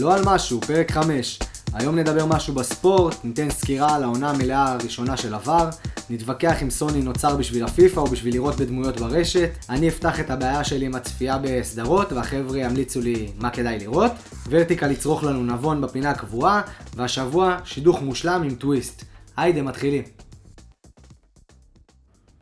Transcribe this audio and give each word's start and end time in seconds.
לא 0.00 0.14
על 0.14 0.22
משהו, 0.26 0.60
פרק 0.60 0.90
5. 0.90 1.38
היום 1.72 1.98
נדבר 1.98 2.26
משהו 2.26 2.54
בספורט, 2.54 3.24
ניתן 3.24 3.50
סקירה 3.50 3.96
על 3.96 4.02
העונה 4.02 4.30
המלאה 4.30 4.72
הראשונה 4.72 5.16
של 5.16 5.34
עבר, 5.34 5.68
נתווכח 6.10 6.62
אם 6.62 6.70
סוני 6.70 7.02
נוצר 7.02 7.36
בשביל 7.36 7.64
הפיפא 7.64 8.00
או 8.00 8.06
בשביל 8.06 8.34
לראות 8.34 8.56
בדמויות 8.56 9.00
ברשת, 9.00 9.50
אני 9.70 9.88
אפתח 9.88 10.20
את 10.20 10.30
הבעיה 10.30 10.64
שלי 10.64 10.86
עם 10.86 10.94
הצפייה 10.94 11.38
בסדרות, 11.42 12.12
והחבר'ה 12.12 12.58
ימליצו 12.58 13.00
לי 13.00 13.32
מה 13.38 13.50
כדאי 13.50 13.78
לראות, 13.78 14.12
ורטיקל 14.48 14.90
יצרוך 14.90 15.24
לנו 15.24 15.44
נבון 15.44 15.80
בפינה 15.80 16.10
הקבועה, 16.10 16.62
והשבוע 16.96 17.58
שידוך 17.64 18.02
מושלם 18.02 18.42
עם 18.42 18.54
טוויסט. 18.54 19.04
היידה, 19.36 19.62
מתחילים. 19.62 20.02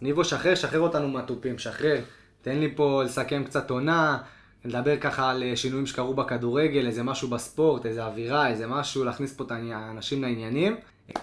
ניבו, 0.00 0.24
שחרר, 0.24 0.54
שחרר 0.54 0.80
אותנו 0.80 1.08
מהתופים, 1.08 1.58
שחרר. 1.58 2.00
תן 2.42 2.58
לי 2.58 2.72
פה 2.76 3.02
לסכם 3.04 3.44
קצת 3.44 3.70
עונה, 3.70 4.18
לדבר 4.66 4.96
ככה 4.96 5.30
על 5.30 5.42
אה, 5.42 5.56
שינויים 5.56 5.86
שקרו 5.86 6.14
בכדורגל, 6.14 6.86
איזה 6.86 7.02
משהו 7.02 7.28
בספורט, 7.28 7.86
איזה 7.86 8.04
אווירה, 8.04 8.48
איזה 8.48 8.66
משהו, 8.66 9.04
להכניס 9.04 9.34
פה 9.34 9.44
את 9.44 9.50
האנשים 9.50 10.22
לעניינים. 10.22 10.76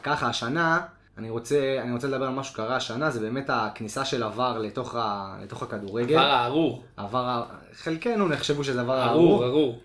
ככה, 0.03 0.27
השנה, 0.27 0.79
אני 1.17 1.29
רוצה, 1.29 1.79
אני 1.81 1.91
רוצה 1.91 2.07
לדבר 2.07 2.25
על 2.25 2.33
משהו 2.33 2.53
שקרה 2.53 2.75
השנה, 2.75 3.09
זה 3.11 3.19
באמת 3.19 3.49
הכניסה 3.49 4.05
של 4.05 4.23
עבר 4.23 4.57
לתוך, 4.57 4.95
ה, 4.95 5.37
לתוך 5.43 5.63
הכדורגל. 5.63 6.15
עבר 6.15 6.25
הארור. 6.25 6.83
עבר, 6.97 7.43
חלקנו 7.73 8.27
נחשבו 8.27 8.63
שזה 8.63 8.81
עבר 8.81 9.03
ארור, 9.03 9.43
הארור. 9.43 9.45
ארור. 9.45 9.79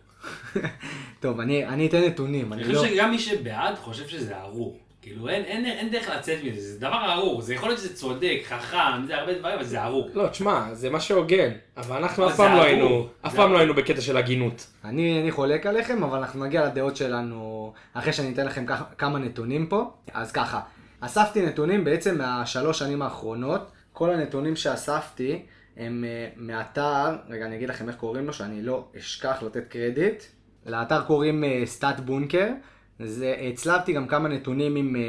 טוב, 1.20 1.40
אני, 1.40 1.66
אני 1.66 1.86
אתן 1.86 2.00
נתונים, 2.00 2.52
אני 2.52 2.62
אני 2.62 2.72
לא... 2.72 2.78
חושב 2.78 2.94
שגם 2.94 3.10
מי 3.10 3.18
שבעד 3.18 3.74
חושב 3.74 4.08
שזה 4.08 4.40
ארור. 4.40 4.78
כאילו 5.08 5.28
אין, 5.28 5.44
אין, 5.44 5.66
אין 5.66 5.90
דרך 5.90 6.08
לצאת 6.08 6.38
מזה, 6.44 6.72
זה 6.72 6.80
דבר 6.80 7.12
ארור. 7.12 7.42
זה 7.42 7.54
יכול 7.54 7.68
להיות 7.68 7.80
שזה 7.80 7.94
צודק, 7.94 8.40
חכם, 8.44 9.06
זה 9.06 9.16
הרבה 9.16 9.34
דברים, 9.38 9.54
אבל 9.54 9.64
זה 9.64 9.82
ארור. 9.82 10.10
לא, 10.14 10.28
תשמע, 10.28 10.74
זה 10.74 10.90
מה 10.90 11.00
שהוגן. 11.00 11.50
אבל 11.76 11.96
אנחנו 11.96 12.28
אף 12.28 12.36
פעם 12.36 12.56
לא. 12.56 12.62
היינו, 12.62 13.08
אף 13.26 13.34
פעם 13.34 13.52
לא. 13.52 13.58
היינו 13.58 13.74
בקטע 13.74 14.00
של 14.00 14.16
הגינות. 14.16 14.66
אני, 14.84 15.20
אני 15.22 15.30
חולק 15.30 15.66
עליכם, 15.66 16.02
אבל 16.02 16.18
אנחנו 16.18 16.44
נגיע 16.44 16.66
לדעות 16.66 16.96
שלנו 16.96 17.72
אחרי 17.94 18.12
שאני 18.12 18.32
אתן 18.32 18.46
לכם 18.46 18.66
ככה, 18.66 18.84
כמה 18.98 19.18
נתונים 19.18 19.66
פה. 19.66 19.90
אז 20.14 20.32
ככה, 20.32 20.60
אספתי 21.00 21.46
נתונים 21.46 21.84
בעצם 21.84 22.18
מהשלוש 22.18 22.78
שנים 22.78 23.02
האחרונות. 23.02 23.70
כל 23.92 24.10
הנתונים 24.10 24.56
שאספתי 24.56 25.42
הם 25.76 26.04
אה, 26.08 26.28
מאתר, 26.36 27.16
רגע 27.28 27.46
אני 27.46 27.56
אגיד 27.56 27.68
לכם 27.68 27.88
איך 27.88 27.96
קוראים 27.96 28.26
לו, 28.26 28.32
שאני 28.32 28.62
לא 28.62 28.84
אשכח 28.98 29.42
לתת 29.42 29.68
קרדיט. 29.68 30.22
לאתר 30.66 31.02
קוראים 31.02 31.44
סטאט 31.64 32.00
בונקר. 32.00 32.48
זה, 33.00 33.34
הצלבתי 33.52 33.92
גם 33.92 34.06
כמה 34.06 34.28
נתונים 34.28 34.76
עם, 34.76 34.96
אה, 34.96 35.00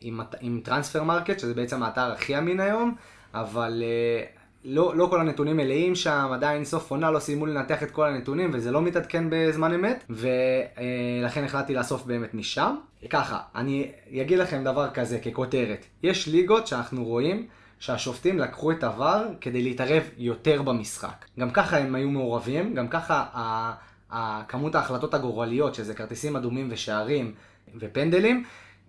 עם, 0.00 0.20
עם 0.40 0.60
Transfermarkt, 0.64 1.38
שזה 1.40 1.54
בעצם 1.54 1.82
האתר 1.82 2.12
הכי 2.12 2.38
אמין 2.38 2.60
היום, 2.60 2.94
אבל 3.34 3.82
אה, 3.86 4.24
לא, 4.64 4.96
לא 4.96 5.06
כל 5.10 5.20
הנתונים 5.20 5.56
מלאים 5.56 5.94
שם, 5.94 6.28
עדיין 6.32 6.64
סוף 6.64 6.90
עונה 6.90 7.10
לא 7.10 7.18
סיימו 7.18 7.46
לנתח 7.46 7.82
את 7.82 7.90
כל 7.90 8.06
הנתונים 8.08 8.50
וזה 8.52 8.70
לא 8.72 8.82
מתעדכן 8.82 9.24
בזמן 9.30 9.74
אמת, 9.74 10.04
ולכן 10.10 11.44
החלטתי 11.44 11.74
לאסוף 11.74 12.02
באמת 12.04 12.34
משם. 12.34 12.76
ככה, 13.10 13.38
אני 13.54 13.90
אגיד 14.20 14.38
לכם 14.38 14.64
דבר 14.64 14.90
כזה 14.90 15.18
ככותרת, 15.18 15.86
יש 16.02 16.28
ליגות 16.28 16.66
שאנחנו 16.66 17.04
רואים 17.04 17.46
שהשופטים 17.78 18.38
לקחו 18.38 18.70
את 18.70 18.84
ה 18.84 18.94
VAR 18.94 19.26
כדי 19.40 19.62
להתערב 19.62 20.02
יותר 20.18 20.62
במשחק. 20.62 21.24
גם 21.40 21.50
ככה 21.50 21.78
הם 21.78 21.94
היו 21.94 22.10
מעורבים, 22.10 22.74
גם 22.74 22.88
ככה 22.88 23.24
ה- 23.34 23.72
כמות 24.48 24.74
ההחלטות 24.74 25.14
הגורליות, 25.14 25.74
שזה 25.74 25.94
כרטיסים 25.94 26.36
אדומים 26.36 26.68
ושערים 26.70 27.34
ופנדלים, 27.80 28.44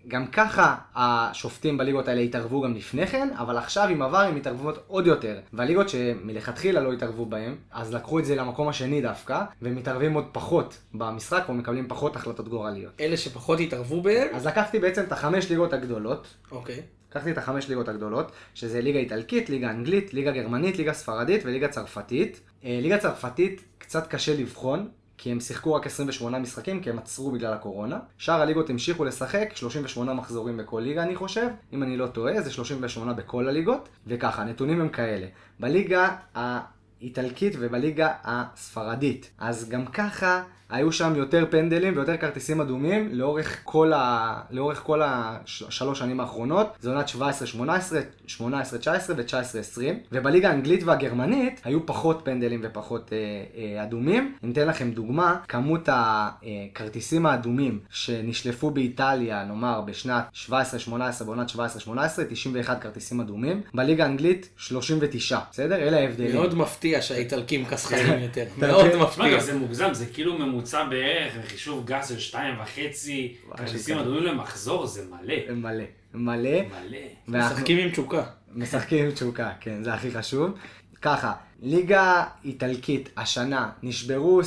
גם 0.08 0.26
ככה 0.26 0.76
השופטים 0.94 1.78
בליגות 1.78 2.08
האלה 2.08 2.20
התערבו 2.20 2.60
גם 2.60 2.74
לפני 2.74 3.06
כן, 3.06 3.28
אבל 3.38 3.56
עכשיו 3.56 3.88
עם 3.88 4.02
עבר 4.02 4.18
הם 4.18 4.34
מתערבות 4.34 4.84
עוד 4.86 5.06
יותר. 5.06 5.40
והליגות 5.52 5.88
שמלכתחילה 5.88 6.80
לא 6.80 6.92
התערבו 6.92 7.26
בהם, 7.26 7.56
אז 7.70 7.94
לקחו 7.94 8.18
את 8.18 8.24
זה 8.24 8.36
למקום 8.36 8.68
השני 8.68 9.02
דווקא, 9.02 9.44
ומתערבים 9.62 10.14
עוד 10.14 10.24
פחות 10.32 10.78
במשחק 10.94 11.44
ומקבלים 11.48 11.88
פחות 11.88 12.16
החלטות 12.16 12.48
גורליות. 12.48 12.92
אלה 13.00 13.16
שפחות 13.16 13.60
התערבו 13.60 14.02
בהם? 14.02 14.28
אז 14.34 14.46
לקחתי 14.46 14.78
בעצם 14.78 15.02
את 15.02 15.12
החמש 15.12 15.50
ליגות 15.50 15.72
הגדולות, 15.72 16.26
אוקיי. 16.50 16.82
לקחתי 17.10 17.30
את 17.30 17.38
החמש 17.38 17.68
ליגות 17.68 17.88
הגדולות, 17.88 18.32
שזה 18.54 18.80
ליגה 18.80 18.98
איטלקית, 18.98 19.50
ליגה 19.50 19.70
אנגלית, 19.70 20.14
ליגה 20.14 20.30
גרמנית, 20.32 20.78
ליגה 20.78 20.92
ספרדית 20.92 21.40
וליגה 21.44 21.68
צרפתית. 21.68 22.40
אה, 22.64 22.78
ליגה 22.82 22.98
צרפתית 22.98 23.64
קצת 23.78 24.06
קשה 24.06 24.36
לבחון, 24.36 24.88
כי 25.18 25.32
הם 25.32 25.40
שיחקו 25.40 25.74
רק 25.74 25.86
28 25.86 26.38
משחקים, 26.38 26.82
כי 26.82 26.90
הם 26.90 26.98
עצרו 26.98 27.30
בגלל 27.30 27.52
הקורונה. 27.52 27.98
שאר 28.18 28.40
הליגות 28.40 28.70
המשיכו 28.70 29.04
לשחק, 29.04 29.50
38 29.54 30.14
מחזורים 30.14 30.56
בכל 30.56 30.80
ליגה 30.80 31.02
אני 31.02 31.16
חושב, 31.16 31.48
אם 31.72 31.82
אני 31.82 31.96
לא 31.96 32.06
טועה, 32.06 32.42
זה 32.42 32.50
38 32.50 33.12
בכל 33.12 33.48
הליגות. 33.48 33.88
וככה, 34.06 34.42
הנתונים 34.42 34.80
הם 34.80 34.88
כאלה. 34.88 35.26
בליגה 35.60 36.16
האיטלקית 36.34 37.54
ובליגה 37.58 38.12
הספרדית. 38.24 39.30
אז 39.38 39.68
גם 39.68 39.86
ככה 39.86 40.42
היו 40.70 40.92
שם 40.92 41.12
יותר 41.16 41.44
פנדלים 41.50 41.96
ויותר 41.96 42.16
כרטיסים 42.16 42.60
אדומים 42.60 43.08
לאורך 43.12 43.60
כל, 43.64 43.92
ה... 43.92 44.34
לאורך 44.50 44.78
כל 44.78 45.02
השלוש 45.04 45.98
שנים 45.98 46.20
האחרונות. 46.20 46.76
זה 46.80 46.90
עונת 46.90 47.08
17-18, 47.08 47.18
18-19 48.38 48.40
ו-19-20. 49.16 49.80
ובליגה 50.12 50.50
האנגלית 50.50 50.82
והגרמנית 50.84 51.60
היו 51.64 51.86
פחות 51.86 52.20
פנדלים 52.24 52.60
ופחות 52.62 53.12
אה, 53.12 53.18
אה, 53.76 53.82
אדומים. 53.82 54.34
אני 54.44 54.52
אתן 54.52 54.68
לכם 54.68 54.90
דוגמה, 54.90 55.36
כמות 55.48 55.88
הכרטיסים 55.92 57.26
האדומים 57.26 57.78
שנשלפו 57.90 58.70
באיטליה, 58.70 59.44
נאמר 59.44 59.80
בשנת 59.80 60.24
17-18, 60.48 60.52
בעונת 61.24 61.50
17-18, 61.50 61.58
91 62.28 62.82
כרטיסים 62.82 63.20
אדומים. 63.20 63.62
בליגה 63.74 64.04
האנגלית 64.04 64.48
39, 64.56 65.38
בסדר? 65.52 65.76
אלה 65.76 65.96
ההבדלים. 65.96 66.34
מאוד 66.34 66.54
מפתיע 66.54 67.02
שהאיטלקים 67.02 67.64
כסחרים 67.64 68.22
יותר. 68.26 68.44
מאוד 68.58 68.96
מפתיע. 68.96 69.40
זה 69.40 69.58
מוגזם, 69.58 69.94
זה 69.94 70.06
כאילו 70.06 70.38
ממוצע 70.38 70.57
בערך, 70.90 71.32
חישוב 71.46 71.86
גס 71.86 72.08
של 72.08 72.18
שתיים 72.18 72.54
וחצי, 72.60 73.36
כרטיסים. 73.56 73.98
אדומים 73.98 74.22
למחזור, 74.22 74.86
זה 74.86 75.02
מלא. 75.10 75.34
מלא, 75.54 75.84
מלא. 76.14 76.50
מלא. 77.28 77.40
משחקים 77.40 77.78
עם 77.78 77.90
תשוקה. 77.90 78.24
משחקים 78.54 79.04
עם 79.04 79.10
תשוקה, 79.10 79.52
כן, 79.60 79.82
זה 79.82 79.94
הכי 79.94 80.10
חשוב. 80.10 80.50
ככה, 81.02 81.32
ליגה 81.62 82.24
איטלקית 82.44 83.08
השנה 83.16 83.70
נשברו 83.82 84.40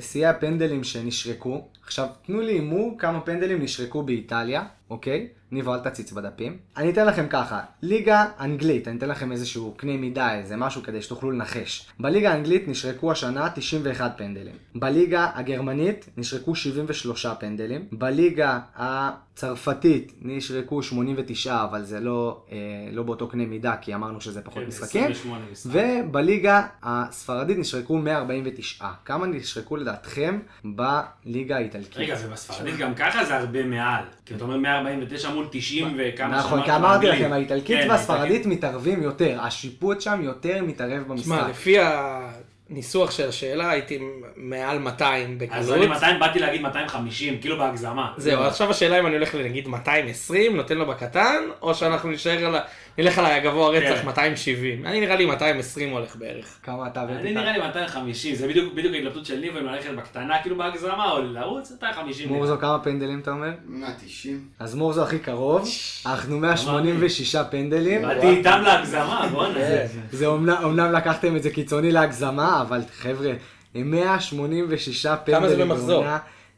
שיא 0.00 0.28
הפנדלים 0.28 0.84
שנשרקו. 0.84 1.68
עכשיו, 1.86 2.06
תנו 2.26 2.40
לי 2.40 2.52
הימור 2.52 2.94
כמה 2.98 3.20
פנדלים 3.20 3.62
נשרקו 3.62 4.02
באיטליה, 4.02 4.64
אוקיי? 4.90 5.28
ניבו, 5.54 5.74
אל 5.74 5.78
תציץ 5.78 6.12
בדפים. 6.12 6.58
אני 6.76 6.90
אתן 6.90 7.06
לכם 7.06 7.26
ככה, 7.30 7.60
ליגה 7.82 8.26
אנגלית, 8.40 8.88
אני 8.88 8.98
אתן 8.98 9.08
לכם 9.08 9.32
איזשהו 9.32 9.74
קנה 9.76 9.96
מידה, 9.96 10.34
איזה 10.34 10.56
משהו 10.56 10.82
כדי 10.82 11.02
שתוכלו 11.02 11.30
לנחש. 11.30 11.86
בליגה 12.00 12.32
האנגלית 12.32 12.68
נשרקו 12.68 13.12
השנה 13.12 13.48
91 13.54 14.14
פנדלים. 14.18 14.54
בליגה 14.74 15.30
הגרמנית 15.34 16.08
נשרקו 16.16 16.54
73 16.54 17.26
פנדלים. 17.26 17.86
בליגה 17.92 18.60
הצרפתית 18.76 20.12
נשרקו 20.22 20.82
89, 20.82 21.64
אבל 21.64 21.82
זה 21.82 22.00
לא, 22.00 22.44
אה, 22.52 22.56
לא 22.92 23.02
באותו 23.02 23.28
קנה 23.28 23.46
מידה, 23.46 23.76
כי 23.80 23.94
אמרנו 23.94 24.20
שזה 24.20 24.42
פחות 24.42 24.62
כן, 24.62 24.68
משחקים. 24.68 25.04
28 25.04 25.44
משחק. 25.52 25.70
ובליגה 25.72 26.66
הספרדית 26.82 27.58
נשרקו 27.58 27.98
149. 27.98 28.88
כמה 29.04 29.26
נשרקו 29.26 29.76
לדעתכם 29.76 30.38
בליגה 30.64 31.56
האיטלקית? 31.74 31.98
רגע, 31.98 32.16
ובספרדית 32.20 32.76
גם 32.76 32.94
ככה 32.94 33.24
זה 33.24 33.36
הרבה 33.36 33.62
מעל. 33.62 34.04
כי 34.26 34.34
אתה 34.34 34.44
אומר 34.44 34.56
149 34.56 35.30
מול 35.30 35.46
90 35.50 35.94
וכמה 35.98 36.38
נכון, 36.38 36.62
כי 36.62 36.72
אמרתי. 36.72 37.06
לכם, 37.06 37.32
האיטלקית 37.32 37.78
כן, 37.80 37.90
והספרדית 37.90 38.46
מתערבים 38.46 39.02
יותר, 39.02 39.38
השיפוט 39.40 40.00
שם 40.00 40.20
יותר 40.22 40.62
מתערב 40.62 41.02
במשחק. 41.08 41.46
לפי 41.50 41.76
הניסוח 42.70 43.10
של 43.10 43.28
השאלה 43.28 43.70
הייתי 43.70 43.98
מעל 44.36 44.78
200 44.78 45.38
אז 45.50 45.66
בקלות. 45.66 45.78
אני 45.78 45.86
200, 45.86 46.20
באתי 46.20 46.38
להגיד 46.38 46.60
250, 46.60 47.40
כאילו 47.40 47.58
בהגזמה. 47.58 48.12
זהו, 48.16 48.42
עכשיו 48.42 48.70
השאלה 48.70 49.00
אם 49.00 49.06
אני 49.06 49.14
הולך 49.14 49.34
נגיד 49.34 49.68
220, 49.68 50.56
נותן 50.56 50.76
לו 50.76 50.86
בקטן, 50.86 51.42
או 51.62 51.74
שאנחנו 51.74 52.10
נשאר 52.10 52.46
על 52.46 52.54
ה... 52.54 52.60
נלך 52.98 53.18
על 53.18 53.26
הגבוה 53.26 53.68
רצח 53.68 54.00
כן. 54.00 54.06
270. 54.06 54.86
אני 54.86 55.00
נראה 55.00 55.16
לי 55.16 55.26
220 55.26 55.90
הולך 55.90 56.16
בערך. 56.16 56.58
כמה 56.62 56.86
אתה 56.86 57.02
אני 57.02 57.12
ורטיקל? 57.12 57.40
נראה 57.40 57.52
לי 57.52 57.58
250, 57.58 58.34
זה 58.34 58.48
בדיוק 58.48 58.74
ההתלבטות 58.94 59.26
של 59.26 59.40
ניבו 59.40 59.58
אם 59.58 59.64
ללכת 59.64 59.90
בקטנה 59.90 60.42
כאילו 60.42 60.56
בהגזמה 60.56 61.10
או 61.10 61.22
לרוץ 61.22 61.72
250. 61.72 62.28
מורזו, 62.28 62.58
כמה 62.58 62.78
פנדלים 62.78 63.20
אתה 63.20 63.30
אומר? 63.30 63.50
190. 63.66 64.48
אז 64.58 64.74
מורזו 64.74 65.02
הכי 65.02 65.18
קרוב, 65.18 65.68
אנחנו 66.06 66.38
186 66.38 67.36
פנדלים. 67.36 68.02
באתי 68.02 68.28
איתם 68.28 68.60
להגזמה, 68.64 69.28
בואנה. 69.32 69.54
כן, 69.54 69.86
זה 70.10 70.26
אומנם 70.26 70.92
לקחתם 70.92 71.36
את 71.36 71.42
זה 71.42 71.50
קיצוני 71.50 71.92
להגזמה, 71.92 72.60
אבל 72.60 72.80
חבר'ה, 72.92 73.32
הם 73.74 73.90
186 73.90 75.06
פנדלים. 75.06 75.40
כמה 75.40 75.48
זה 75.48 75.56
במחזור? 75.56 76.04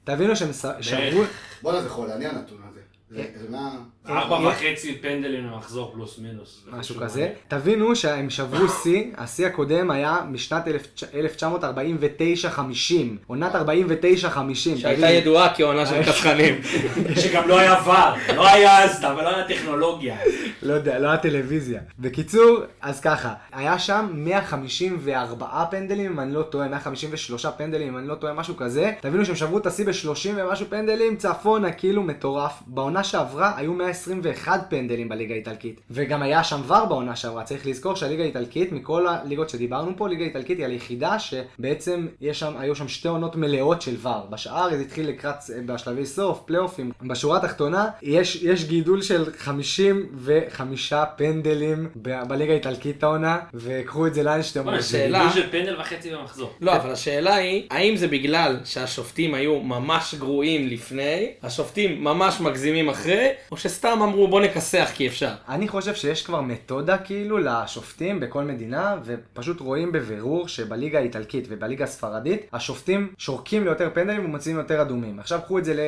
תבינו 0.05 0.37
שהם 0.37 0.51
שברו, 0.81 1.23
בואנה 1.63 1.83
זה 1.83 1.89
חולני 1.89 2.27
הנתון 2.27 2.59
הזה. 2.71 2.81
זה 3.11 3.25
זה 3.37 3.51
מה... 3.51 3.77
ארבע 4.09 4.37
אה, 4.37 4.49
וחצי 4.49 4.95
פנדלים 4.95 5.47
למחזור 5.47 5.91
פלוס 5.95 6.19
מינוס. 6.19 6.65
משהו 6.73 7.01
כזה. 7.01 7.33
תבינו 7.49 7.97
שהם 7.97 8.31
שברו 8.31 8.69
שיא, 8.69 9.05
השיא 9.17 9.47
הקודם 9.47 9.91
היה 9.91 10.19
משנת 10.31 10.65
1949-50, 10.67 10.69
עונת 13.27 13.55
49-50. 13.55 13.59
שהייתה 14.55 15.11
ידועה 15.11 15.55
כעונה 15.55 15.87
של 15.87 16.03
קצחנים. 16.13 16.61
שגם 17.17 17.49
לא 17.49 17.59
היה 17.59 17.75
ור, 17.87 18.35
לא 18.37 18.49
היה 18.49 18.85
אז, 18.85 19.05
אבל 19.05 19.25
לא 19.25 19.29
היה 19.37 19.49
טכנולוגיה. 19.49 20.17
לא 20.63 20.73
יודע, 20.75 20.99
לא 20.99 21.09
הטלוויזיה. 21.09 21.81
בקיצור, 21.99 22.59
אז 22.81 23.01
ככה, 23.01 23.35
היה 23.53 23.79
שם 23.79 24.09
154 24.13 25.65
פנדלים, 25.71 26.13
אם 26.13 26.21
אני 26.21 26.35
לא 26.35 26.43
טועה, 26.43 26.69
153 26.69 27.47
פנדלים, 27.47 27.89
אם 27.89 27.99
אני 27.99 28.09
לא 28.09 28.15
טועה, 28.15 28.33
משהו 28.33 28.57
כזה. 28.57 28.93
תבינו 29.01 29.25
שהם 29.25 29.35
שברו 29.37 29.59
את 29.59 29.67
השיא 29.67 29.85
ב-30 29.87 30.29
ומשהו 30.37 30.67
פנדלים, 30.71 31.17
צפונה, 31.17 31.73
כאילו 31.73 32.03
מטורף. 32.03 32.53
בעונה 32.67 33.05
שעברה 33.05 33.53
היו 33.57 33.73
121 34.07 34.67
פנדלים 34.71 35.09
בליגה 35.09 35.35
האיטלקית. 35.35 35.81
וגם 35.91 36.23
היה 36.23 36.45
שם 36.45 36.61
ור 36.67 36.85
בעונה 36.85 37.17
שעברה, 37.17 37.45
צריך 37.45 37.67
לזכור 37.67 37.95
שהליגה 37.97 38.23
האיטלקית, 38.23 38.73
מכל 38.73 39.07
הליגות 39.07 39.51
שדיברנו 39.51 39.93
פה, 39.97 40.09
ליגה 40.09 40.25
האיטלקית 40.25 40.59
היא 40.59 40.67
היחידה 40.67 41.17
שבעצם 41.19 42.07
יש 42.21 42.41
שם, 42.41 42.55
היו 42.59 42.75
שם 42.77 42.89
שתי 42.89 43.09
עונות 43.09 43.37
מלאות 43.37 43.83
של 43.83 43.97
ור. 44.03 44.27
בשאר 44.31 44.71
זה 44.77 44.81
התחיל 44.83 45.09
לקראת, 45.09 45.35
בשלבי 45.67 46.07
סוף, 46.07 46.41
פלייאופים. 46.47 46.93
בשורה 47.03 47.37
התחתונה, 47.39 47.89
יש, 48.03 48.37
יש 48.43 48.65
גידול 48.65 49.03
של 49.03 49.25
55 49.39 50.93
פנדלים 51.17 51.89
ב- 52.03 52.23
בליגה 52.29 52.53
האיטלקית 52.53 53.03
העונה, 53.03 53.39
וקחו 53.55 54.07
את 54.07 54.15
זה 54.15 54.23
לאן 54.23 54.43
שאתם 54.43 54.61
רוצים. 54.65 54.81
זה 54.81 54.99
השאלה- 54.99 55.19
גידול 55.19 55.43
של 55.43 55.51
פנדל 55.51 55.81
וחצי 55.81 56.11
במחזור. 56.15 56.51
לא, 56.61 56.77
אבל 56.77 56.91
השאלה 56.91 57.35
היא, 57.35 57.67
האם 57.71 57.97
זה 57.97 58.09
בגלל 58.09 58.57
שהשופטים 58.65 59.35
היו 59.35 59.61
ממש 59.61 60.15
גרועים 60.19 60.69
לפני, 60.69 61.31
השופטים 61.43 62.05
ממש 62.05 62.41
מגזימים 62.41 62.89
אחרי, 62.89 63.29
או 63.53 63.57
שסתם 63.57 63.86
אמרו 63.93 64.29
בוא 64.29 64.41
נכסח 64.41 64.89
כי 64.95 65.07
אפשר. 65.07 65.31
אני 65.49 65.69
חושב 65.69 65.95
שיש 65.95 66.23
כבר 66.27 66.41
מתודה 66.41 66.99
כאילו 66.99 67.39
לשופטים 67.39 68.21
בכל 68.21 68.45
מדינה, 68.45 68.97
ופשוט 69.05 69.61
רואים 69.61 69.93
בבירור 69.93 70.49
שבליגה 70.49 70.99
האיטלקית 70.99 71.47
ובליגה 71.51 71.85
הספרדית, 71.85 72.47
השופטים 72.53 73.09
שורקים 73.19 73.65
ליותר 73.65 73.91
פנדלים 73.95 74.25
ומוציאים 74.25 74.57
יותר 74.59 74.83
אדומים. 74.83 75.19
עכשיו 75.19 75.41
קחו 75.45 75.59
את 75.59 75.65
זה, 75.65 75.75
ל... 75.75 75.79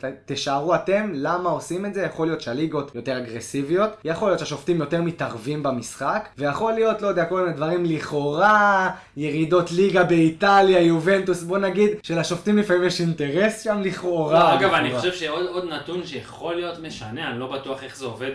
ת- 0.00 0.32
תשערו 0.32 0.74
אתם 0.74 1.10
למה 1.14 1.50
עושים 1.50 1.86
את 1.86 1.94
זה, 1.94 2.02
יכול 2.02 2.26
להיות 2.26 2.40
שהליגות 2.40 2.94
יותר 2.94 3.18
אגרסיביות, 3.18 3.90
יכול 4.04 4.28
להיות 4.28 4.38
שהשופטים 4.38 4.80
יותר 4.80 5.02
מתערבים 5.02 5.62
במשחק, 5.62 6.28
ויכול 6.38 6.72
להיות, 6.72 7.02
לא 7.02 7.08
יודע, 7.08 7.24
כל 7.24 7.40
מיני 7.42 7.56
דברים 7.56 7.84
לכאורה, 7.84 8.90
ירידות 9.16 9.72
ליגה 9.72 10.04
באיטליה, 10.04 10.80
יובנטוס, 10.80 11.42
בוא 11.42 11.58
נגיד, 11.58 11.90
שלשופטים 12.02 12.58
לפעמים 12.58 12.84
יש 12.84 13.00
אינטרס 13.00 13.62
שם 13.64 13.80
לכאורה. 13.82 14.38
לא, 14.38 14.54
אגב, 14.54 14.72
אני 14.74 14.88
לכאורה. 14.88 15.00
חושב 15.10 15.12
שעוד 15.14 15.46
עוד 15.46 15.64
נתון 15.68 16.06
שיכול 16.06 16.54
להיות 16.54 16.78
משנה, 16.78 17.29
אני 17.30 17.40
לא 17.40 17.46
בטוח 17.46 17.82
איך 17.82 17.96
זה 17.96 18.06
עובד 18.06 18.30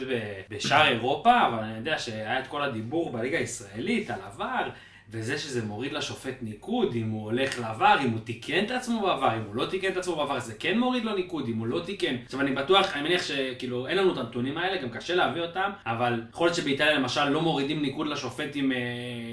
בשאר 0.50 0.88
אירופה, 0.88 1.48
אבל 1.48 1.64
אני 1.64 1.78
יודע 1.78 2.00
שהיה 2.00 2.40
את 2.40 2.48
כל 2.48 2.62
הדיבור 2.62 3.12
בליגה 3.12 3.38
הישראלית 3.38 4.10
על 4.10 4.20
עבר, 4.26 4.70
וזה 5.10 5.38
שזה 5.38 5.66
מוריד 5.66 5.94
לשופט 5.94 6.36
ניקוד, 6.42 6.96
אם 6.96 7.10
הוא 7.10 7.24
הולך 7.24 7.60
לעבר, 7.60 7.96
אם 8.06 8.10
הוא 8.10 8.20
תיקן 8.20 8.66
את 8.66 8.72
עצמו 8.72 9.02
בעבר, 9.02 9.36
אם 9.36 9.42
הוא 9.48 9.56
לא 9.56 9.66
תיקן 9.66 9.92
את 9.92 9.98
עצמו 9.98 10.16
בעבר, 10.16 10.40
זה 10.40 10.54
כן 10.60 10.80
מוריד 10.80 11.06
לו 11.06 11.16
ניקוד, 11.16 11.48
אם 11.48 11.58
הוא 11.58 11.68
לא 11.68 11.80
תיקן. 11.86 12.16
עכשיו 12.26 12.42
אני 12.42 12.52
בטוח, 12.52 12.94
אני 12.94 13.04
מניח 13.04 13.24
שכאילו 13.24 13.88
אין 13.88 13.98
לנו 13.98 14.14
את 14.14 14.18
הנתונים 14.18 14.58
האלה, 14.58 14.82
גם 14.82 14.90
קשה 14.90 15.16
להביא 15.16 15.42
אותם, 15.42 15.70
אבל 15.86 16.24
יכול 16.32 16.48
להיות 16.48 16.56
שבאיטליה 16.56 16.94
למשל 16.94 17.30
לא 17.30 17.42
מורידים 17.42 17.82
ניקוד 17.82 18.08
לשופט 18.08 18.56
אם 18.56 18.72
אה, 18.72 18.78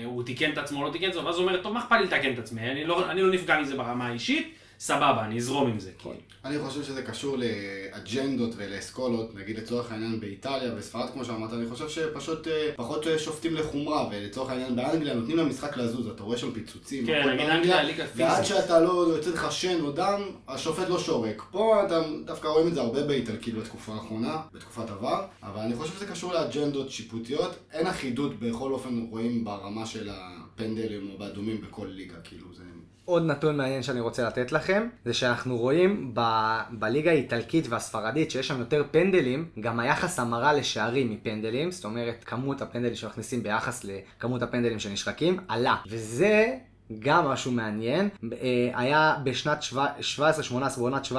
הוא 0.04 0.22
תיקן 0.22 0.50
את 0.52 0.58
עצמו 0.58 0.80
או 0.80 0.86
לא 0.86 0.92
תיקן 0.92 1.06
את 1.06 1.10
עצמו, 1.10 1.24
ואז 1.24 1.38
הוא 1.38 1.48
אומר, 1.48 1.62
טוב, 1.62 1.72
מה 1.72 1.80
אכפת 1.80 1.96
לי 1.96 2.04
לתקן 2.04 2.32
את 2.32 2.38
עצמי, 2.38 2.60
אני 2.60 2.84
לא, 2.84 3.10
אני 3.10 3.22
לא 3.22 3.30
נפגע 3.30 3.60
מזה 3.60 3.76
ברמה 3.76 4.06
האישית, 4.06 4.54
סבבה, 4.82 5.24
אני 5.24 5.38
אזרום 5.38 5.70
עם 5.70 5.80
זה. 5.80 5.90
כאילו. 5.98 6.14
אני 6.44 6.58
חושב 6.58 6.82
שזה 6.82 7.02
קשור 7.02 7.36
לאג'נדות 7.36 8.54
ולאסכולות, 8.56 9.34
נגיד 9.34 9.58
לצורך 9.58 9.92
העניין 9.92 10.20
באיטליה 10.20 10.74
וספרד 10.76 11.10
כמו 11.12 11.24
שאמרת, 11.24 11.52
אני 11.52 11.66
חושב 11.70 11.88
שפשוט 11.88 12.48
אה, 12.48 12.70
פחות 12.76 13.06
אה, 13.06 13.18
שופטים 13.18 13.54
לחומרה, 13.54 14.08
ולצורך 14.12 14.50
העניין 14.50 14.76
באנגליה 14.76 15.14
נותנים 15.14 15.36
למשחק 15.36 15.76
לזוז, 15.76 16.06
אתה 16.08 16.22
רואה 16.22 16.38
שם 16.38 16.52
פיצוצים, 16.52 17.06
כן, 17.06 17.28
נגיד 17.28 17.48
אנגליה 17.48 17.82
ליגה 17.82 18.04
ועד 18.14 18.36
פיזית. 18.36 18.56
שאתה 18.56 18.80
לא 18.80 19.06
יוצא 19.16 19.30
לך 19.30 19.52
שן 19.52 19.80
או 19.80 19.92
דם, 19.92 20.22
השופט 20.48 20.88
לא 20.88 20.98
שורק. 20.98 21.42
פה 21.50 21.86
אתה 21.86 22.02
דווקא 22.24 22.48
רואים 22.48 22.68
את 22.68 22.74
זה 22.74 22.80
הרבה 22.80 23.02
באיטלקית 23.02 23.54
בתקופה 23.54 23.92
האחרונה, 23.92 24.42
בתקופת 24.52 24.90
עבר, 24.90 25.24
אבל 25.42 25.60
אני 25.60 25.74
חושב 25.74 25.94
שזה 25.94 26.06
קשור 26.06 26.32
לאג'נדות 26.32 26.90
שיפוטיות, 26.90 27.56
אין 27.72 27.86
אחידות 27.86 28.40
בכל 28.40 28.72
אופן 28.72 29.06
רואים 29.10 29.44
ברמה 29.44 29.86
של 29.86 30.08
הפנדלים 30.12 31.10
או 31.12 31.18
באדומים 31.18 31.60
בכל 31.60 31.86
ליגה, 31.86 32.16
כאילו 32.24 32.46
זה... 32.54 32.62
עוד 33.12 33.26
נתון 33.26 33.56
מעניין 33.56 33.82
שאני 33.82 34.00
רוצה 34.00 34.26
לתת 34.26 34.52
לכם, 34.52 34.88
זה 35.04 35.14
שאנחנו 35.14 35.58
רואים 35.58 36.10
ב- 36.14 36.60
בליגה 36.70 37.10
האיטלקית 37.10 37.66
והספרדית 37.68 38.30
שיש 38.30 38.48
שם 38.48 38.58
יותר 38.58 38.84
פנדלים, 38.90 39.48
גם 39.60 39.80
היחס 39.80 40.18
המרה 40.18 40.52
לשערים 40.52 41.10
מפנדלים, 41.10 41.70
זאת 41.70 41.84
אומרת 41.84 42.24
כמות 42.24 42.62
הפנדלים 42.62 42.94
שמכניסים 42.94 43.42
ביחח 43.42 43.80
לכמות 43.84 44.42
הפנדלים 44.42 44.78
שנשחקים, 44.78 45.36
עלה. 45.48 45.76
וזה... 45.86 46.56
גם 46.98 47.24
משהו 47.24 47.52
מעניין, 47.52 48.08
אה, 48.32 48.70
היה 48.74 49.16
בשנת 49.24 49.62
17-18, 49.62 50.78
בעונת 50.78 51.04
17-18 51.04 51.12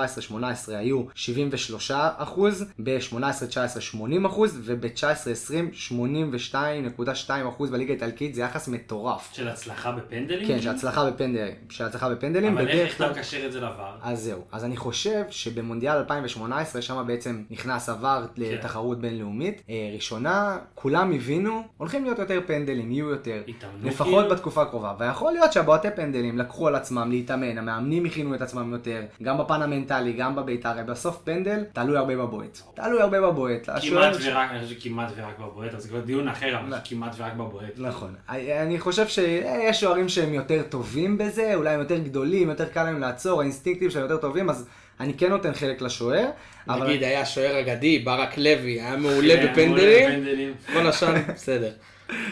היו 0.67 1.03
73 1.15 1.91
אחוז, 2.17 2.65
ב-18-19 2.83 3.79
80 3.79 4.25
אחוז, 4.25 4.59
וב-19-20 4.63 5.91
82.2 5.91 7.29
אחוז 7.49 7.69
בליגה 7.69 7.93
האיטלקית, 7.93 8.35
זה 8.35 8.41
יחס 8.41 8.67
מטורף. 8.67 9.29
של 9.33 9.47
הצלחה 9.47 9.91
בפנדלים? 9.91 10.39
כן, 10.39 10.45
כאילו? 10.45 10.61
שהצלחה 10.61 11.11
בפנדלים, 11.11 11.55
שהצלחה 11.69 12.09
בפנדלים, 12.09 12.57
אבל 12.57 12.67
איך. 12.67 12.95
אתה 12.95 13.11
מקשר 13.11 13.45
את 13.45 13.51
זה 13.51 13.59
לעבר? 13.59 13.95
אז 14.01 14.19
זהו, 14.23 14.41
אז 14.51 14.65
אני 14.65 14.77
חושב 14.77 15.23
שבמונדיאל 15.29 15.97
2018, 15.97 16.81
שם 16.81 17.03
בעצם 17.07 17.43
נכנס 17.49 17.89
עבר 17.89 18.25
לתחרות 18.37 18.99
בינלאומית, 18.99 19.61
אה, 19.69 19.91
ראשונה, 19.95 20.57
כולם 20.75 21.11
הבינו, 21.11 21.63
הולכים 21.77 22.03
להיות 22.03 22.19
יותר 22.19 22.39
פנדלים, 22.47 22.91
יהיו 22.91 23.09
יותר, 23.09 23.41
לפחות 23.83 24.23
כאילו? 24.23 24.35
בתקופה 24.35 24.61
הקרובה, 24.61 24.93
ויכול 24.99 25.33
להיות 25.33 25.52
שהבועטי 25.53 25.87
פנדלים 25.95 26.37
לקחו 26.37 26.67
על 26.67 26.75
עצמם 26.75 27.11
להתאמן, 27.11 27.57
המאמנים 27.57 28.05
הכינו 28.05 28.35
את 28.35 28.41
עצמם 28.41 28.71
יותר, 28.73 29.01
גם 29.23 29.37
בפן 29.37 29.61
המנטלי, 29.61 30.13
גם 30.13 30.35
בביתר, 30.35 30.69
הרי 30.69 30.83
בסוף 30.83 31.17
פנדל, 31.23 31.63
תלוי 31.73 31.97
הרבה 31.97 32.15
בבועט, 32.17 32.61
תלוי 32.73 33.01
הרבה 33.01 33.21
בבועט, 33.21 33.65
כמעט 33.65 33.77
השוער 33.77 34.13
ש- 34.19 34.27
ורק, 34.27 34.49
אני 34.51 34.63
חושב 34.63 34.79
שכמעט 34.79 35.11
ורק 35.17 35.39
בבועט, 35.39 35.73
אז 35.73 35.83
זה 35.83 35.89
כבר 35.89 35.99
דיון 35.99 36.27
אחר, 36.27 36.57
אבל 36.59 36.69
לא. 36.69 36.75
כמעט 36.85 37.15
ורק 37.17 37.33
בבועט. 37.33 37.71
נכון. 37.77 38.13
אני 38.61 38.79
חושב 38.79 39.07
שיש 39.07 39.79
שוערים 39.81 40.09
שהם 40.09 40.33
יותר 40.33 40.61
טובים 40.69 41.17
בזה, 41.17 41.55
אולי 41.55 41.69
הם 41.73 41.79
יותר 41.79 41.97
גדולים, 41.97 42.49
יותר 42.49 42.65
קל 42.65 42.83
להם 42.83 42.99
לעצור, 42.99 43.41
האינסטינקטים 43.41 43.89
שלהם 43.89 44.03
יותר 44.03 44.17
טובים, 44.17 44.49
אז 44.49 44.67
אני 44.99 45.13
כן 45.13 45.29
נותן 45.29 45.53
חלק 45.53 45.81
לשוער. 45.81 46.25
אבל- 46.69 46.87
נגיד 46.87 47.03
היה 47.03 47.25
שוער 47.25 47.59
אגדי, 47.59 47.99
ברק 47.99 48.37
לוי, 48.37 48.81
היה 48.81 48.97
מעולה 48.97 49.35
כן, 49.37 49.51
בפנדלים, 49.51 50.09
בפנדלים. 50.09 50.53
כל 50.73 50.87
השאר 50.87 51.13
בסדר. 51.33 51.71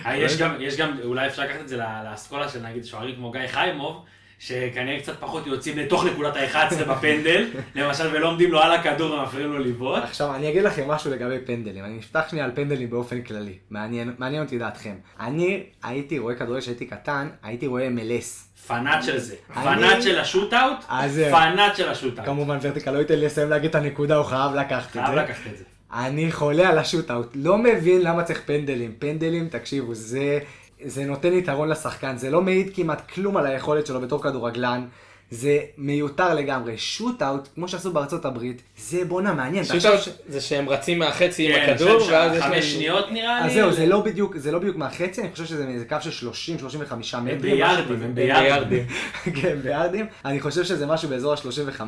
אה, 0.06 0.18
יש 0.18 0.38
גם, 0.38 0.56
יש 0.60 0.78
גם, 0.78 0.98
אולי 1.04 1.28
אפשר 1.28 1.44
לקחת 1.44 1.60
את 1.62 1.68
זה 1.68 1.78
לאסכולה 2.12 2.50
של 2.50 2.60
נגיד 2.60 2.86
שוערים 2.86 3.16
כמו 3.16 3.32
גיא 3.32 3.48
חיימוב, 3.48 4.06
שכנראה 4.40 5.00
קצת 5.00 5.20
פחות 5.20 5.48
יוצאים 5.48 5.78
לתוך 5.78 6.06
נקודת 6.06 6.36
ה-11 6.36 6.76
בפנדל, 6.92 7.48
למשל, 7.76 8.08
ולא 8.14 8.28
עומדים 8.28 8.52
לו 8.52 8.62
על 8.62 8.72
הכדור 8.72 9.14
ומפריעים 9.14 9.52
לו 9.52 9.60
לבעוט. 9.60 10.04
עכשיו 10.04 10.36
אני 10.36 10.50
אגיד 10.50 10.64
לכם 10.64 10.88
משהו 10.88 11.12
לגבי 11.12 11.40
פנדלים, 11.46 11.86
אני 11.86 12.00
אפתח 12.00 12.26
שנייה 12.30 12.46
על 12.46 12.52
פנדלים 12.56 12.90
באופן 12.90 13.22
כללי, 13.22 13.58
מעניין, 13.70 14.14
מעניין 14.18 14.44
אותי 14.44 14.58
דעתכם. 14.58 14.96
אני 15.20 15.64
הייתי 15.84 16.20
רואה 16.20 16.36
כדורגל 16.36 16.62
כשהייתי 16.62 16.86
קטן, 16.86 17.30
הייתי 17.44 17.68
רואה 17.68 17.88
MLS. 17.88 18.62
פנאט 18.68 19.04
של 19.04 19.18
זה. 19.18 19.36
פנאט 19.54 20.02
של 20.02 20.20
השוטאוט, 20.20 20.78
אז 20.90 21.14
זהו. 21.14 21.36
פנאט 21.36 21.76
של 21.76 21.90
השוטאוט. 21.90 22.26
כמובן 22.26 22.58
ורטיקל 22.62 22.92
לא 22.92 23.00
ייתן 23.00 23.20
לי 23.20 23.26
לסיים 23.26 23.50
להגיד 23.50 23.70
את 23.70 23.76
הנקודה, 23.76 24.16
הוא 24.16 24.26
חייב 24.26 24.56
לקחת 24.56 24.86
את 24.86 24.92
חייב 24.92 25.08
זה. 25.08 25.16
לקחת 25.16 25.48
את 25.52 25.58
זה. 25.58 25.64
אני 25.94 26.32
חולה 26.32 26.70
על 26.70 26.78
השוטאוט, 26.78 27.28
לא 27.36 27.58
מבין 27.58 28.02
למה 28.02 28.24
צריך 28.24 28.42
פנדלים. 28.46 28.94
פנדלים, 29.00 29.48
תקשיבו, 29.48 29.96
זה, 29.96 30.40
זה 30.84 31.06
נותן 31.06 31.34
יתרון 31.34 31.70
לשחקן, 31.70 32.18
זה 32.18 32.30
לא 32.30 32.42
מעיד 32.42 32.76
כמעט 32.76 33.12
כלום 33.12 33.38
על 33.38 33.46
היכולת 33.46 33.88
שלו 33.88 34.02
בתור 34.02 34.24
כדורגלן. 34.24 34.86
זה 35.32 35.60
מיותר 35.78 36.34
לגמרי. 36.34 36.78
שוטאוט, 36.78 37.48
כמו 37.56 37.68
שעשו 37.68 37.92
בארצות 37.92 38.26
הברית, 38.26 38.62
זה 38.78 39.06
בואנה 39.06 39.34
מעניין. 39.34 39.64
תחשוב 39.64 39.80
שוטאוט 39.80 40.00
ש- 40.02 40.10
זה 40.30 40.42
שהם 40.42 40.70
רצים 40.70 41.00
מהחצי 41.00 41.48
עם 41.48 41.66
כן, 41.66 41.72
הכדור, 41.74 42.00
שם 42.00 42.12
ואז 42.12 42.34
יש 42.36 42.44
חמש 42.44 42.52
להם... 42.52 42.62
שניות 42.62 43.12
נראה 43.12 43.40
לי. 43.40 43.46
אז 43.46 43.54
זהו, 43.54 43.72
זה 43.72 43.86
לא 43.86 44.02
בדיוק, 44.02 44.38
זה 44.38 44.52
לא 44.52 44.60
בדיוק 44.60 44.76
מהחצי, 44.78 45.22
אני 45.22 45.32
חושב 45.32 45.46
שזה 45.46 45.66
מאיזה 45.66 45.86
קו 45.86 45.96
של 46.02 46.30
30-35 46.30 46.94
מטרים. 47.18 47.38
משהו 47.38 47.40
ביארדים. 47.42 48.04
הם 48.04 48.16
ביארדים. 48.16 48.86
כן, 49.42 49.58
ביארדים. 49.64 50.06
אני 50.26 50.40
חושב 50.40 50.64
שזה 50.64 50.86
משהו 50.86 51.10
באזור 51.10 51.34
ה-35 51.34 51.82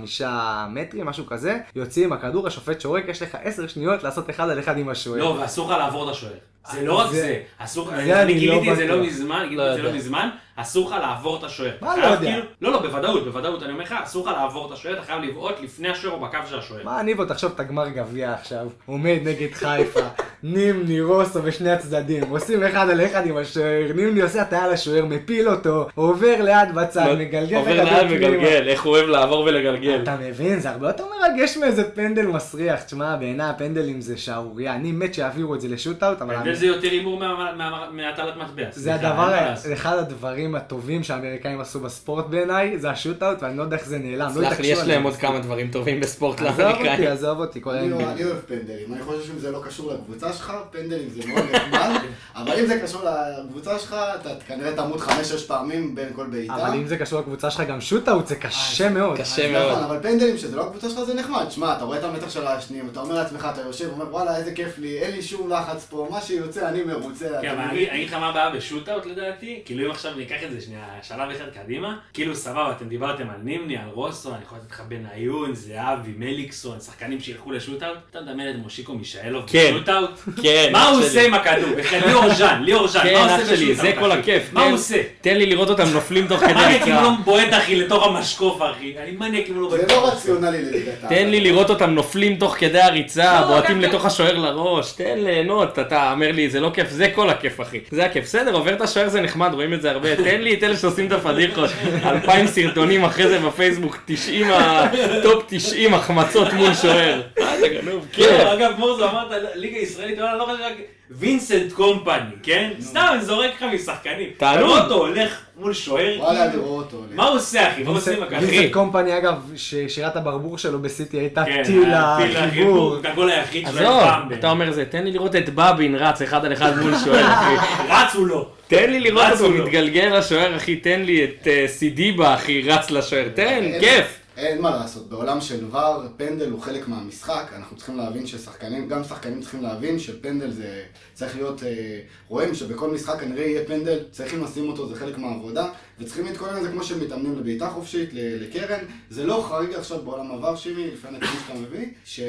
מטרים, 0.70 1.06
משהו 1.06 1.26
כזה. 1.26 1.58
יוצאים 1.76 2.06
עם 2.06 2.14
הכדור, 2.14 2.48
השופט 2.48 2.82
שורק, 2.82 3.04
יש 3.08 3.22
לך 3.22 3.38
10 3.44 3.68
שניות 3.68 4.04
לעשות 4.04 4.30
אחד 4.30 4.50
על 4.50 4.60
אחד 4.60 4.78
עם 4.78 4.90
השוער. 4.90 5.18
לא, 5.20 5.38
ואסור 5.42 5.72
לך 5.72 5.78
לעבור 5.78 6.10
את 6.10 6.16
השוער. 6.16 6.34
זה 6.72 6.82
לא 6.86 6.94
רק 6.94 7.12
זה- 7.12 7.40
אסור, 7.58 7.94
אני 7.94 8.14
אני 8.22 8.34
גיליתי 8.34 8.66
לא 8.68 8.72
את 8.72 8.78
זה 8.78 8.88
לא. 8.88 9.04
מזמן, 9.04 9.40
גיליתי 9.50 9.56
לא 9.58 9.72
את 9.72 9.76
זה 9.78 9.82
לא. 9.84 9.92
מזמן, 9.94 10.30
אסור 10.56 10.90
לך 10.90 10.96
לעבור 11.02 11.38
את 11.38 11.44
השוער. 11.44 11.72
מה 11.82 11.98
לא 11.98 12.06
יודע? 12.06 12.32
כאילו- 12.32 12.46
לא, 12.62 12.72
לא, 12.72 12.82
בוודאות, 12.82 13.24
בוודאות, 13.26 13.64
אני 13.64 13.72
אומר 13.72 13.84
לך, 13.84 13.96
אסור 14.04 14.28
לך 14.28 14.38
לעבור 14.38 14.68
את 14.68 14.72
השוער, 14.72 14.94
אתה 14.94 15.02
חייב 15.02 15.24
לבעוט 15.24 15.56
לפני 15.62 15.90
השוער 15.90 16.14
או 16.14 16.20
בקו 16.20 16.38
של 16.50 16.60
השוער. 16.60 16.84
מה 16.84 17.02
ניבו, 17.04 17.26
תחשוב 17.26 17.52
את 17.56 17.60
הגמר 17.60 17.90
גביע 17.90 18.34
עכשיו, 18.34 18.68
עומד 18.86 19.18
נגד 19.24 19.54
חיפה, 19.54 20.00
נימני, 20.44 21.02
רוסו 21.02 21.42
בשני 21.42 21.72
הצדדים, 21.72 22.24
עושים 22.30 22.64
אחד 22.64 22.90
על 22.90 23.06
אחד 23.06 23.26
עם 23.28 23.38
השוער, 23.38 23.92
נימני 23.96 24.22
עושה 24.22 24.42
הטעיה 24.42 24.68
לשוער, 24.68 25.06
מפיל 25.06 25.50
אותו, 25.50 25.88
עובר 25.96 26.36
ליד 26.40 26.76
בצד, 26.76 27.06
מגלגל 27.18 27.46
את 27.46 27.54
עובר 27.54 27.72
הכדור 27.72 27.84
לאן 27.94 28.08
פנימה. 28.08 28.28
מגלגל, 28.28 28.68
איך 28.68 28.84
הוא 28.84 28.94
אוהב 28.96 29.08
לעבור 29.10 29.40
ולגלגל. 29.40 30.00
אתה 30.04 30.16
מבין, 30.22 30.60
זה 30.60 30.70
הרבה 30.70 30.88
יותר 30.88 31.04
מרגש 31.22 31.58
מאיזה 31.58 31.92
פנדל 31.92 32.26
מסריח. 32.28 32.84
תשמע, 32.84 33.16
בעיניי 33.16 33.50
הפנדלים 33.50 34.02
זה 34.02 34.18
שערורייה. 34.18 34.76
אני 34.76 34.92
מת 34.92 35.14
שיעבירו 35.14 35.56
את 35.56 35.62
זה 35.62 35.68
לשוטאוט, 35.68 36.22
אבל... 36.22 36.36
פנדל 36.36 36.54
זה 36.54 36.66
יותר 36.66 36.88
הימור 36.90 37.20
מה- 37.20 37.54
מה- 37.58 37.88
מהטלת 37.92 38.38
מטבע. 38.38 38.64
זה 38.72 38.96
הדבר, 38.96 39.54
אחד 39.74 39.98
הדברים 39.98 40.43
הטובים 40.56 41.04
שהאמריקאים 41.04 41.62
עשו 41.62 41.80
בספורט 41.80 42.26
בעיניי, 42.26 42.80
זה 42.80 42.90
השוטאוט, 42.90 43.38
ואני 43.42 43.58
לא 43.58 43.64
יודע 43.64 43.78
איך 43.78 43.86
זה 43.86 43.98
נעלם. 43.98 44.28
לא 44.28 44.34
סלח 44.34 44.60
לי, 44.60 44.68
יש 44.68 44.80
להם. 44.80 45.04
עוד 45.04 45.16
כמה 45.16 45.40
דברים 45.40 45.72
טובים 45.72 46.00
בספורט 46.00 46.42
עזוב 46.42 46.60
אותי, 46.62 46.84
לאמריקאים. 46.84 47.08
עזוב 47.08 47.40
אותי, 47.40 47.62
כל 47.62 47.70
אני 47.70 47.94
ה-NBA. 47.94 48.04
אני 48.04 48.24
אוהב 48.24 48.40
פנדלים, 48.40 48.94
אני 48.94 49.04
חושב 49.04 49.28
שאם 49.28 49.40
זה 49.40 49.52
לא 49.52 49.62
קשור 49.66 49.94
לקבוצה 49.94 50.34
שלך, 50.34 50.54
פנדלים 50.72 51.10
זה 51.10 51.28
מאוד 51.28 51.44
נחמד, 51.52 52.00
אבל 52.36 52.60
אם 52.60 52.66
זה 52.66 52.80
קשור 52.84 53.02
לקבוצה 53.44 53.80
שלך, 53.80 53.96
אתה 54.22 54.30
כנראה 54.48 54.76
תמות 54.76 55.02
חמש-שש 55.02 55.46
פעמים 55.46 55.96
בין 55.96 56.10
כל 56.16 56.28
בעיטה. 56.28 56.56
אבל 56.56 56.74
אם 56.74 56.88
זה 56.88 56.98
קשור 56.98 57.20
לקבוצה 57.20 57.52
שלך, 57.52 57.68
גם 57.68 57.82
שוטאוט 57.82 58.28
זה 58.28 58.36
קשה 58.36 58.90
מאוד. 58.90 59.18
קשה 59.18 59.52
מאוד. 59.52 59.72
נכון, 59.72 59.84
אבל 59.84 60.00
פנדלים 60.02 60.38
שזה 60.38 60.56
לא 60.56 60.68
הקבוצה 60.68 60.90
שלך 60.90 61.00
זה 61.04 61.14
נחמד. 61.14 61.46
שמע, 61.50 61.74
אתה 61.78 61.84
רואה 61.84 62.00
את 62.00 62.04
המתח 62.04 62.30
של 62.30 62.48
השניים, 62.48 62.90
אתה 62.92 63.00
אומר 63.00 63.16
לעצמך, 63.16 63.48
אתה 63.54 63.62
יושב 63.62 63.90
ואומר, 63.90 64.12
וואלה, 64.12 64.38
איזה 64.38 64.54
כיף 64.54 64.78
לי, 64.78 65.00
אין 65.00 65.12
לי 65.12 65.22
שום 65.22 65.50
לחץ 65.50 65.86
פה, 65.90 66.08
מה 66.12 66.22
שיוצא 66.22 66.70
אני 66.70 66.84
מרוצה. 66.84 67.30
כן, 67.42 67.50
אבל? 67.50 67.60
אני 67.60 67.92
אגיד 67.92 68.08
לך 68.08 68.14
מה 68.14 68.30
הבעיה 68.30 68.50
בשוטאוט 68.50 69.06
לדעתי, 69.06 69.62
כאילו 69.66 69.86
אם 69.86 69.92
עכשיו 69.92 70.16
ניקח 70.16 70.33
את 70.44 70.52
זה 70.52 70.62
שנייה 70.62 70.84
שלב 71.02 71.30
אחד 71.30 71.64
קדימה, 71.64 71.96
כאילו 72.14 72.36
סבבה, 72.36 72.72
אתם 72.72 72.88
דיברתם 72.88 73.30
על 73.30 73.36
נימני, 73.44 73.78
על 73.78 73.90
רוסו, 73.94 74.30
אני 74.30 74.44
יכול 74.44 74.58
לתת 74.58 74.72
לך 74.72 74.82
בניון, 74.88 75.56
זהבי, 75.56 76.12
מליקסון, 76.18 76.80
שחקנים 76.80 77.20
שילכו 77.20 77.52
לשוטאוט, 77.52 77.98
אתה 78.10 78.22
מדמיין 78.22 78.50
את 78.50 78.56
מושיקו 78.56 78.94
מישאלוב 78.94 79.44
כן. 79.48 79.72
בשוטאוט? 79.76 80.10
כן, 80.44 80.70
מה 80.72 80.90
הוא. 80.90 81.00
עושה 81.04 81.26
עם 81.28 81.34
הכדור? 81.34 81.70
בכלל, 81.78 82.00
ליאור 82.06 82.30
ז'אן, 82.34 82.64
ליאור 82.64 82.88
ז'אן, 82.88 83.04
כן, 83.04 83.14
מה 83.14 83.20
הוא 83.20 83.42
עושה 83.44 83.56
שלי, 83.56 83.74
בשוטאוט? 83.74 83.94
זה 83.96 84.00
כל? 84.00 84.12
הכיף. 84.12 84.54
מה 84.54 84.64
הוא 84.64 84.74
עושה? 84.74 85.02
תן 85.22 85.38
לי 85.38 85.46
לראות 85.46 85.70
אותם 85.70 85.88
נופלים 85.94 86.28
תוך 86.28 86.40
כדי 86.40 86.54
מניאק 86.54 86.82
אם. 86.82 86.94
לא 86.94 87.10
בועט 87.24 87.54
אחי 87.54 87.76
לתוך 87.76 88.08
המשקוף 88.08 88.62
אחי, 88.62 88.96
אני 88.98 89.12
מניאק 89.12 89.50
אם 89.50 89.56
הוא 89.56 89.62
לא 89.62 89.70
זה 89.70 89.78
בועט. 89.78 89.92
לא 89.92 90.08
רציונלי 90.08 90.62
לליגת. 90.62 90.94
תן 91.10 91.30
לי 91.30 91.40
לראות 91.40 91.70
אותם 91.70 91.90
נופלים 91.90 92.36
תוך 92.36 92.56
כדי 92.60 92.82
הריצה, 92.82 93.42
לא, 93.42 93.48
בועטים 93.48 93.82
לתוך 93.82 94.06
השוער 94.06 94.38
לראש, 94.38 94.92
תן 94.92 95.18
ליהנות, 95.18 95.80
אתה 95.80 96.12
אומר 96.12 96.32
לי, 96.32 96.50
זה 96.50 96.60
לא 96.60 96.72
כיף, 96.74 96.90
זה 96.90 97.12
כל 97.16 97.30
הכיף 97.30 97.62
אחי. 97.62 97.80
זה 97.92 98.06
הכיף, 98.06 98.24
בסדר, 98.24 98.54
עובר 98.54 98.74
את 98.74 98.82
השוער 98.82 99.10
זה 99.10 99.22
נחמד, 99.22 99.54
רואים 99.54 99.74
את 99.74 99.82
זה 99.82 99.92
הרבה, 99.92 100.10
תן 100.24 100.42
לי 100.42 100.54
את 100.54 100.64
אלה 100.64 100.78
שעושים 100.78 101.08
את 101.08 101.12
הפדיחות, 101.12 101.70
אלפיים 102.06 102.48
סרטונים 102.48 103.04
אחרי 103.06 103.28
זה 103.28 103.40
בפייסבוק, 103.40 103.98
90, 104.06 104.52
ה- 104.52 104.88
top 105.24 105.44
90 105.48 105.94
החמצות 105.94 106.54
מול 106.54 106.74
שוער. 106.74 107.22
מה 107.40 107.58
אתה 107.60 107.68
גנוב, 107.68 108.08
כיף. 108.12 108.26
כן, 108.28 108.48
אגב, 108.48 108.72
מורזו 108.78 109.10
אמרת 109.10 109.28
ליגה 109.56 109.78
ישראלית, 109.78 110.18
וואלה, 110.20 110.36
לא 110.38 110.44
חושב 110.46 110.64
רק 110.64 110.74
וינסנט 111.12 111.72
קומפני, 111.72 112.14
כן? 112.44 112.70
סתם, 112.82 113.06
אני 113.14 113.26
זורק 113.26 113.52
לך 113.58 113.66
משחקנים. 113.74 114.30
רואה 114.42 114.84
אותו 114.84 114.94
הולך 114.96 115.40
מול 115.58 115.74
שוער, 115.74 116.16
וואלה, 116.20 116.40
כאילו, 116.50 116.62
אני 116.64 116.70
רואה 116.70 116.84
אותו. 116.84 116.98
מה 117.16 117.28
הוא 117.28 117.36
עושה 117.36 117.72
אחי? 117.72 117.84
מה 117.84 117.90
הוא 117.90 117.98
עושה 117.98 118.12
עם? 118.18 118.24
וינסנט 118.32 118.72
קומפני 118.74 119.18
אגב, 119.18 119.52
ששירת 119.56 120.16
הברבור 120.16 120.58
שלו 120.58 120.80
בסיטי 120.80 121.18
הייתה 121.18 121.46
כן, 121.46 121.64
טיל 121.66 121.84
הטיל 121.96 121.96
החיבור. 121.96 122.48
לחיבור, 122.48 122.98
את 123.00 123.06
הגול 123.06 123.30
היחיד 123.30 123.68
שלו 123.72 123.90
עזוב. 123.90 124.32
אתה 124.40 124.50
אומר 124.52 124.72
זה, 124.72 124.86
תן 124.86 125.04
לי 125.04 125.12
לראות 125.12 125.36
את 125.36 125.50
בבין 125.56 125.96
רץ 125.96 126.22
אחד 126.22 126.46
על 126.46 126.54
אחד 126.54 126.80
מול 126.80 126.94
שוער 127.06 127.34
אחי. 127.34 127.54
רץ 127.90 128.16
הוא 128.16 128.28
לא. 128.28 128.48
תן 128.74 128.92
לי 128.92 129.00
לראות 129.00 129.32
אותו 129.32 129.46
הוא. 129.46 129.54
מתגלגל 129.54 130.18
לשוער 130.18 130.58
אחי, 130.58 130.76
תן 130.76 131.02
לי 131.02 131.24
את 131.24 131.48
אה, 131.48 131.66
סידיבה 131.68 132.34
אחי, 132.34 132.62
רץ 132.62 132.92
לשוער, 132.92 133.30
תן, 133.30 133.72
כיף. 133.80 134.20
אין 134.38 134.62
מה 134.62 134.70
לעשות, 134.70 135.10
בעולם 135.10 135.42
של 135.42 135.66
ור, 135.72 136.04
פנדל 136.18 136.50
הוא 136.50 136.62
חלק 136.62 136.88
מהמשחק, 136.88 137.52
אנחנו 137.56 137.78
צריכים 137.78 137.98
להבין 137.98 138.28
ששחקנים, 138.28 138.88
גם 138.88 139.04
שחקנים 139.04 139.42
צריכים 139.42 139.64
להבין 139.64 140.00
שפנדל 140.00 140.52
זה 140.52 140.84
צריך 141.14 141.36
להיות, 141.36 141.64
אה, 141.64 142.00
רואים 142.28 142.56
שבכל 142.56 142.90
משחק 142.90 143.20
כנראה 143.20 143.46
יהיה 143.46 143.66
פנדל, 143.66 144.00
צריכים 144.12 144.44
לשים 144.44 144.70
אותו, 144.70 144.88
זה 144.88 144.96
חלק 144.96 145.18
מהעבודה, 145.18 145.68
וצריכים 146.00 146.26
להתכונן 146.26 146.60
לזה 146.60 146.72
כמו 146.72 146.84
שמתאמנים 146.84 147.40
לבעיטה 147.40 147.70
חופשית, 147.70 148.10
לקרן, 148.14 148.80
זה 149.10 149.26
לא 149.26 149.46
חריג 149.50 149.74
עכשיו 149.74 150.02
בעולם 150.02 150.32
עבר 150.32 150.56
שימי, 150.56 150.88
לפי 150.88 151.08
הנתונים 151.08 151.36
שאתה 151.48 151.60
מביא, 151.60 151.86
ש... 152.06 152.20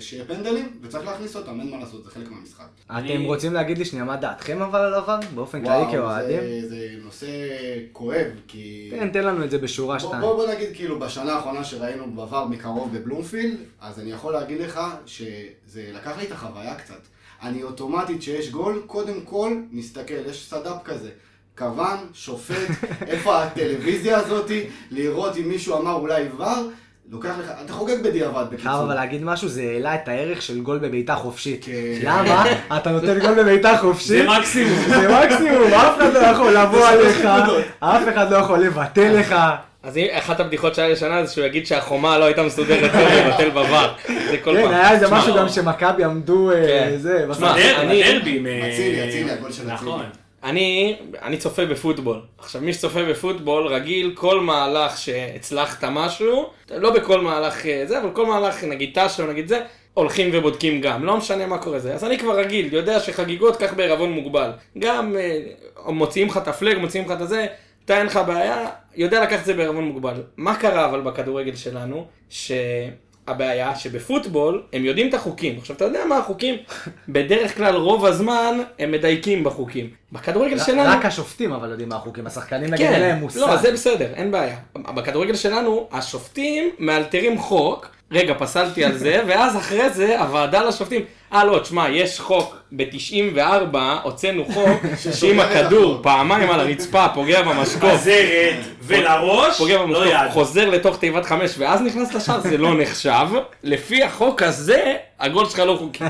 שיהיה 0.00 0.24
פנדלים, 0.24 0.78
וצריך 0.82 1.04
להכניס 1.06 1.36
אותם, 1.36 1.60
אין 1.60 1.70
מה 1.70 1.78
לעשות, 1.78 2.04
זה 2.04 2.10
חלק 2.10 2.30
מהמשחק. 2.30 2.64
אתם 2.86 2.94
אני- 2.96 3.26
רוצים 3.26 3.52
להגיד 3.54 3.78
לי 3.78 3.84
שנייה 3.84 4.04
מה 4.04 4.16
דעתכם 4.16 4.62
אבל 4.62 4.80
על 4.80 4.94
עבר? 4.94 5.18
באופן 5.34 5.64
כללי 5.64 5.92
כאוהדים? 5.92 6.40
זה, 6.40 6.68
זה 6.68 6.88
נושא 7.04 7.26
כואב, 7.92 8.26
כי... 8.48 8.90
תן, 8.90 9.08
תן 9.10 9.24
לנו 9.24 9.44
את 9.44 9.50
זה 9.50 9.58
בשורה 9.58 9.98
בוא, 9.98 10.06
שתיים. 10.08 10.20
בוא, 10.22 10.36
בוא 10.36 10.54
נגיד 10.54 10.68
כאילו 10.74 10.98
בשנה 10.98 11.32
האחרונה 11.32 11.64
שראינו 11.64 12.10
בעבר 12.10 12.44
מקרוב 12.44 12.96
בבלומפילד, 12.98 13.56
אז 13.80 14.00
אני 14.00 14.10
יכול 14.12 14.32
להגיד 14.32 14.60
לך 14.60 14.80
שזה 15.06 15.40
לקח 15.94 16.18
לי 16.18 16.24
את 16.26 16.32
החוויה 16.32 16.74
קצת. 16.74 17.00
אני 17.42 17.62
אוטומטית 17.62 18.22
שיש 18.22 18.50
גול, 18.50 18.82
קודם 18.86 19.20
כל 19.24 19.56
מסתכל, 19.70 20.14
יש 20.30 20.46
סד"פ 20.50 20.82
כזה. 20.84 21.10
כוון, 21.60 21.96
שופט, 22.14 22.54
איפה 23.12 23.42
הטלוויזיה 23.42 24.16
הזאתי, 24.18 24.60
לראות 24.90 25.36
אם 25.36 25.48
מישהו 25.48 25.78
אמר 25.80 25.92
אולי 25.92 26.22
עבר, 26.26 26.54
לוקח 27.10 27.28
לך, 27.38 27.50
אתה 27.64 27.72
חוגג 27.72 28.02
בדיעבד 28.02 28.34
חייב 28.34 28.48
בקיצור. 28.52 28.82
אבל 28.82 28.94
להגיד 28.94 29.24
משהו, 29.24 29.48
זה 29.48 29.62
העלה 29.62 29.94
את 29.94 30.08
הערך 30.08 30.42
של 30.42 30.60
גול 30.60 30.78
בבעיטה 30.78 31.14
חופשית. 31.14 31.64
כן. 31.64 31.72
למה? 32.02 32.44
אתה 32.76 32.90
נותן 32.90 33.18
גול 33.18 33.34
בבעיטה 33.42 33.76
חופשית? 33.80 34.08
זה 34.08 34.28
מקסימום. 34.38 34.78
זה 34.88 35.08
מקסימום, 35.24 35.72
אף 35.74 35.96
אחד 35.98 36.12
לא 36.14 36.18
יכול 36.18 36.52
לבוא 36.56 36.86
עליך. 36.86 37.24
אף 37.80 38.02
אחד 38.14 38.32
לא 38.32 38.36
יכול 38.36 38.58
לבטל 38.58 39.12
לך. 39.20 39.34
אז 39.82 39.98
אחת 40.10 40.40
הבדיחות 40.40 40.74
שהיה 40.74 40.88
לשנה 40.88 41.24
זה 41.24 41.32
שהוא 41.32 41.44
יגיד 41.44 41.66
שהחומה 41.66 42.18
לא 42.18 42.24
הייתה 42.24 42.42
מסודרת 42.42 42.90
טוב 42.92 43.00
לבטל 43.00 43.50
בבר. 43.50 43.92
זה 44.30 44.36
כל 44.44 44.56
כן, 44.56 44.62
פעם. 44.62 44.74
היה 44.74 44.92
איזה 44.92 45.10
משהו 45.10 45.34
גם 45.34 45.48
שמכבי 45.48 46.04
עמדו, 46.04 46.50
אה, 46.50 46.66
כן. 46.66 46.92
זה, 46.98 47.24
בדר- 47.28 47.54
אני- 47.80 48.20
אצילי, 48.72 49.08
אצילי, 49.08 49.30
הגול 49.30 49.52
של 49.52 49.70
אצילי. 49.74 49.90
אני, 50.42 50.96
אני 51.22 51.36
צופה 51.36 51.66
בפוטבול. 51.66 52.20
עכשיו, 52.38 52.62
מי 52.62 52.72
שצופה 52.72 53.04
בפוטבול 53.04 53.66
רגיל, 53.66 54.12
כל 54.14 54.40
מהלך 54.40 54.98
שהצלחת 54.98 55.84
משהו, 55.84 56.50
לא 56.70 56.90
בכל 56.90 57.20
מהלך 57.20 57.66
אה, 57.66 57.82
זה, 57.86 58.00
אבל 58.00 58.10
כל 58.12 58.26
מהלך, 58.26 58.64
נגיד 58.64 58.98
או 59.20 59.26
נגיד 59.26 59.48
זה, 59.48 59.60
הולכים 59.94 60.30
ובודקים 60.32 60.80
גם, 60.80 61.04
לא 61.04 61.16
משנה 61.16 61.46
מה 61.46 61.58
קורה 61.58 61.78
זה. 61.78 61.94
אז 61.94 62.04
אני 62.04 62.18
כבר 62.18 62.38
רגיל, 62.38 62.74
יודע 62.74 63.00
שחגיגות 63.00 63.56
כך 63.56 63.74
בערבון 63.74 64.12
מוגבל. 64.12 64.50
גם 64.78 65.16
אה, 65.16 65.92
מוציאים 65.92 66.28
לך 66.28 66.36
את 66.36 66.48
הפלג, 66.48 66.78
מוציאים 66.78 67.04
לך 67.06 67.12
את 67.12 67.20
הזה, 67.20 67.46
אתה 67.84 67.98
אין 67.98 68.06
לך 68.06 68.20
בעיה, 68.26 68.66
יודע 68.96 69.22
לקחת 69.22 69.40
את 69.40 69.44
זה 69.44 69.54
בערבון 69.54 69.84
מוגבל. 69.84 70.22
מה 70.36 70.56
קרה 70.56 70.84
אבל 70.84 71.00
בכדורגל 71.00 71.56
שלנו? 71.56 72.06
שהבעיה 73.30 73.76
שבפוטבול 73.76 74.62
הם 74.72 74.84
יודעים 74.84 75.08
את 75.08 75.14
החוקים. 75.14 75.58
עכשיו 75.58 75.76
אתה 75.76 75.84
יודע 75.84 76.04
מה 76.04 76.18
החוקים? 76.18 76.54
בדרך 77.08 77.56
כלל 77.56 77.76
רוב 77.76 78.06
הזמן 78.06 78.58
הם 78.78 78.92
מדייקים 78.92 79.44
בחוקים. 79.44 79.90
בכדורגל 80.12 80.58
שלנו... 80.58 80.90
רק 80.98 81.04
השופטים 81.04 81.52
אבל 81.52 81.70
יודעים 81.70 81.88
מה 81.88 81.96
החוקים, 81.96 82.26
השחקנים 82.26 82.70
נגיד 82.70 82.86
אין 82.86 82.94
כן, 82.94 83.00
להם 83.00 83.20
מושג. 83.20 83.40
לא, 83.40 83.56
זה 83.56 83.72
בסדר, 83.72 84.12
אין 84.14 84.30
בעיה. 84.30 84.56
בכדורגל 84.74 85.34
שלנו, 85.34 85.88
השופטים 85.92 86.70
מאלתרים 86.78 87.38
חוק, 87.38 87.90
רגע, 88.12 88.34
פסלתי 88.38 88.84
על 88.84 88.98
זה, 88.98 89.22
ואז 89.26 89.56
אחרי 89.56 89.90
זה, 89.90 90.20
הוועדה 90.20 90.62
לשופטים, 90.62 91.02
אה 91.32 91.44
לא, 91.44 91.58
תשמע, 91.58 91.88
יש 91.88 92.20
חוק, 92.20 92.56
ב-94 92.72 93.76
הוצאנו 94.02 94.44
חוק, 94.44 94.80
שאם 95.12 95.40
הכדור. 95.40 95.98
פעמיים 96.02 96.50
על 96.50 96.60
הרצפה 96.60 97.06
פוגע 97.14 97.42
במשקוף, 97.42 97.92
בזרת 97.92 98.54
ולראש, 98.82 99.58
פוגע 99.58 99.76
לא 99.76 99.84
במשקוף. 99.84 100.32
חוזר 100.32 100.70
לתוך 100.70 100.98
תיבת 100.98 101.26
חמש 101.26 101.54
ואז 101.58 101.80
נכנס 101.80 102.14
לשער, 102.14 102.40
זה 102.40 102.58
לא 102.58 102.80
נחשב. 102.80 103.26
לפי 103.62 104.02
החוק 104.02 104.42
הזה, 104.42 104.94
הגול 105.20 105.46
שלך 105.46 105.58
לא 105.58 105.76
חוקי. 105.78 106.04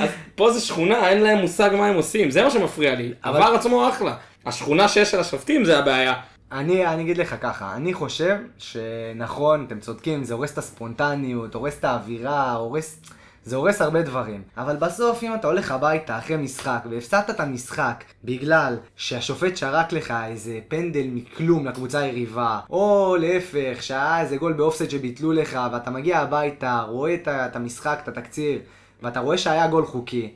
אז 0.00 0.08
פה 0.34 0.50
זה 0.50 0.60
שכונה, 0.60 1.08
אין 1.08 1.22
להם 1.22 1.38
מושג 1.38 1.70
מה 1.72 1.86
הם 1.86 1.94
עושים, 1.94 2.30
זה 2.30 2.44
מה 2.44 2.50
שמפריע 2.50 2.94
לי. 2.94 3.12
עבר 3.22 3.54
עצמו 3.54 3.88
אחלה. 3.88 4.14
השכונה 4.46 4.88
שיש 4.88 5.10
של 5.10 5.20
השופטים 5.20 5.64
זה 5.64 5.78
הבעיה. 5.78 6.14
אני, 6.52 6.86
אני 6.86 7.02
אגיד 7.02 7.18
לך 7.18 7.36
ככה, 7.40 7.76
אני 7.76 7.94
חושב 7.94 8.36
שנכון, 8.58 9.64
אתם 9.66 9.80
צודקים, 9.80 10.24
זה 10.24 10.34
הורס 10.34 10.52
את 10.52 10.58
הספונטניות, 10.58 11.54
הורס 11.54 11.78
את 11.78 11.84
האווירה, 11.84 12.52
הורס... 12.52 13.00
זה 13.44 13.56
הורס 13.56 13.82
הרבה 13.82 14.02
דברים. 14.02 14.42
אבל 14.56 14.76
בסוף, 14.76 15.22
אם 15.22 15.34
אתה 15.34 15.46
הולך 15.46 15.70
הביתה 15.70 16.18
אחרי 16.18 16.36
משחק, 16.36 16.80
והפסדת 16.90 17.30
את 17.30 17.40
המשחק 17.40 18.04
בגלל 18.24 18.76
שהשופט 18.96 19.56
שרק 19.56 19.92
לך 19.92 20.14
איזה 20.26 20.58
פנדל 20.68 21.06
מכלום 21.12 21.66
לקבוצה 21.66 21.98
היריבה, 21.98 22.60
או 22.70 23.16
להפך, 23.20 23.82
שהיה 23.82 24.20
איזה 24.20 24.36
גול 24.36 24.52
באופסט 24.52 24.90
שביטלו 24.90 25.32
לך, 25.32 25.58
ואתה 25.72 25.90
מגיע 25.90 26.18
הביתה, 26.18 26.80
רואה 26.88 27.14
את 27.26 27.56
המשחק, 27.56 27.98
את 28.02 28.08
התקציר, 28.08 28.58
ואתה 29.02 29.20
רואה 29.20 29.38
שהיה 29.38 29.66
גול 29.66 29.86
חוקי. 29.86 30.32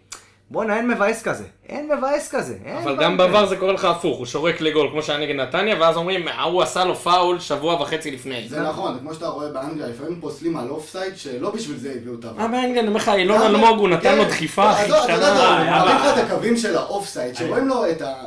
בואנה, 0.50 0.76
אין 0.76 0.88
מבאס 0.88 1.22
כזה. 1.22 1.44
אין 1.68 1.90
מבאס 1.98 2.28
כזה. 2.34 2.56
אין 2.64 2.76
אבל 2.76 2.96
גם 2.96 3.14
כזה. 3.14 3.26
בעבר 3.26 3.46
זה 3.46 3.56
קורה 3.56 3.72
לך 3.72 3.84
הפוך, 3.84 4.18
הוא 4.18 4.26
שורק 4.26 4.60
לגול 4.60 4.88
כמו 4.90 5.02
שהיה 5.02 5.18
נגד 5.18 5.34
נתניה, 5.34 5.76
ואז 5.80 5.96
אומרים, 5.96 6.28
ההוא 6.28 6.62
עשה 6.62 6.84
לו 6.84 6.94
פאול 6.94 7.38
שבוע 7.40 7.82
וחצי 7.82 8.10
לפני. 8.10 8.48
זה 8.48 8.62
נכון, 8.62 8.98
כמו 9.00 9.14
שאתה 9.14 9.28
רואה 9.28 9.48
באנגליה, 9.48 9.86
לפעמים 9.86 10.20
פוסלים 10.20 10.56
על 10.56 10.70
אופסייד 10.70 11.16
שלא 11.16 11.50
בשביל 11.50 11.76
זה 11.76 11.92
הביאו 11.96 12.14
את 12.14 12.24
אה, 12.24 12.30
ה 12.30 12.33
VAR. 12.33 12.46
באנגליה, 12.46 12.80
אני 12.80 12.88
אומר 12.88 13.00
לך, 13.00 13.08
אילון 13.08 13.42
אלמוג, 13.42 13.78
הוא 13.78 13.88
נתן 13.88 14.16
לו 14.16 14.22
כן. 14.24 14.28
דחיפה 14.28 14.64
לא, 14.64 14.70
הכי 14.70 14.82
עזוב, 14.84 14.96
אתה 15.04 15.12
יודע. 15.12 15.32
אתה 15.32 15.72
אה, 15.72 15.94
לך 15.94 16.18
את 16.18 16.24
הקווים 16.24 16.56
של 16.56 16.76
האופסייד, 16.76 17.34
שרואים 17.34 17.68
לו 17.68 17.84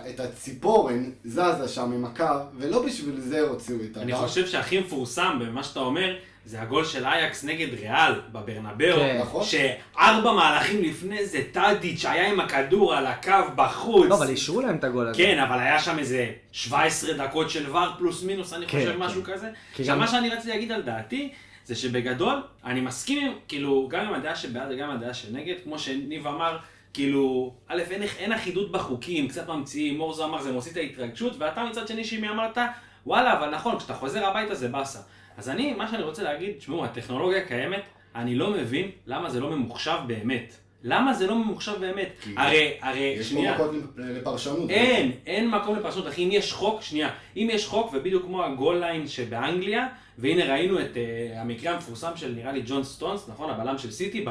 את 0.10 0.20
הציפורן 0.20 1.03
זזה 1.25 1.68
שם 1.68 1.92
עם 1.92 2.06
הקו, 2.06 2.25
ולא 2.58 2.86
בשביל 2.86 3.20
זה 3.20 3.42
הוציאו 3.42 3.77
את 3.92 3.98
אני 3.98 4.12
ה 4.13 4.16
VAR. 4.16 4.28
חושב 4.27 4.48
שהכי 4.48 4.80
מפורסם 4.80 5.39
במה 5.39 5.63
שאתה 5.63 5.80
אומר, 5.80 6.13
זה 6.46 6.62
הגול 6.62 6.86
של 6.86 7.06
אייקס 7.06 7.44
נגד 7.44 7.74
ריאל 7.74 8.22
בברנבאו, 8.32 8.96
כן. 8.96 9.18
נכון. 9.22 9.44
שארבע 9.44 10.32
מהלכים 10.32 10.82
לפני 10.82 11.26
זה 11.26 11.42
טאדיץ' 11.52 12.06
היה 12.06 12.28
עם 12.32 12.40
הכדור 12.40 12.94
על 12.96 13.06
הקו 13.08 13.32
בחוץ. 13.56 14.10
לא, 14.10 14.16
אבל 14.16 14.30
אישרו 14.30 14.62
להם 14.62 14.76
את 14.76 14.84
הגול 14.84 15.08
הזה. 15.08 15.18
כן, 15.18 15.40
אבל 15.40 15.60
היה 15.60 15.80
שם 15.80 16.00
איזה 16.00 16.32
17 16.52 17.14
דקות 17.14 17.50
של 17.50 17.70
VAR 17.75 17.86
פלוס 17.98 18.24
מינוס, 18.24 18.54
אני 18.54 18.68
כן, 18.68 18.78
חושב, 18.80 18.92
כן. 18.94 18.98
משהו 19.00 19.24
כזה. 19.24 19.50
כי 19.74 19.82
עכשיו, 19.82 19.96
גם- 19.96 20.02
מה 20.02 20.08
שאני 20.08 20.30
רציתי 20.30 20.50
להגיד 20.50 20.72
על 20.72 20.82
דעתי, 20.82 21.30
זה 21.66 21.76
שבגדול, 21.76 22.36
אני 22.66 22.82
מסכים, 22.82 23.28
עם- 23.28 23.34
כאילו, 23.48 23.88
גם 23.92 24.06
עם 24.06 24.14
הדעה 24.14 24.36
שבעד 24.36 24.68
וגם 24.72 24.90
עם 24.90 24.96
הדעה 24.98 25.14
שנגד, 25.14 25.56
כמו 25.64 25.80
שניב 25.80 26.28
אמר, 26.28 26.58
כאילו, 26.94 27.54
א', 27.68 27.82
אין, 27.92 28.04
אין 28.18 28.32
אחידות 28.34 28.72
בחוקים, 28.72 29.28
קצת 29.28 29.48
ממציאים, 29.50 29.98
מורזו 29.98 30.26
אמר, 30.26 30.42
זה 30.42 30.52
מוציא 30.52 30.72
את 30.72 30.78
ההתרגשות, 30.78 31.34
ואתה 31.40 31.64
מצד 31.64 31.88
שני, 31.88 32.04
שימי 32.04 32.30
אמרת, 32.30 32.58
וואלה, 33.06 33.34
אבל 33.38 33.50
נכון, 33.56 33.78
כשאתה 33.80 33.94
חוזר 33.94 34.26
הביתה 34.26 34.56
זה 34.56 34.68
באסה. 34.68 35.00
אז 35.38 35.50
אני, 35.50 35.74
מה 35.74 35.92
שאני 35.92 36.04
רוצה 36.04 36.24
להגיד, 36.24 36.52
תשמעו, 36.58 36.86
הטכנולוגיה 36.86 37.46
קיימת, 37.48 37.82
אני 38.16 38.36
לא 38.36 38.52
מבין 38.52 38.90
למה 39.08 39.30
זה 39.30 39.40
לא 39.40 39.50
ממוחשב 39.50 39.98
באמת. 40.08 40.54
למה 40.84 41.13
זה 41.13 41.28
לא 41.28 41.36
ממוחשב 41.36 41.74
באמת? 41.80 42.10
הרי, 42.38 42.72
הרי, 42.82 43.00
יש 43.00 43.28
פה 43.28 43.36
שנייה. 43.36 43.54
מקום 43.54 43.82
לפרשנות. 43.98 44.70
אין, 44.70 45.12
אין 45.28 45.50
מקום 45.50 45.75
לפרשנות, 45.75 46.08
אחי, 46.08 46.24
אם 46.24 46.30
יש 46.32 46.54
חוק, 46.54 46.82
שנייה, 46.82 47.10
אם 47.38 47.48
יש 47.52 47.68
חוק, 47.68 47.94
ובדיוק 47.94 48.25
כמו 48.25 48.44
ה 48.44 48.50
goal 48.50 48.78
line 48.80 49.08
שבאנגליה, 49.08 49.88
והנה 50.18 50.54
ראינו 50.54 50.80
את 50.80 50.94
אה, 50.94 51.40
המקרה 51.40 51.74
המפורסם 51.74 52.12
של 52.16 52.34
נראה 52.36 52.52
לי 52.52 52.62
ג'ון 52.66 52.84
סטונס, 52.84 53.30
נכון, 53.30 53.50
הבלם 53.50 53.78
של 53.78 53.92
סיטי, 53.92 54.25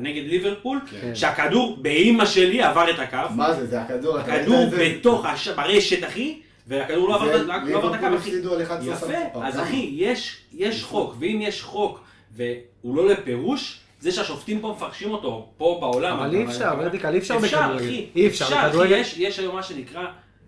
נגד 0.00 0.22
ליברפול, 0.26 0.80
כן. 0.90 1.14
שהכדור 1.14 1.76
באימא 1.82 2.26
שלי 2.26 2.62
עבר 2.62 2.90
את 2.90 2.98
הקו, 2.98 3.34
מה 3.36 3.54
זה, 3.54 3.66
זה 3.66 3.82
הכדור, 3.82 4.18
הכדור 4.18 4.62
את 4.62 4.70
זה? 4.70 4.94
בתוך, 4.98 5.24
הש... 5.24 5.48
ברשת, 5.48 6.04
אחי, 6.04 6.40
והכדור 6.66 7.08
לא 7.08 7.14
עבר 7.14 7.24
זה- 7.26 7.40
את- 7.42 7.46
לא 7.66 7.94
את 7.94 7.98
אחי. 7.98 8.06
הפסידו 8.06 8.54
על 8.54 8.62
11 8.62 9.12
יפה. 9.12 9.46
אז 9.46 9.60
אחי, 9.60 9.90
יש, 9.94 10.40
יש 10.52 10.82
חוק, 10.84 11.14
ואם 11.18 11.38
יש 11.42 11.62
חוק, 11.62 12.00
והוא 12.36 12.96
לא 12.96 13.08
לפירוש, 13.08 13.80
זה 14.00 14.12
שהשופטים 14.12 14.60
פה 14.60 14.74
מפרשים 14.76 15.10
אותו, 15.10 15.48
פה 15.56 15.78
בעולם. 15.80 16.16
אבל 16.18 16.34
אי 16.34 16.44
אפשר, 16.44 16.74
ורטיקל, 16.78 17.12
אי 17.12 17.18
אפשר 17.18 17.36
אפשר, 17.36 17.58
בכדורגל. 17.62 17.84
אחי. 17.84 18.06
אי 18.16 18.26
אפשר, 18.26 18.44
בכדורגל- 18.68 18.92
יש- 18.96 19.14
יש 19.18 19.38
היום 19.38 19.54
מה 19.54 19.62
שנקרא... 19.62 20.02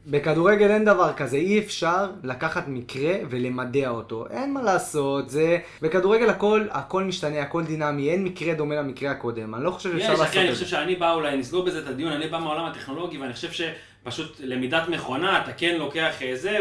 בכדורגל 0.09 0.71
אין 0.71 0.85
דבר 0.85 1.13
כזה, 1.13 1.37
אי 1.37 1.59
אפשר 1.59 2.11
לקחת 2.23 2.65
מקרה 2.69 3.15
ולמדע 3.31 3.89
אותו. 3.89 4.27
אין 4.31 4.53
מה 4.55 4.63
לעשות, 4.63 5.31
זה... 5.31 5.59
בכדורגל 5.83 6.31
הכל, 6.31 6.67
הכל 6.71 7.05
משתנה, 7.05 7.41
הכל 7.43 7.65
דינמי, 7.65 8.11
אין 8.11 8.25
מקרה 8.25 8.55
דומה 8.55 8.75
למקרה 8.75 9.11
הקודם. 9.11 9.55
אני 9.55 9.65
לא 9.65 9.71
חושב 9.71 9.91
שאפשר 9.93 10.05
יש, 10.05 10.11
לעשות 10.11 10.27
אחי, 10.27 10.39
אני 10.41 10.49
את 10.49 10.53
חושב 10.53 10.65
זה. 10.65 10.71
שאני 10.71 10.97
בא 10.97 11.13
אולי, 11.15 11.37
נסגור 11.37 11.65
בזה 11.65 11.79
את 11.79 11.87
הדיון, 11.87 12.13
אני 12.13 12.29
בא 12.29 12.39
מהעולם 12.39 12.65
הטכנולוגי 12.65 13.19
ואני 13.19 13.33
חושב 13.33 13.51
שפשוט 14.07 14.37
למידת 14.41 14.89
מכונה, 14.89 15.43
אתה 15.43 15.53
כן 15.53 15.77
לוקח 15.79 16.23
אה, 16.23 16.37
זה 16.37 16.59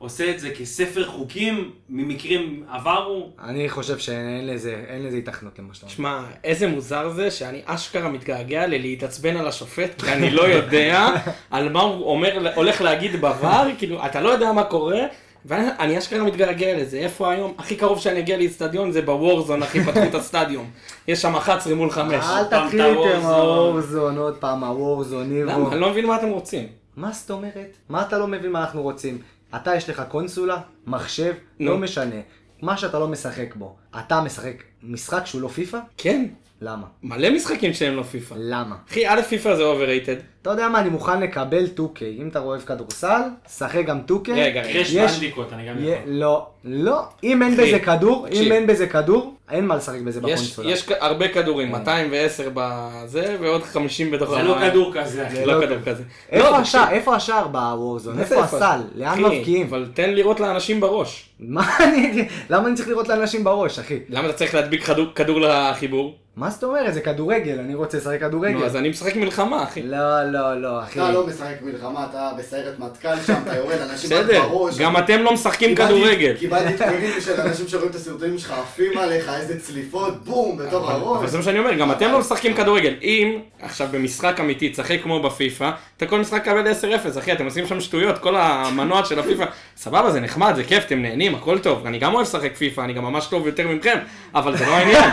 ועושה 0.00 0.30
את 0.30 0.40
זה 0.40 0.50
כספר 0.50 1.06
חוקים 1.06 1.70
ממקרים 1.88 2.64
עברו. 2.70 3.30
אני 3.44 3.68
חושב 3.68 3.98
שאין 3.98 4.46
לזה, 4.46 4.84
אין 4.88 5.02
לזה 5.02 5.16
התכנות 5.16 5.58
למה 5.58 5.74
שאתה 5.74 5.86
אומר. 5.86 5.94
שמע, 5.94 6.20
איזה 6.44 6.66
מוזר 6.68 7.08
זה 7.08 7.30
שאני 7.30 7.62
אשכרה 7.64 8.08
מתגעגע 8.08 8.66
ללהתעצבן 8.66 9.36
על 9.36 9.48
השופט, 9.48 10.02
כי 10.02 10.12
אני 10.12 10.30
לא 10.30 10.42
יודע 10.42 11.08
על 11.50 11.68
מה 11.68 11.80
הוא 11.80 12.04
אומר, 12.06 12.52
הולך 12.54 12.80
להגיד 12.80 13.24
בVAR, 13.24 13.66
כאילו, 13.78 14.06
אתה 14.06 14.20
לא 14.20 14.28
יודע 14.28 14.52
מה 14.52 14.64
קורה, 14.64 15.00
ואני 15.44 15.98
אשכרה 15.98 16.24
מתגעגע 16.24 16.78
לזה. 16.78 16.98
איפה 16.98 17.32
היום? 17.32 17.54
הכי 17.58 17.76
קרוב 17.76 18.00
שאני 18.00 18.18
אגיע 18.18 18.36
לאיצטדיון 18.36 18.92
זה 18.92 19.02
בוורזון, 19.02 19.62
אחי, 19.62 19.84
פתחו 19.84 20.02
את 20.02 20.14
הסטדיום. 20.14 20.70
יש 21.08 21.22
שם 21.22 21.36
11 21.36 21.74
מול 21.74 21.90
5. 21.90 22.14
אל 22.14 22.44
תתחיל 22.44 22.84
איתם 22.84 23.20
הוורזון. 23.22 24.18
עוד 24.18 24.36
פעם 24.36 24.64
הוורזון, 24.64 25.28
ניבו. 25.28 25.50
למה? 25.50 25.72
אני 25.72 25.80
לא 25.80 25.90
מבין 25.90 26.06
מה 26.06 26.16
אתם 26.16 26.28
רוצים. 26.28 26.66
מה 26.96 27.12
זאת 27.12 27.30
אומרת? 27.30 27.76
מה 27.88 28.02
אתה 28.02 28.18
לא 28.18 28.26
מבין 28.26 28.50
מה 28.50 28.60
אנחנו 28.60 28.82
רוצים? 28.82 29.18
אתה 29.56 29.76
יש 29.76 29.90
לך 29.90 30.02
קונסולה, 30.08 30.60
מחשב. 30.86 31.32
לא 31.60 31.78
משנה. 31.78 32.16
מה 32.62 32.76
שאתה 32.76 32.98
לא 32.98 33.08
משחק 33.08 33.54
בו. 33.54 33.76
אתה 33.98 34.20
משחק 34.20 34.62
משחק 34.82 35.26
שהוא 35.26 35.42
לא 35.42 35.48
פיפא? 35.48 35.78
כן, 35.96 36.26
למה? 36.60 36.86
מלא 37.02 37.30
משחקים 37.30 37.74
שהם 37.74 37.96
לא 37.96 38.02
פיפא. 38.02 38.34
למה? 38.38 38.76
אחי, 38.90 39.08
א' 39.08 39.22
פיפא 39.28 39.56
זה 39.56 39.62
overrated. 39.62 40.16
אתה 40.42 40.50
יודע 40.50 40.68
מה, 40.68 40.80
אני 40.80 40.88
מוכן 40.88 41.20
לקבל 41.20 41.64
2K. 41.76 42.02
אם 42.20 42.28
אתה 42.28 42.38
אוהב 42.38 42.60
כדורסל, 42.60 43.20
שחק 43.56 43.84
גם 43.86 44.00
2K. 44.08 44.30
רגע, 44.34 44.62
יש- 44.68 44.96
Bandicoot, 44.96 45.52
אני 45.52 45.68
גם 45.68 45.74
יכול. 45.78 45.94
לא, 46.06 46.46
לא. 46.64 47.02
אם 47.24 47.42
אין 47.42 47.56
בזה 47.56 47.78
כדור, 47.78 48.26
אם. 48.32 48.52
אין 48.52 48.66
בזה 48.66 48.86
כדור, 48.86 49.34
אין 49.50 49.66
מה 49.66 49.76
לשחק 49.76 50.00
בזה 50.00 50.20
יש, 50.28 50.40
בקונסולה. 50.40 50.70
יש 50.70 50.86
הרבה 51.00 51.28
כדורים, 51.28 51.70
210 51.72 52.50
בזה, 52.54 53.36
ועוד 53.40 53.62
50 53.62 54.10
בתוך 54.10 54.30
זה 54.30 54.42
לא 54.42 54.56
כדור 54.60 54.92
כזה. 54.94 55.26
זה 55.34 55.46
לא 55.46 55.60
לא 55.60 55.66
כדור 55.66 55.78
כזה. 55.86 56.02
איפה 56.30 56.50
לא, 56.50 56.56
השער? 56.56 56.90
איפה 56.90 57.14
השער 57.16 57.48
ב 57.48 57.56
Warzone? 57.56 58.18
איפה 58.18 58.40
הסל? 58.42 58.80
לאן 58.94 59.22
מבקיעים? 59.24 59.66
אבל 59.66 59.86
תן 59.94 60.10
לירות 60.10 60.40
לאנשים 60.40 60.80
בראש. 60.80 61.28
מה 61.40 61.76
אני... 61.84 62.28
למה 62.50 62.68
אני 62.68 62.76
צריך 62.76 62.88
לירות 62.88 63.08
לאנשים 63.08 63.44
בראש, 63.44 63.78
אחי? 63.78 63.98
למה 64.08 64.28
אתה 64.28 64.36
צריך 64.36 64.54
להדביק 64.54 64.84
כדור, 65.14 65.40
לחיבור? 65.40 66.14
מה 66.36 66.50
זאת 66.50 66.64
אומרת? 66.64 66.94
זה 66.94 67.00
כדורגל, 67.00 67.58
אני 67.58 67.74
רוצה 67.74 67.98
לשחק 67.98 68.22
נו, 68.22 68.28
כדורגל. 68.28 68.64
אז 68.64 68.76
אני 68.76 68.88
משחק 68.88 69.16
מלחמה, 69.16 69.62
אחי. 69.62 69.82
לא, 69.82 70.31
לא, 70.32 70.60
לא, 70.60 70.82
אחי. 70.82 70.98
אתה 71.00 71.10
לא 71.12 71.26
משחק 71.26 71.54
מלחמה, 71.62 72.06
אתה 72.10 72.30
בסיירת 72.38 72.78
מטכ"ל 72.78 73.08
שם, 73.26 73.34
אתה 73.46 73.56
יורד 73.56 73.78
אנשים 73.90 74.12
רק 74.12 74.24
בסדר, 74.24 74.42
בראש. 74.48 74.78
גם 74.78 74.96
אתם 74.96 75.22
לא 75.22 75.32
משחקים 75.32 75.74
כדורגל. 75.74 76.34
קיבלתי 76.38 76.72
תקורים 76.76 77.20
של 77.20 77.40
אנשים 77.40 77.68
שרואים 77.68 77.90
את 77.90 77.94
הסרטונים 77.94 78.38
שלך 78.38 78.50
עפים 78.50 78.98
עליך, 78.98 79.28
איזה 79.40 79.60
צליפות, 79.60 80.24
בום, 80.24 80.56
בתוך 80.56 80.90
אבל 80.90 81.00
הראש. 81.00 81.30
זה 81.30 81.36
מה 81.38 81.42
שאני 81.44 81.58
אומר, 81.58 81.74
גם 81.74 81.92
אתם 81.92 82.12
לא 82.12 82.18
משחקים 82.18 82.54
כדורגל. 82.54 82.94
אם 83.02 83.38
עכשיו 83.62 83.88
במשחק 83.90 84.36
אמיתי 84.40 84.68
תשחק 84.68 84.98
כמו 85.02 85.22
בפיפא, 85.22 85.70
אתה 85.96 86.06
כל 86.06 86.18
משחק 86.20 86.44
קבל 86.44 86.72
10-0, 86.72 87.18
אחי, 87.18 87.32
אתם 87.32 87.44
עושים 87.44 87.66
שם 87.66 87.80
שטויות, 87.80 88.18
כל 88.18 88.36
המנוע 88.36 89.04
של 89.04 89.18
הפיפא. 89.18 89.44
סבבה, 89.76 90.10
זה 90.10 90.20
נחמד, 90.20 90.52
זה 90.56 90.64
כיף, 90.64 90.84
אתם 90.86 91.02
נהנים, 91.02 91.34
הכל 91.34 91.58
טוב. 91.58 91.86
אני 91.86 91.98
גם 91.98 92.14
אוהב 92.14 92.26
לשחק 92.26 92.56
פיפא, 92.56 92.80
אני 92.80 92.92
גם 92.92 93.02
ממש 93.04 93.26
טוב 93.26 93.46
יותר 93.46 93.68
מכם, 93.68 93.98
אבל 94.34 94.56
זה 94.56 94.66
לא 94.66 94.70
העניין. 94.76 95.10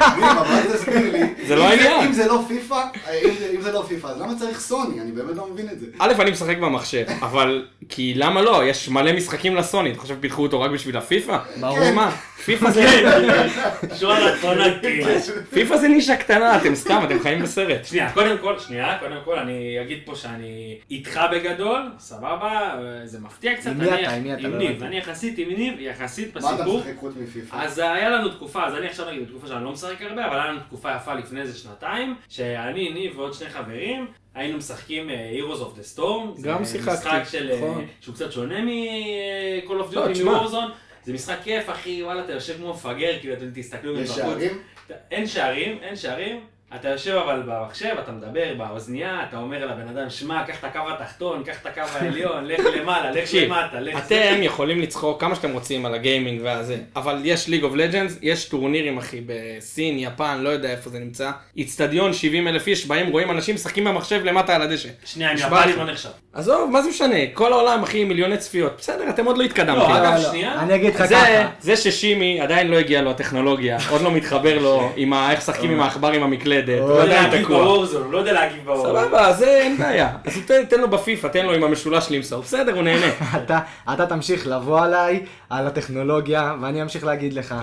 זה 1.48 1.56
לא 1.56 1.64
אם 1.66 1.70
העניין. 1.70 2.08
אם 2.08 2.14
זה 2.14 2.28
לא 2.28 2.42
פיפא, 2.48 2.82
אם 3.26 3.34
זה- 3.40 3.50
אם 3.56 3.62
זה 3.62 3.72
לא 3.72 3.84
פיפא, 3.88 4.08
אז 4.08 4.22
למה 4.22 4.34
צריך 4.40 4.60
סוני? 4.60 5.00
אני 5.10 5.22
באמת 5.22 5.38
לא 5.38 5.48
מבין 5.54 5.70
את 5.70 5.80
זה. 5.80 5.86
א', 6.00 6.14
אני 6.20 6.32
משחק 6.32 6.58
במחשב, 6.58 7.06
אבל 7.22 7.66
כי 7.90 8.14
למה 8.16 8.42
לא? 8.42 8.62
יש 8.66 8.90
מלא 8.90 9.14
משחקים 9.14 9.56
לסוני, 9.56 9.92
אתה 9.92 10.00
חושב 10.00 10.16
פיתחו 10.20 10.42
אותו 10.44 10.62
רק 10.62 10.72
בשביל 10.72 10.98
הפיפא? 10.98 11.38
ברור. 11.60 11.92
מה? 11.96 12.12
פיפא 12.46 12.70
זה... 12.72 12.86
שואל 14.00 14.28
הטונתי. 14.28 15.02
פיפא 15.50 15.78
זה 15.78 15.88
נישה 15.88 16.16
קטנה, 16.16 16.58
אתם 16.58 16.76
סתם, 16.76 17.02
אתם 17.06 17.20
חיים 17.20 17.42
בסרט. 17.42 17.86
שנייה, 17.86 18.12
קודם 18.14 18.38
כל, 18.42 18.60
שנייה, 18.60 18.98
קודם 19.00 19.18
כל 19.26 19.40
אני 19.40 19.78
אגיד 19.82 20.00
פה 20.06 20.16
שאני 20.16 20.78
איתך 20.92 21.20
בגדול, 21.32 21.82
סבבה, 22.00 22.76
זה 23.06 23.20
מפתיע 23.20 23.56
קצת. 23.56 23.70
עם 23.72 23.78
מי 23.78 23.90
אני- 23.90 24.02
אתה? 24.08 24.12
עם 24.16 24.24
מי 24.24 24.34
אתה? 24.34 24.42
עם 24.42 24.52
לא 24.52 24.58
ניב. 24.58 24.84
אני 24.84 24.98
יחסית 24.98 25.38
עם 25.38 25.50
ניב, 25.50 25.74
יחסית 25.80 26.38
מה 26.38 26.40
אתה 26.50 26.56
בסיפור. 26.56 26.80
משחק 26.80 26.94
חוץ 27.00 27.14
מפיפא? 27.24 27.56
אז 27.56 27.80
היה 27.80 28.10
לנו 28.10 28.30
תקופה, 28.30 28.66
אז 28.66 28.76
אני 28.76 28.88
עכשיו 28.88 29.06
נגיד 29.10 29.24
בתקופה 29.28 29.48
שאני 29.48 29.64
לא 29.64 29.72
משחק 29.72 30.02
הרבה, 30.02 30.26
אבל 30.28 30.36
היה 30.40 30.48
לנו 30.48 30.60
תקופה 30.68 30.96
יפה 30.96 31.14
לפני 31.14 31.42
איזה 31.42 31.58
שנתיים, 31.60 32.16
שאני, 32.30 32.90
ניב 32.94 33.20
ועוד 33.20 33.34
שני 33.34 33.50
חברים, 33.50 34.06
היינו 34.40 34.58
משחקים 34.58 35.10
אה, 35.10 35.32
Heroes 35.34 35.58
of 35.60 35.80
the 35.80 35.98
Storm. 35.98 36.42
גם 36.42 36.64
זה 36.64 36.72
שיחקתי, 36.72 36.98
משחק 36.98 37.22
של, 37.32 37.52
אה, 37.52 37.58
נכון. 37.58 37.86
שהוא 38.02 38.16
קצת 38.16 38.32
שונה 38.32 38.62
מ-call 38.62 39.70
of 39.70 39.96
לא, 39.96 40.08
Duty. 40.08 40.24
מ-Warzone. 40.24 40.72
זה 41.04 41.14
משחק 41.14 41.38
כיף, 41.44 41.70
אחי, 41.70 42.04
וואלה, 42.04 42.24
אתה 42.24 42.32
יושב 42.34 42.58
כמו 42.58 42.74
מפגר, 42.74 43.20
כאילו, 43.20 43.34
אתם 43.34 43.50
תסתכלו 43.54 43.94
יש 44.00 44.10
מבחוץ. 44.10 44.16
שערים? 44.18 44.62
אין 45.12 45.28
שערים, 45.28 45.78
אין 45.82 45.96
שערים. 45.96 46.40
אתה 46.76 46.90
יושב 46.90 47.16
אבל 47.26 47.42
במחשב, 47.46 47.96
אתה 48.04 48.12
מדבר 48.12 48.54
באוזנייה, 48.58 49.20
אתה 49.30 49.38
אומר 49.38 49.66
לבן 49.66 49.98
אדם, 49.98 50.10
שמע, 50.10 50.44
קח 50.48 50.60
את 50.60 50.64
הקו 50.64 50.80
התחתון, 50.90 51.44
קח 51.46 51.56
את 51.62 51.66
הקו 51.66 51.82
העליון, 51.96 52.46
לך 52.46 52.60
למעלה, 52.82 53.12
לך 53.12 53.30
למטה, 53.34 53.80
לך 53.80 54.06
זה." 54.08 54.32
אתם 54.34 54.44
יכולים 54.44 54.82
לצחוק 54.82 55.22
כמה 55.22 55.36
שאתם 55.36 55.52
רוצים 55.54 55.86
על 55.86 55.94
הגיימינג 55.94 56.42
והזה, 56.44 56.78
אבל 56.96 57.20
יש 57.24 57.48
ליג 57.48 57.64
אוף 57.64 57.74
לג'אנס, 57.76 58.18
יש 58.22 58.46
טורנירים 58.46 58.98
אחי 58.98 59.22
בסין, 59.26 60.00
יפן, 60.00 60.38
לא 60.42 60.50
יודע 60.50 60.72
איפה 60.72 60.90
זה 60.90 61.00
נמצא, 61.00 61.32
איצטדיון 61.58 62.14
70 62.14 62.48
אלף 62.48 62.68
איש, 62.68 62.86
באים 62.86 63.08
רואים 63.12 63.32
אנשים 63.32 63.56
משחקים 63.56 63.84
במחשב 63.86 64.22
למטה 64.24 64.56
על 64.56 64.62
הדשא. 64.62 64.90
שנייה, 65.06 65.34
יפנים. 65.34 65.76
לא 65.78 65.86
נחשב. 65.86 66.10
עזוב, 66.34 66.70
מה 66.72 66.82
זה 66.82 66.90
משנה, 66.90 67.16
כל 67.34 67.54
העולם 67.54 67.84
אחי 67.84 68.04
מיליוני 68.04 68.38
צפיות, 68.38 68.74
בסדר, 68.78 69.10
אתם 69.10 69.26
עוד 69.26 69.38
לא 69.38 69.44
התקדמתם. 69.44 69.80
לא, 69.80 69.98
אגב, 69.98 70.04
לא, 70.04 70.24
לא. 70.24 70.30
שנייה. 70.30 70.60
אני 70.62 70.76
אגיד 70.76 70.96
לך 70.96 71.06
זה, 71.06 71.16
ככה. 71.16 71.50
זה 71.60 71.76
ששימי 71.78 72.42
עדיין 72.42 72.68
לא 72.68 72.78
הגיע 72.78 73.02
לו 73.02 73.10
הטכנולוגיה, 73.12 73.78
עוד 73.90 74.02
לא 74.02 74.12
מתחבר 74.12 74.60
לו 74.60 74.92
עם 74.96 75.14
ה- 75.14 75.32
איך 75.32 75.40
משחקים 75.40 75.72
עם 75.72 75.82
העכבר 75.82 76.12
עם 76.12 76.24
המקלדת, 76.24 76.59
הוא 76.68 76.90
הוא 76.90 76.90
לא 76.98 77.04
יודע 77.04 77.22
להגיב. 77.22 77.48
בוורזון, 77.48 78.04
הוא 78.04 78.14
לא 78.14 78.18
יודע 78.18 78.34
להגיב 78.34 78.66
בוורזון. 78.66 79.04
סבבה, 79.06 79.34
זה 79.34 79.46
אין 79.48 79.78
בעיה. 79.78 80.10
אז 80.26 80.38
תן- 80.70 80.82
לו 80.82 80.90
בפיפא, 80.90 81.28
תן 81.28 81.46
לו 81.46 81.54
עם 81.54 81.64
המשולש 81.64 82.12
למסור, 82.12 82.42
בסדר, 82.42 82.74
הוא 82.76 82.84
נהנה. 82.84 83.06
אתה 83.94 84.06
תמשיך 84.06 84.48
לבוא 84.48 84.82
עליי, 84.82 85.20
על 85.50 85.68
הטכנולוגיה, 85.68 86.56
ואני 86.62 86.82
אמשיך 86.82 87.04
להגיד 87.04 87.34
לך, 87.34 87.56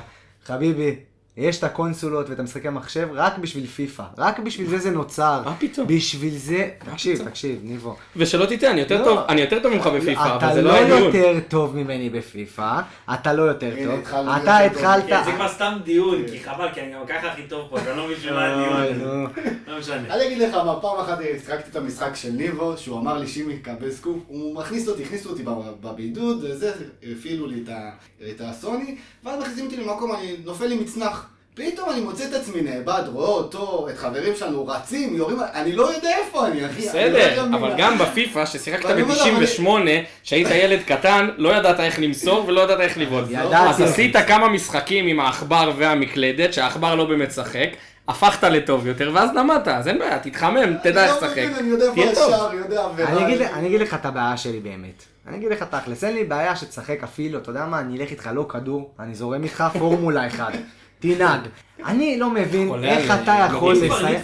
חביבי, 0.47 0.97
יש 1.37 1.59
את 1.59 1.65
הקונסולות 1.65 2.31
ואת 2.31 2.39
המשחקי 2.41 2.69
המחשב 2.69 3.09
רק 3.15 3.39
בשביל 3.39 3.67
פיפא. 3.67 4.03
רק 4.19 4.39
בשביל 4.39 4.69
זה 4.69 4.79
זה 4.79 4.91
נוצר. 4.91 5.43
מה 5.45 5.55
פתאום? 5.59 5.87
בשביל 5.87 6.35
זה... 6.37 6.69
תקשיב? 6.93 7.29
תקשיב, 7.29 7.61
ניבו. 7.63 7.97
ושלא 8.17 8.47
תטעה, 8.47 8.71
אני 8.71 8.81
יותר 8.81 8.99
לא. 9.01 9.05
טוב, 9.05 9.19
אני 9.29 9.41
יותר 9.41 9.59
טוב 9.63 9.73
ממך 9.75 9.87
בפיפא, 9.87 10.21
אבל 10.21 10.37
אתה 10.39 10.55
זה 10.55 10.63
לא 10.63 10.71
לא 10.71 10.77
הדיון. 10.79 11.03
יותר 11.03 11.39
טוב 11.49 11.77
ממני 11.77 12.11
בפיפא, 12.11 12.81
אתה 13.15 13.33
לא 13.33 13.43
יותר 13.43 13.71
טוב. 13.85 14.15
אתה 14.43 14.59
התחלת... 14.59 15.05
כן, 15.07 15.25
זה 15.25 15.33
כבר 15.33 15.49
סתם 15.49 15.73
דיון, 15.85 16.23
כי 16.31 16.39
חבל, 16.45 16.69
כי 16.75 16.81
אני 16.81 16.93
גם 16.93 17.01
ככה 17.09 17.33
הכי 17.33 17.43
טוב 17.43 17.67
פה, 17.71 17.79
אתה 17.79 17.95
לא 17.97 18.09
מבין 18.09 18.35
מה 18.35 18.55
אוי, 18.55 18.91
הדיון. 18.91 19.27
לא 19.67 19.79
משנה. 19.79 20.15
אני 20.15 20.27
אגיד 20.27 20.39
לך 20.39 20.55
מה, 20.55 20.81
פעם 20.81 21.01
אחת 21.01 21.19
שיחקתי 21.45 21.71
את 21.71 21.77
המשחק 21.77 22.11
של 22.15 22.31
ניבו, 22.31 22.77
שהוא 22.77 22.99
אמר 22.99 23.19
לי 23.19 23.27
שימי 23.27 23.59
קבל 23.59 23.91
סקופ, 23.91 24.17
הוא 24.29 24.55
מכניס 24.55 24.89
אותי, 24.89 25.03
הכניסו 25.03 25.31
אותי 25.31 25.43
בב- 25.43 25.53
בבידוד, 25.81 26.45
וזה, 26.45 26.73
הפעילו 27.13 27.47
לי 27.47 27.65
את 28.31 28.41
הסוני, 28.41 28.97
ואז 29.25 29.41
מכניסים 29.43 29.65
אותי 29.65 29.77
למקום, 29.77 30.13
אני 30.13 30.37
נופל 30.45 30.67
לי 30.67 30.75
מצנח. 30.81 31.26
פתאום 31.57 31.91
אני 31.91 32.01
מוצא 32.01 32.25
את 32.25 32.33
עצמי 32.33 32.61
נאבד, 32.63 33.03
רואה 33.13 33.29
אותו, 33.29 33.89
את 33.91 33.99
חברים 33.99 34.37
שלנו 34.37 34.67
רצים, 34.67 35.17
יורים, 35.17 35.39
אני 35.55 35.73
לא 35.73 35.95
יודע 35.95 36.11
איפה 36.19 36.47
אני, 36.47 36.67
אחי. 36.67 36.91
אני 36.91 37.13
לא 37.13 37.19
בסדר, 37.19 37.45
אבל 37.45 37.75
גם 37.79 37.99
בפיפא, 37.99 38.47
ששיחקת 38.47 38.85
ואני 38.85 39.03
אומר 39.03 39.15
לך, 39.15 39.61
ב-98, 39.61 39.69
שהיית 40.23 40.49
ילד 40.51 40.81
קטן, 40.87 41.29
לא 41.37 41.49
ידעת 41.57 41.81
איך 41.81 41.99
למסור 42.01 42.45
ולא 42.47 42.61
ידעת 42.61 42.81
איך 42.81 42.99
לבעוט. 42.99 43.25
אז 43.53 43.81
עשית 43.81 44.17
כמה 44.17 44.49
משחקים 44.49 45.07
עם 45.07 45.21
העכבר 45.21 45.73
והמקלדת, 45.77 46.53
שהעכבר 46.53 46.95
לא 46.95 47.05
באמת 47.05 47.33
שחק, 47.33 47.69
הפכת 48.09 48.45
לטוב 48.45 48.87
יותר, 48.87 49.11
ואז 49.15 49.31
למדת, 49.35 49.69
אז 49.69 49.89
אין 49.89 49.99
בעיה, 49.99 50.19
תתחמם, 50.19 50.77
תדע 50.83 51.05
איך 51.05 51.13
אני 51.13 51.21
לא 51.21 51.27
לשחק. 51.27 51.39
מבין, 51.39 51.55
אני 51.55 51.69
יודע 51.69 51.87
טוב. 52.15 52.33
השער, 52.33 52.55
יודע 52.55 52.85
עבירה. 52.85 53.09
אני 53.09 53.25
אגיד, 53.25 53.43
אני 53.43 53.67
אגיד 53.67 53.81
לך 53.81 53.95
את 53.95 54.07
הבעיה 54.07 54.37
שלי 54.37 54.61
באמת. 54.61 55.03
אני 55.27 55.37
אגיד 55.37 55.51
לך 55.51 55.63
תכלס, 55.63 56.05
אין 56.05 56.15
לי 56.15 56.25
בעיה 56.25 56.57
שתשחק 56.57 57.03
אפילו, 57.05 57.39
אתה 57.39 57.51
יודע 57.51 57.65
מה, 57.65 57.81
אני 57.81 57.99
אלך 57.99 58.11
איתך 58.11 58.31
לא 58.35 58.47
כדור, 58.49 58.91
אני 59.01 59.15
זורם 59.15 59.45
איתך 59.45 59.65
פורמולה 59.79 60.27
אחד. 60.27 60.53
תנהג. 60.99 61.41
אני 61.85 62.19
לא 62.19 62.31
מבין 62.31 62.85
איך 62.85 63.11
אתה 63.23 63.39
לא, 63.39 63.57
יכול 63.57 63.77
כבר 63.77 64.03
לסיים... 64.03 64.21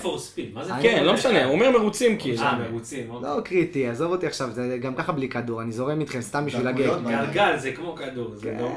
כן, 0.82 1.04
לא 1.04 1.14
משנה, 1.14 1.44
הוא 1.44 1.52
אומר 1.54 1.70
מרוצים 1.70 2.18
כאילו. 2.18 2.42
אה, 2.42 2.58
מרוצים, 2.70 3.10
אוקיי. 3.10 3.30
לא 3.30 3.40
קריטי, 3.40 3.88
עזוב 3.88 4.12
אותי 4.12 4.26
עכשיו, 4.26 4.50
זה 4.50 4.78
גם 4.82 4.94
ככה 4.94 5.12
בלי 5.12 5.28
כדור, 5.28 5.62
אני 5.62 5.72
זורם 5.72 6.00
איתכם 6.00 6.20
סתם 6.20 6.46
בשביל 6.46 6.66
הגג. 6.68 6.88
גלגל 7.06 7.56
זה 7.56 7.72
כמו 7.72 7.94
כדור, 7.96 8.26
כן. 8.30 8.36
זה 8.36 8.54
דומה. 8.58 8.74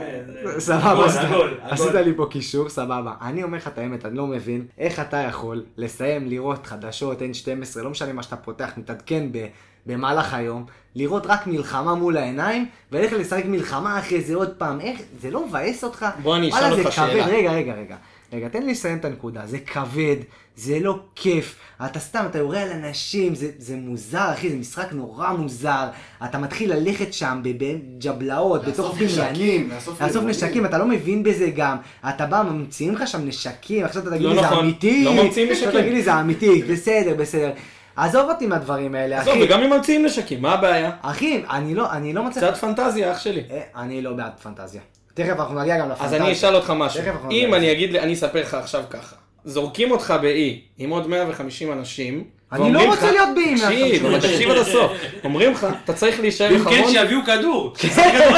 זה- 0.54 0.60
סבבה, 0.62 1.06
עגול, 1.22 1.58
עשית-. 1.62 1.94
לי 1.94 2.14
פה 2.16 2.28
קישור, 2.32 2.70
סבבה. 2.70 3.14
אני 3.22 3.44
אומר 3.44 3.58
לך 3.58 3.68
את 3.68 3.78
האמת, 3.78 4.06
אני 4.06 4.18
לא 4.18 4.28
מבין 4.28 4.66
איך 4.78 5.00
אתה 5.00 5.18
יכול 5.18 5.64
לסיים 5.78 6.28
לראות 6.28 6.68
חדשות 6.68 7.20
N12, 7.22 7.46
לא 7.84 7.90
משנה 7.90 8.14
מה 8.14 8.24
שאתה 8.24 8.36
פותח, 8.36 8.72
מתעדכן 8.78 9.28
ב- 9.32 9.46
במהלך 9.86 10.34
היום, 10.34 10.66
לראות 10.96 11.26
רק 11.26 11.48
מלחמה 11.48 11.96
מול 11.96 12.18
העיניים, 12.18 12.66
וללכת 12.92 13.14
לשחק 13.18 13.46
מלחמה 13.46 14.00
אחרי 14.00 14.22
זה 14.22 14.36
עוד 14.36 14.54
פעם, 14.58 14.82
איך, 14.82 15.02
זה 15.22 15.32
לא 15.32 15.48
מבאס 15.48 15.84
אותך? 15.84 16.06
בוא 16.24 16.36
אני 16.36 16.50
אשאל 16.50 16.76
זה 16.76 16.82
אותך 16.82 16.96
כבד. 16.96 17.08
שאלה. 17.10 17.26
רגע, 17.26 17.52
רגע, 17.52 17.74
רגע. 17.74 17.96
רגע, 18.34 18.48
תן 18.48 18.64
לי 18.64 18.72
לסיים 18.72 18.98
את 18.98 19.06
הנקודה, 19.06 19.42
זה 19.46 19.60
כבד, 19.60 20.16
זה 20.56 20.80
לא 20.80 21.00
כיף, 21.16 21.56
אתה 21.86 22.00
סתם, 22.00 22.26
אתה 22.30 22.38
יורה 22.38 22.62
על 22.62 22.72
אנשים, 22.72 23.36
זה, 23.36 23.50
זה 23.58 23.76
מוזר, 23.76 24.32
אחי, 24.34 24.50
זה 24.50 24.56
משחק 24.56 24.94
נורא 24.94 25.32
מוזר, 25.34 25.88
אתה 26.26 26.38
מתחיל 26.38 26.74
ללכת 26.74 27.14
שם 27.14 27.42
בג'בלאות, 27.44 28.66
בתוך 28.66 28.80
לאסוף 28.80 29.02
נשקים, 29.02 29.26
בניינים, 29.26 29.70
לאסוף 29.70 30.02
לאסוף 30.02 30.16
רימונים. 30.16 30.30
נשקים, 30.30 30.66
אתה 30.66 30.78
לא 30.78 30.86
מבין 30.86 31.24
בזה 31.24 31.50
גם, 31.56 31.78
אתה 32.10 32.26
בא, 32.26 32.44
ממציאים 32.50 32.96
לך 32.96 33.08
שם 33.08 33.28
נשקים, 33.28 33.86
עכשיו 33.86 34.02
אתה 34.02 34.12
תגיד 34.12 34.22
לא 34.22 34.30
לי 34.30 34.36
זה 34.36 34.42
נכון, 34.42 34.60
אמיתי, 34.60 35.04
לא 35.04 35.24
ממציאים 35.24 35.52
נשקים. 35.52 35.72
תגיד 35.72 35.94
לי 35.94 36.04
זה 36.04 36.20
אמיתי, 36.20 36.64
בסדר, 36.64 37.16
בסדר. 37.18 37.52
עזוב 37.96 38.30
אותי 38.30 38.46
מהדברים 38.46 38.96
האלה, 38.96 39.22
עזוב, 39.22 39.34
אחי. 39.34 39.44
וגם 39.44 39.64
אם 39.64 39.70
ממציאים 39.70 40.06
נשקים, 40.06 40.42
מה 40.42 40.54
הבעיה? 40.54 40.92
אחי, 41.02 41.44
אני 41.50 41.76
לא, 41.76 41.92
אני 41.92 42.14
לא 42.14 42.24
מצליח... 42.24 42.44
קצת 42.44 42.58
פנטזיה, 42.58 43.12
אח 43.12 43.20
שלי. 43.20 43.44
אה, 43.52 43.62
אני 43.76 44.02
לא 44.02 44.14
בעד 44.14 44.32
פנטזיה. 44.44 44.82
תכף 45.14 45.40
אנחנו 45.40 45.60
נגיע 45.60 45.78
גם 45.78 45.92
אז 45.92 45.92
לפנטזיה. 45.92 46.24
אני 46.24 46.34
אשאל 46.34 46.56
אותך 46.56 46.74
משהו. 46.76 47.02
אם. 47.32 47.54
אני 47.54 47.72
אגיד, 47.72 47.96
אני 47.96 48.14
אספר 48.14 48.42
לך 48.42 48.54
עכשיו 48.54 48.84
ככה. 48.90 49.16
זורקים 49.46 49.92
אותך 49.92 50.14
באי 50.22 50.62
עם 50.78 50.90
עוד 50.90 51.08
150 51.08 51.72
אנשים. 51.72 52.24
אני 52.52 52.74
לא 52.74 52.86
רוצה 52.86 53.12
להיות 53.12 53.30
באי 53.36 53.50
עם 53.50 53.58
תקשיב, 53.58 54.04
150 54.04 54.06
אבל 54.06 54.20
תקשיב 54.20 54.50
עד 54.50 54.58
הסוף. 54.58 54.92
אומרים 55.24 55.52
לך, 55.52 55.68
אתה 55.84 55.94
צריך 55.94 56.20
להישאר 56.20 56.56
אם 56.56 56.64
כן, 56.70 56.84
שיביאו 56.88 57.20
כדור. 57.26 57.74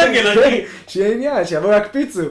שיהיה 0.88 1.14
עניין, 1.14 1.46
שיבואו 1.46 1.78
יקפיצו. 1.78 2.22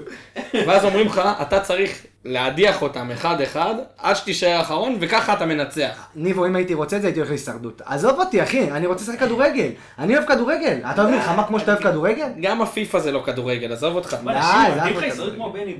ואז 0.55 0.85
אומרים 0.85 1.07
לך, 1.07 1.21
אתה 1.43 1.61
צריך 1.61 2.07
להדיח 2.27 2.83
אותם 2.83 3.11
אחד-אחד, 3.11 3.75
עד 3.99 4.17
שתישאר 4.17 4.61
אחרון, 4.61 4.97
וככה 5.01 5.33
אתה 5.33 5.47
מנצח. 5.47 6.07
ניבו, 6.15 6.47
אם 6.47 6.57
הייתי 6.57 6.75
רוצה 6.75 6.97
את 6.97 7.03
זה, 7.03 7.09
הייתי 7.09 7.21
הולך 7.21 7.31
להישרדות. 7.31 7.83
עזוב 7.85 8.21
אותי, 8.21 8.43
אחי, 8.43 8.71
אני 8.71 8.87
רוצה 8.87 9.03
לשחק 9.03 9.19
כדורגל. 9.19 9.69
אני 9.99 10.17
אוהב 10.17 10.29
כדורגל. 10.29 10.79
אתה 10.91 11.03
אוהב 11.03 11.15
מלחמה 11.15 11.45
כמו 11.45 11.61
שאתה 11.61 11.73
אוהב 11.73 11.83
כדורגל? 11.83 12.27
גם 12.41 12.63
הפיפא 12.63 12.99
זה 12.99 13.13
לא 13.13 13.23
כדורגל, 13.25 13.73
עזוב 13.73 13.95
אותך. 13.95 14.17
די, 14.25 14.33
שימי, 14.43 14.75
זה 14.75 14.81
מתאים 14.81 14.97
לך 14.97 14.97
הכל 14.97 15.05
הישרדות 15.05 15.33
כדורגל. 15.33 15.35
כמו 15.35 15.53
בני 15.53 15.75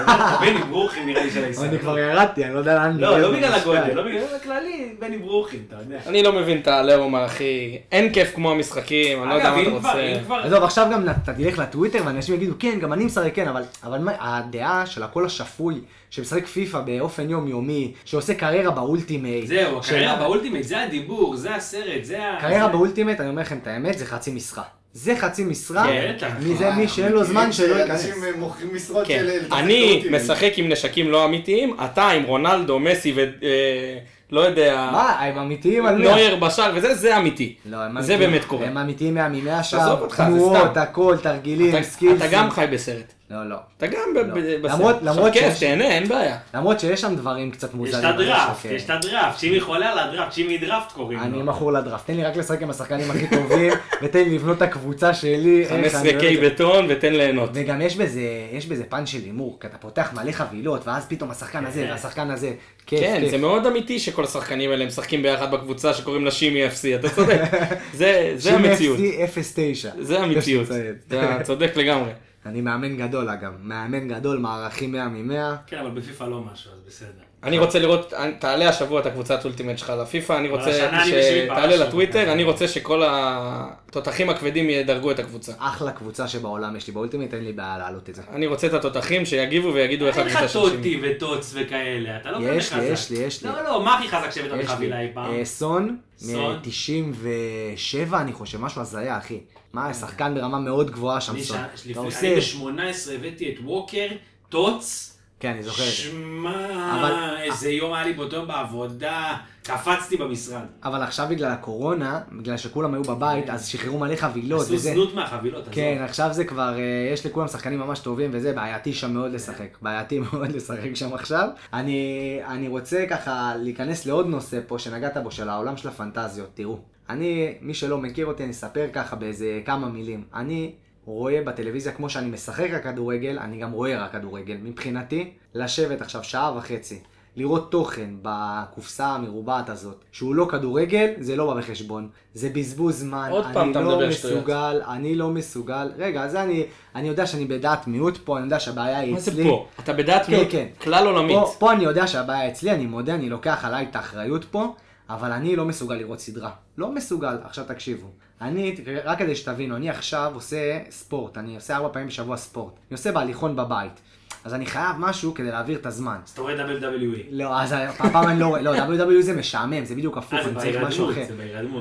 יודע, 0.00 0.36
בני 0.40 0.62
ברוכין 0.70 1.06
נראה 1.06 1.24
לי 1.24 1.30
של 1.30 1.44
הישרדות. 1.44 1.70
אני 1.70 1.78
כבר 1.78 1.98
ירדתי, 1.98 2.44
אני 2.44 2.54
לא 2.54 2.58
יודע 2.58 2.74
לאן... 2.74 2.96
לא, 2.98 3.18
לא 3.18 3.30
בגלל. 3.32 3.54
הגודל, 3.54 3.94
לא 3.94 4.02
בגלל, 4.02 4.20
זה 4.30 4.38
כללי, 4.44 4.94
בני 4.98 5.18
ברוכין, 5.18 5.60
אתה 5.68 5.76
יודע. 5.76 5.98
אני 6.06 6.22
לא 6.22 6.32
מבין 6.32 6.60
את 6.60 6.68
העליהום, 6.68 7.16
אחי. 7.16 7.78
אין 7.92 8.12
כיף 8.12 8.34
כמו 8.34 8.50
המשחקים, 8.50 9.22
אני 9.22 9.30
לא 9.30 9.34
יודע 9.34 9.50
מה 9.50 9.62
אתה 9.62 9.70
רוצה. 9.70 10.36
עזוב, 10.42 10.64
עכשיו 10.64 10.86
גם 10.92 11.08
אתה 11.08 11.32
תלך 11.32 11.58
לטוויטר 11.58 12.02
ואנשים 12.04 12.34
יגידו, 12.34 12.54
כן, 12.58 12.78
גם 12.80 12.92
אני 12.92 13.04
משחק, 13.04 13.34
כן, 13.34 13.48
אבל, 13.48 13.62
אבל 13.84 13.98
מה, 13.98 14.12
הדעה 14.20 14.86
של 14.86 15.02
הקול 15.02 15.24
השפוי, 15.54 15.80
שמשחק 16.10 16.46
פיפא 16.46 16.80
באופן 16.80 17.30
יומיומי, 17.30 17.92
שעושה 18.04 18.34
קריירה 18.34 18.70
ב 18.70 18.78
Ultimate. 18.78 19.46
זהו, 19.46 19.78
הקריירה 19.78 20.14
של- 20.14 20.20
ב 20.20 20.24
Ultimate, 20.24 20.62
זה 20.64 20.82
הדיבור, 20.82 21.36
זה 21.36 21.54
הסרט, 21.54 22.04
זה 22.04 22.26
ה... 22.26 22.36
קריירה 22.40 22.66
זה- 22.66 22.72
ב 22.72 22.77
Ultimate, 22.77 23.20
אני 23.20 23.28
אומר 23.28 23.42
לכם 23.42 23.58
את 23.62 23.66
האמת, 23.66 23.98
זה 23.98 24.06
חצי 24.06 24.30
משרה. 24.30 24.62
זה 24.92 25.16
חצי 25.16 25.44
משרה, 25.44 25.84
כן, 25.86 26.12
בטח. 26.16 26.28
מי 26.42 26.54
זה 26.54 26.70
מי 26.70 26.88
שאין 26.88 27.12
לו 27.12 27.24
זמן 27.24 27.52
שלא 27.52 27.74
ייכנס. 27.74 28.04
אנשים 28.06 28.24
אה, 28.24 28.30
מוכרים 28.38 28.74
משרות 28.74 29.06
כן, 29.06 29.26
של... 29.48 29.54
אני. 29.54 30.04
משחק 30.10 30.52
עם 30.56 30.68
נשקים 30.68 31.10
לא 31.10 31.24
אמיתיים, 31.24 31.76
אתה 31.84 32.08
עם 32.08 32.22
רונלדו, 32.22 32.78
מסי 32.78 33.12
ו... 33.16 33.20
אה, 33.20 33.98
לא 34.30 34.40
יודע, 34.40 34.88
מה, 34.92 35.10
הם 35.20 35.38
אמיתיים 35.38 35.86
על? 35.86 35.94
נויר 36.02 36.36
בשער 36.36 36.72
וזה, 36.74 36.94
זה 36.94 37.16
אמיתי. 37.16 37.54
לא, 37.66 37.76
הם 37.76 38.02
זה 38.02 38.14
אמיתיים. 38.14 38.30
באמת 38.30 38.44
קורה. 38.44 38.66
הם 38.66 38.78
אמיתיים 38.78 39.14
מהמימי 39.14 39.50
השער, 39.50 39.80
זה 40.08 40.16
תנועות, 40.16 40.70
סתם. 40.70 40.80
הכל, 40.80 41.16
תרגילים, 41.22 41.74
אתה- 41.76 41.82
skills 41.82 42.05
ים. 42.05 42.16
אתה 42.16 42.26
גם 42.32 42.50
חי 42.50 42.66
בסרט. 42.72 43.12
לא, 43.30 43.48
לא. 43.48 43.56
אתה 43.78 43.86
גם 43.86 43.98
לא. 44.14 44.22
בסרט. 44.22 44.70
למרות- 44.74 44.96
למרות 45.02 45.32
כיף, 45.32 45.42
שיש- 45.52 45.60
תהנה, 45.60 45.84
אין 45.84 46.08
בעיה. 46.08 46.36
למרות 46.54 46.80
שיש 46.80 47.00
שם 47.00 47.16
דברים 47.16 47.50
קצת 47.50 47.68
יש 47.68 47.74
מוזרים. 47.74 48.04
את 48.08 48.14
הדראפט. 48.14 48.64
יש 48.70 48.84
את 48.84 48.90
הדראפט, 48.90 49.38
שימי 49.38 49.60
חולה 49.60 49.92
על 49.92 49.98
הדראפט, 49.98 50.32
שימי 50.32 50.58
דראפט 50.58 50.92
קוראים 50.92 51.18
אני 51.18 51.38
לו. 51.38 51.44
מכור 51.44 51.72
לדראפט, 51.72 52.06
תן 52.06 52.14
לי 52.16 52.24
רק 52.24 52.36
לשחק 52.36 52.62
עם 52.62 52.70
השחקנים 52.70 53.10
הכי 53.10 53.26
טובים, 53.36 53.72
ותן 54.02 54.18
לי 54.18 54.34
לבנות 54.34 54.56
את 54.56 54.62
הקבוצה 54.62 55.14
שלי. 55.14 55.60
איך 55.62 55.72
אני 55.72 55.82
15 55.90 56.02
אוהב 56.02 56.20
קיי 56.20 56.34
את 56.34 56.40
זה. 56.40 56.48
בטון 56.50 56.86
ותן 56.88 57.12
ליהנות. 57.12 57.50
וגם 57.54 57.80
יש 57.80 57.96
בזה, 57.96 58.20
יש 58.52 58.66
בזה 58.66 58.84
פן 58.88 59.06
של 59.06 59.18
הימור, 59.24 59.58
כי 59.60 59.66
אתה 59.66 59.78
פותח 59.78 60.10
מלא 60.14 60.32
חבילות, 60.32 60.86
ואז 60.86 61.06
פתאום 61.08 61.30
השחקן 61.30 61.66
הזה 61.66 61.86
והשחקן 61.90 62.30
הזה, 62.30 62.52
כיף, 62.86 63.00
כן, 63.00 63.16
כיף. 63.20 63.30
זה 63.30 63.38
מאוד 63.38 63.66
אמיתי 63.66 63.98
שכל 63.98 64.24
השחקנים 64.24 64.70
האלה 64.70 64.86
משחקים 64.86 65.22
ביחד 65.22 65.50
בקבוצה 65.50 65.94
שקוראים 65.94 66.24
לה 66.24 66.30
שימי 66.30 66.66
FC, 66.66 66.70
אתה 67.00 67.08
צודק. 67.08 67.40
זה 67.94 68.32
זה 68.36 68.50
שימי 68.50 68.68
המציאות. 68.68 68.98
FC 69.34 69.56
09. 69.74 69.90
זה 70.00 70.20
המציאות. 70.20 70.68
יש. 70.70 70.76
אתה 71.08 71.38
צודק 71.42 71.72
לגמרי. 71.76 72.10
אני 72.46 72.60
מאמן 72.60 72.96
גדול 72.96 73.28
אגב, 73.28 73.52
מאמן 73.60 74.08
גדול, 74.08 74.38
מערכים 74.38 74.92
100 74.92 75.08
מ-100. 75.08 75.56
כן, 75.66 75.78
אבל 75.78 75.90
בפיפא 75.90 76.24
לא 76.24 76.40
משהו, 76.40 76.72
אז 76.72 76.78
בסדר. 76.86 77.23
אני 77.44 77.58
רוצה 77.58 77.78
לראות, 77.78 78.12
תעלה 78.38 78.68
השבוע 78.68 79.00
את 79.00 79.06
הקבוצת 79.06 79.44
אולטימט 79.44 79.78
שלך 79.78 79.92
לפיפא, 80.02 80.32
אני 80.32 80.48
רוצה 80.48 80.72
שתעלה 80.72 81.76
לטוויטר, 81.76 82.20
אותו. 82.20 82.32
אני 82.32 82.44
רוצה 82.44 82.68
שכל 82.68 83.02
התותחים 83.06 84.30
הכבדים 84.30 84.70
ידרגו 84.70 85.10
את 85.10 85.18
הקבוצה. 85.18 85.52
אחלה 85.58 85.92
קבוצה 85.92 86.28
שבעולם 86.28 86.76
יש 86.76 86.86
לי 86.86 86.92
באולטימט, 86.92 87.34
אין 87.34 87.44
לי 87.44 87.52
בעיה 87.52 87.78
להעלות 87.78 88.10
את 88.10 88.14
זה. 88.14 88.22
אני 88.32 88.46
רוצה 88.46 88.66
את 88.66 88.74
התותחים 88.74 89.26
שיגיבו 89.26 89.74
ויגידו 89.74 90.06
איך 90.06 90.18
אין 90.18 90.26
לך 90.26 90.36
הקבוצה 90.36 90.52
של 90.52 90.70
שימי. 90.70 90.76
טוטי 90.76 91.00
וטוץ 91.02 91.54
וכאלה, 91.54 92.16
אתה 92.16 92.30
לא 92.30 92.38
כזה 92.38 92.54
יש 92.54 92.72
חזק. 92.72 92.82
לי, 92.82 92.86
יש 92.86 93.10
לי, 93.10 93.18
יש 93.18 93.44
לי. 93.44 93.50
לא, 93.50 93.64
לא, 93.64 93.84
מה 93.84 93.98
הכי 93.98 94.08
חזק 94.08 94.30
שהבאת. 94.30 94.64
בחבילה 94.64 95.00
אי 95.00 95.08
פעם? 95.14 95.34
אה, 95.34 95.44
סון, 95.44 95.96
סון. 96.18 96.60
מ-97 96.66 98.16
אני 98.16 98.32
חושב, 98.32 98.60
משהו 98.60 98.80
הזיה 98.80 99.18
אחי. 99.18 99.40
מה, 99.72 99.94
שחקן 99.94 100.34
ברמה 100.34 100.58
מאוד 100.58 100.90
גבוהה 100.90 101.20
שם 101.20 101.40
סון. 101.40 101.58
אני 101.86 101.94
ב-18 101.94 103.12
הבאתי 103.14 103.48
את 103.48 103.58
ווקר, 103.64 104.08
טוץ. 104.48 105.13
כן, 105.44 105.50
אני 105.50 105.62
זוכר. 105.62 105.82
שמע, 105.84 106.98
אבל- 107.00 107.36
איזה 107.42 107.70
יום 107.70 107.92
היה 107.94 108.04
לי 108.04 108.12
באותו 108.12 108.36
יום 108.36 108.48
בעבודה, 108.48 109.36
קפצתי 109.62 110.16
במשרד. 110.16 110.62
אבל 110.84 111.02
עכשיו 111.02 111.26
בגלל 111.30 111.50
הקורונה, 111.52 112.20
בגלל 112.32 112.56
שכולם 112.56 112.94
היו 112.94 113.02
בבית, 113.02 113.50
אז 113.50 113.66
שחררו 113.66 113.98
מלא 113.98 114.16
חבילות 114.16 114.60
עשו 114.62 114.72
וזה. 114.72 114.92
זנות 114.92 115.14
מהחבילות, 115.14 115.62
עזוב. 115.62 115.74
כן, 115.74 116.02
עכשיו 116.04 116.28
זה 116.32 116.44
כבר, 116.44 116.74
אה, 116.78 116.82
יש 117.12 117.26
לכולם 117.26 117.48
שחקנים 117.48 117.78
ממש 117.78 117.98
טובים 117.98 118.30
וזה, 118.32 118.52
בעייתי 118.52 118.92
שם 118.92 119.12
מאוד 119.14 119.32
לשחק. 119.32 119.78
בעייתי 119.82 120.18
מאוד 120.18 120.52
לשחק 120.56 120.94
שם 120.94 121.14
עכשיו. 121.14 121.48
אני, 121.72 122.00
אני 122.46 122.68
רוצה 122.68 123.04
ככה 123.10 123.52
להיכנס 123.56 124.06
לעוד 124.06 124.26
נושא 124.26 124.60
פה 124.66 124.78
שנגעת 124.78 125.16
בו, 125.16 125.30
של 125.30 125.48
העולם 125.48 125.76
של 125.76 125.88
הפנטזיות. 125.88 126.48
תראו, 126.54 126.78
אני, 127.10 127.54
מי 127.60 127.74
שלא 127.74 127.98
מכיר 127.98 128.26
אותי, 128.26 128.42
אני 128.42 128.50
אספר 128.52 128.86
ככה 128.92 129.16
באיזה 129.16 129.60
כמה 129.64 129.88
מילים. 129.88 130.24
אני 130.34 130.72
רואה 131.04 131.42
בטלוויזיה, 131.44 131.92
כמו 131.92 132.10
שאני 132.10 132.30
משחק 132.30 132.68
רק 132.72 132.84
כדורגל, 132.84 133.38
אני 133.38 133.58
גם 133.58 133.72
רואה 133.72 134.04
רק 134.04 134.12
כדורגל. 134.12 134.56
מבחינתי, 134.62 135.32
לשבת 135.54 136.00
עכשיו 136.00 136.24
שעה 136.24 136.56
וחצי, 136.56 137.00
לראות 137.36 137.70
תוכן 137.70 138.10
בקופסה 138.22 139.06
המרובעת 139.06 139.68
הזאת, 139.68 140.04
שהוא 140.12 140.34
לא 140.34 140.46
כדורגל, 140.50 141.12
זה 141.18 141.36
לא 141.36 141.54
בא 141.54 141.60
בחשבון. 141.60 142.08
זה 142.34 142.48
בזבוז 142.48 143.00
זמן. 143.00 143.28
עוד 143.30 143.44
פעם 143.52 143.70
אתה 143.70 143.78
אני 143.78 143.88
לא 143.88 143.96
מדבר 143.96 144.10
שטויות. 144.10 144.36
מסוגל, 144.36 144.80
אני 144.88 145.14
לא 145.14 145.30
מסוגל. 145.30 145.90
רגע, 145.96 146.28
זה 146.28 146.42
אני, 146.42 146.66
אני 146.94 147.08
יודע 147.08 147.26
שאני 147.26 147.44
בדעת 147.44 147.86
מיעוט 147.86 148.18
פה, 148.24 148.36
אני 148.36 148.44
יודע 148.44 148.60
שהבעיה 148.60 148.98
היא 148.98 149.12
מה 149.12 149.18
אצלי. 149.18 149.42
זה 149.42 149.48
פה? 149.48 149.66
אתה 149.80 149.92
בדעת 149.92 150.26
כן, 150.26 150.32
מיעוט 150.32 150.48
כן. 150.50 150.66
כלל 150.78 151.06
עולמית. 151.06 151.36
פה, 151.36 151.54
פה 151.58 151.72
אני 151.72 151.84
יודע 151.84 152.06
שהבעיה 152.06 152.48
אצלי, 152.48 152.70
אני 152.70 152.86
מודה, 152.86 153.14
אני 153.14 153.30
לוקח 153.30 153.64
עליי 153.64 153.86
את 153.90 153.96
האחריות 153.96 154.44
פה, 154.44 154.74
אבל 155.10 155.32
אני 155.32 155.56
לא 155.56 155.64
מסוגל 155.64 155.94
לראות 155.94 156.20
סדרה. 156.20 156.50
לא 156.78 156.92
מסוגל. 156.92 157.36
עכשיו 157.44 157.64
תקשיבו. 157.68 158.06
אני, 158.40 158.74
רק 159.04 159.18
כדי 159.18 159.36
שתבינו, 159.36 159.76
אני 159.76 159.90
עכשיו 159.90 160.30
עושה 160.34 160.78
ספורט, 160.90 161.38
אני 161.38 161.54
עושה 161.54 161.76
ארבע 161.76 161.88
פעמים 161.92 162.08
בשבוע 162.08 162.36
ספורט. 162.36 162.72
אני 162.72 162.96
עושה 162.96 163.12
בהליכון 163.12 163.56
בבית. 163.56 164.00
אז 164.44 164.54
אני 164.54 164.66
חייב 164.66 164.96
משהו 164.98 165.34
כדי 165.34 165.50
להעביר 165.50 165.78
את 165.78 165.86
הזמן. 165.86 166.16
אז 166.24 166.30
אתה 166.30 166.40
רואה 166.42 166.54
WWE. 166.54 167.18
לא, 167.30 167.60
אז 167.60 167.74
פעם 167.96 168.28
אני 168.28 168.40
לא 168.40 168.46
רואה, 168.46 168.62
לא, 168.62 168.74
WWE 168.76 169.20
זה 169.20 169.36
משעמם, 169.36 169.84
זה 169.84 169.94
בדיוק 169.94 170.16
הפוך, 170.16 170.38
אה, 170.38 170.44
אני 170.44 170.60
צריך 170.60 170.76
משהו 170.82 171.10
אחר. 171.10 171.26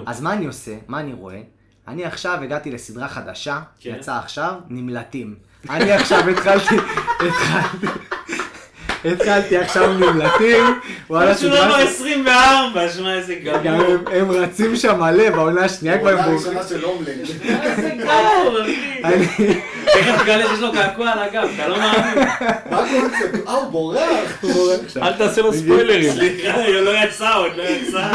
אז 0.06 0.22
מה 0.22 0.34
אני 0.34 0.46
עושה? 0.46 0.76
מה 0.88 1.00
אני 1.00 1.14
רואה? 1.14 1.42
אני 1.88 2.06
עכשיו 2.06 2.40
הגעתי 2.44 2.72
לסדרה 2.72 3.08
חדשה, 3.08 3.62
כן. 3.80 3.96
יצא 3.98 4.18
עכשיו, 4.18 4.54
נמלטים. 4.70 5.36
אני 5.70 5.92
עכשיו 5.92 6.30
התחלתי, 6.30 6.76
התחלתי, 7.28 7.88
התחלתי 9.06 9.58
עכשיו 9.58 9.94
נמלטים, 9.94 10.64
וואלה, 11.10 11.32
משהו 11.32 11.50
סדרה 11.50 11.68
לא 11.68 11.86
ש- 11.86 11.90
24, 11.90 12.90
שמע 12.90 13.14
איזה 13.14 13.36
גם 13.36 13.64
גמור. 13.64 13.86
הם- 13.86 14.00
הם 14.12 14.32
רצים 14.32 14.76
שם 14.76 15.00
מלא, 15.00 15.30
בעונה 15.30 15.62
השנייה 15.66 15.98
כבר 16.00 16.10
הם 16.10 16.16
בורחים. 16.16 16.34
הראשונה 16.58 16.64
של 16.64 16.84
הומלנד. 16.86 17.20
איזה 17.64 17.90
גמור, 18.00 18.62
אחי. 18.62 19.02
אני- 19.04 19.28
תכף 19.86 20.22
תגלה 20.24 20.48
שיש 20.48 20.60
לו 20.60 20.72
קעקוע 20.74 21.10
על 21.10 21.20
הגב, 21.20 21.48
אתה 21.56 21.68
לא 21.68 21.78
מאמין. 21.78 22.24
מה 22.72 22.80
הקונספט? 22.80 23.48
אה, 23.48 23.54
הוא 23.54 23.72
בורח. 23.72 24.44
אל 25.02 25.14
תעשה 25.14 25.42
לו 25.42 25.54
ספוילרים. 25.54 26.14
סליחה, 26.14 26.58
לא 26.70 26.92
יצא 27.04 27.36
עוד, 27.38 27.52
לא 27.58 27.64
יצא. 27.64 28.12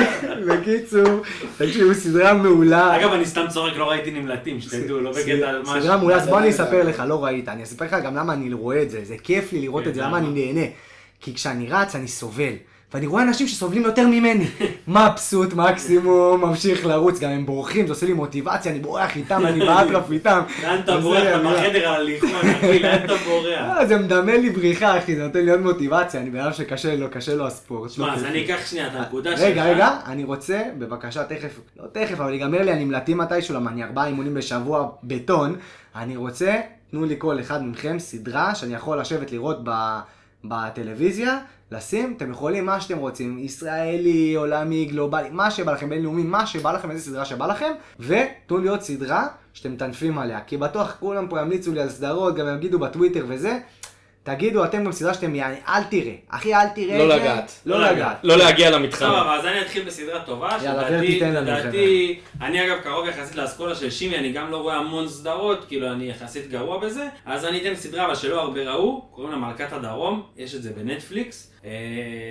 בקיצור, 0.47 1.23
תקשיבו, 1.59 1.95
סדרה 1.95 2.35
מעולה. 2.35 2.97
אגב, 2.97 3.13
אני 3.13 3.27
סתם 3.27 3.45
צוחק, 3.49 3.77
לא 3.77 3.91
ראיתי 3.91 4.11
נמלטים, 4.11 4.61
שתדעו, 4.61 5.01
לא 5.01 5.11
בקטע 5.11 5.49
על 5.49 5.63
משהו. 5.63 5.81
סדרה 5.83 5.97
מעולה, 5.97 6.17
אז 6.17 6.27
בוא 6.29 6.39
אני 6.39 6.51
אספר. 6.51 6.83
לך, 6.85 7.03
לא 7.09 7.25
ראית, 7.25 7.49
אני 7.49 7.63
אספר 7.63 7.85
לך 7.85 7.97
גם 8.05 8.17
למה 8.17 8.33
אני 8.33 8.53
רואה 8.53 8.83
את 8.83 8.91
זה, 8.91 8.99
זה 9.05 9.15
כיף 9.23 9.53
לי 9.53 9.61
לראות 9.61 9.85
כן, 9.85 9.91
את 9.91 9.95
זה, 9.95 10.01
למה? 10.01 10.19
למה 10.19 10.29
אני 10.29 10.45
נהנה. 10.53 10.67
כי 11.21 11.35
כשאני 11.35 11.67
רץ 11.69 11.95
אני 11.95 12.09
סובל, 12.09 12.53
ואני 12.95 13.07
רואה 13.07 13.23
אנשים 13.23 13.49
שסובלים 13.49 13.83
יותר 13.83 14.07
ממני. 14.07 14.47
מבסוט, 14.89 15.53
מקסימום, 15.53 16.41
ממשיך 16.41 16.87
לרוץ, 16.87 17.21
גם 17.21 17.31
הם 17.31 17.47
בורחים, 17.47 17.87
זה 17.87 17.93
עושה 17.93 18.07
לי 18.07 18.13
מוטיבציה, 18.13 18.73
אני 18.73 18.81
בורח 18.81 19.17
איתם, 19.17 19.47
אני 19.47 19.61
באטרף 19.61 20.11
איתם. 20.13 20.43
לאן 20.63 20.81
אתה 20.81 20.97
בורח? 20.97 21.23
אתה. 21.23 21.39
בחדר 21.39 21.89
על 21.89 22.01
הליכון, 22.01 22.31
אחי, 22.31 22.79
לאן 22.79 23.05
אתה 23.05 23.15
בורח? 23.17 23.61
אה, 23.61 23.87
זה 23.87 23.99
מדמה 23.99 24.37
לי 24.37 24.51
בריחה, 24.51 24.99
אחי, 24.99 25.17
זה 25.17 25.23
נותן 25.27 25.45
לי 25.45 25.51
עוד 25.51 25.61
מוטיבציה, 25.61 26.21
אני 26.21 26.31
בן 26.31 26.53
שקשה 26.53 26.97
לו, 26.97 27.07
קשה 27.11 27.35
לו 27.35 27.47
הספורט. 27.47 27.91
שמע, 27.91 28.07
לא 28.07 28.13
אז 28.13 28.25
אני. 28.25 28.45
אקח 28.45 28.67
שנייה 28.67 28.87
את 28.87 28.93
הנקודה 28.95 29.31
שלך. 29.31 29.41
רגע, 29.41 29.65
רגע, 29.65 29.97
אני 30.07 30.25
רוצה, 30.25 30.63
בבקשה, 30.79 31.25
תכף, 31.25 31.61
לא 31.77 31.87
תכף, 31.93 32.21
אבל 32.21 32.33
ייגמר 32.33 32.63
לי 32.63 32.73
הנמלטים 32.73 33.19
מתישהו, 33.19 33.55
למה 33.55 33.71
אני 33.71 33.85
ארבעה 33.85 34.07
אימונים 34.07 34.35
בשבוע 34.35 34.89
בטון. 35.03 35.57
אני 35.97 36.17
רוצה, 36.17 36.61
תנו 36.91 37.05
לי 37.05 37.15
כל 37.19 37.41
אחד 37.41 37.65
מכם 37.65 37.99
סדרה 37.99 38.55
שאני 38.55 38.75
יכול 38.75 39.01
לשבת 39.01 39.33
לראות 39.33 39.59
ב, 39.65 39.99
בטלוויזיה, 40.45 41.39
לשים, 41.73 42.15
אתם 42.17 42.31
יכולים 42.31 42.67
מה 42.67 42.81
שאתם 42.81 42.99
רוצים, 42.99 43.39
ישראלי, 43.39 44.35
עולמי, 44.35 44.85
גלובלי, 44.85 45.31
מה 45.31 45.51
שבא 45.51 45.73
לכם, 45.73 45.89
בינלאומי, 45.89 46.23
מה 46.23 46.47
שבא 46.47 46.73
לכם, 46.73 46.91
איזה 46.91 47.11
סדרה 47.11 47.25
שבא 47.25 47.47
לכם, 47.47 47.73
ותנו 48.01 48.71
עוד 48.71 48.81
סדרה 48.81 49.29
שאתם 49.53 49.73
מטנפים 49.73 50.19
עליה, 50.19 50.41
כי 50.41 50.57
בטוח 50.57 50.97
כולם 51.01 51.29
פה 51.29 51.41
ימליצו 51.41 51.73
לי 51.73 51.81
על 51.81 51.89
סדרות, 51.89 52.37
גם 52.37 52.57
יגידו 52.57 52.79
בטוויטר 52.79 53.25
וזה. 53.29 53.59
תגידו 54.23 54.65
אתם 54.65 54.85
גם 54.85 54.93
סדרה 54.93 55.15
שאתם 55.15 55.35
יעני, 55.35 55.57
אל 55.69 55.85
תראה. 55.85 56.15
אחי, 56.29 56.55
אל 56.55 56.69
תראה 56.69 56.99
לא 56.99 57.05
את 57.05 57.09
זה. 57.09 57.17
לגעת. 57.17 57.53
לא 57.67 57.81
לא 57.81 57.91
לגעת. 57.91 58.17
לא 58.23 58.37
להגיע 58.37 58.71
למתחם. 58.71 58.99
סבבה, 58.99 59.35
אז 59.35 59.47
אני 59.47 59.61
אתחיל 59.61 59.83
בסדרה 59.85 60.21
טובה, 60.21 60.61
שלדעתי, 60.61 61.07
תיתן 61.07 61.33
לנו, 61.33 61.51
לדעתי, 61.51 62.21
אני 62.41 62.67
אגב 62.67 62.81
קרוב 62.83 63.09
יחסית 63.09 63.37
לאסכולה 63.37 63.75
של 63.75 63.91
שימי, 63.91 64.19
אני 64.19 64.33
גם 64.33 64.51
לא 64.51 64.57
רואה 64.57 64.77
המון 64.77 65.09
סדרות, 65.09 65.65
כאילו 65.69 65.93
אני 65.93 66.11
יחסית 66.11 66.51
גרוע 66.51 66.79
בזה, 66.79 67.09
אז 67.27 67.45
אני 67.45 67.61
אתן 67.61 67.75
סדרה 67.75 68.07
אבל 68.07 68.15
שלא 68.15 68.41
הרבה 68.41 68.61
ראו, 68.71 69.09
קוראים 69.11 69.33
לה 69.33 69.39
מלכת 69.39 69.73
הדרום, 69.73 70.23
יש 70.37 70.55
את 70.55 70.63
זה 70.63 70.71
בנטפליקס, 70.73 71.53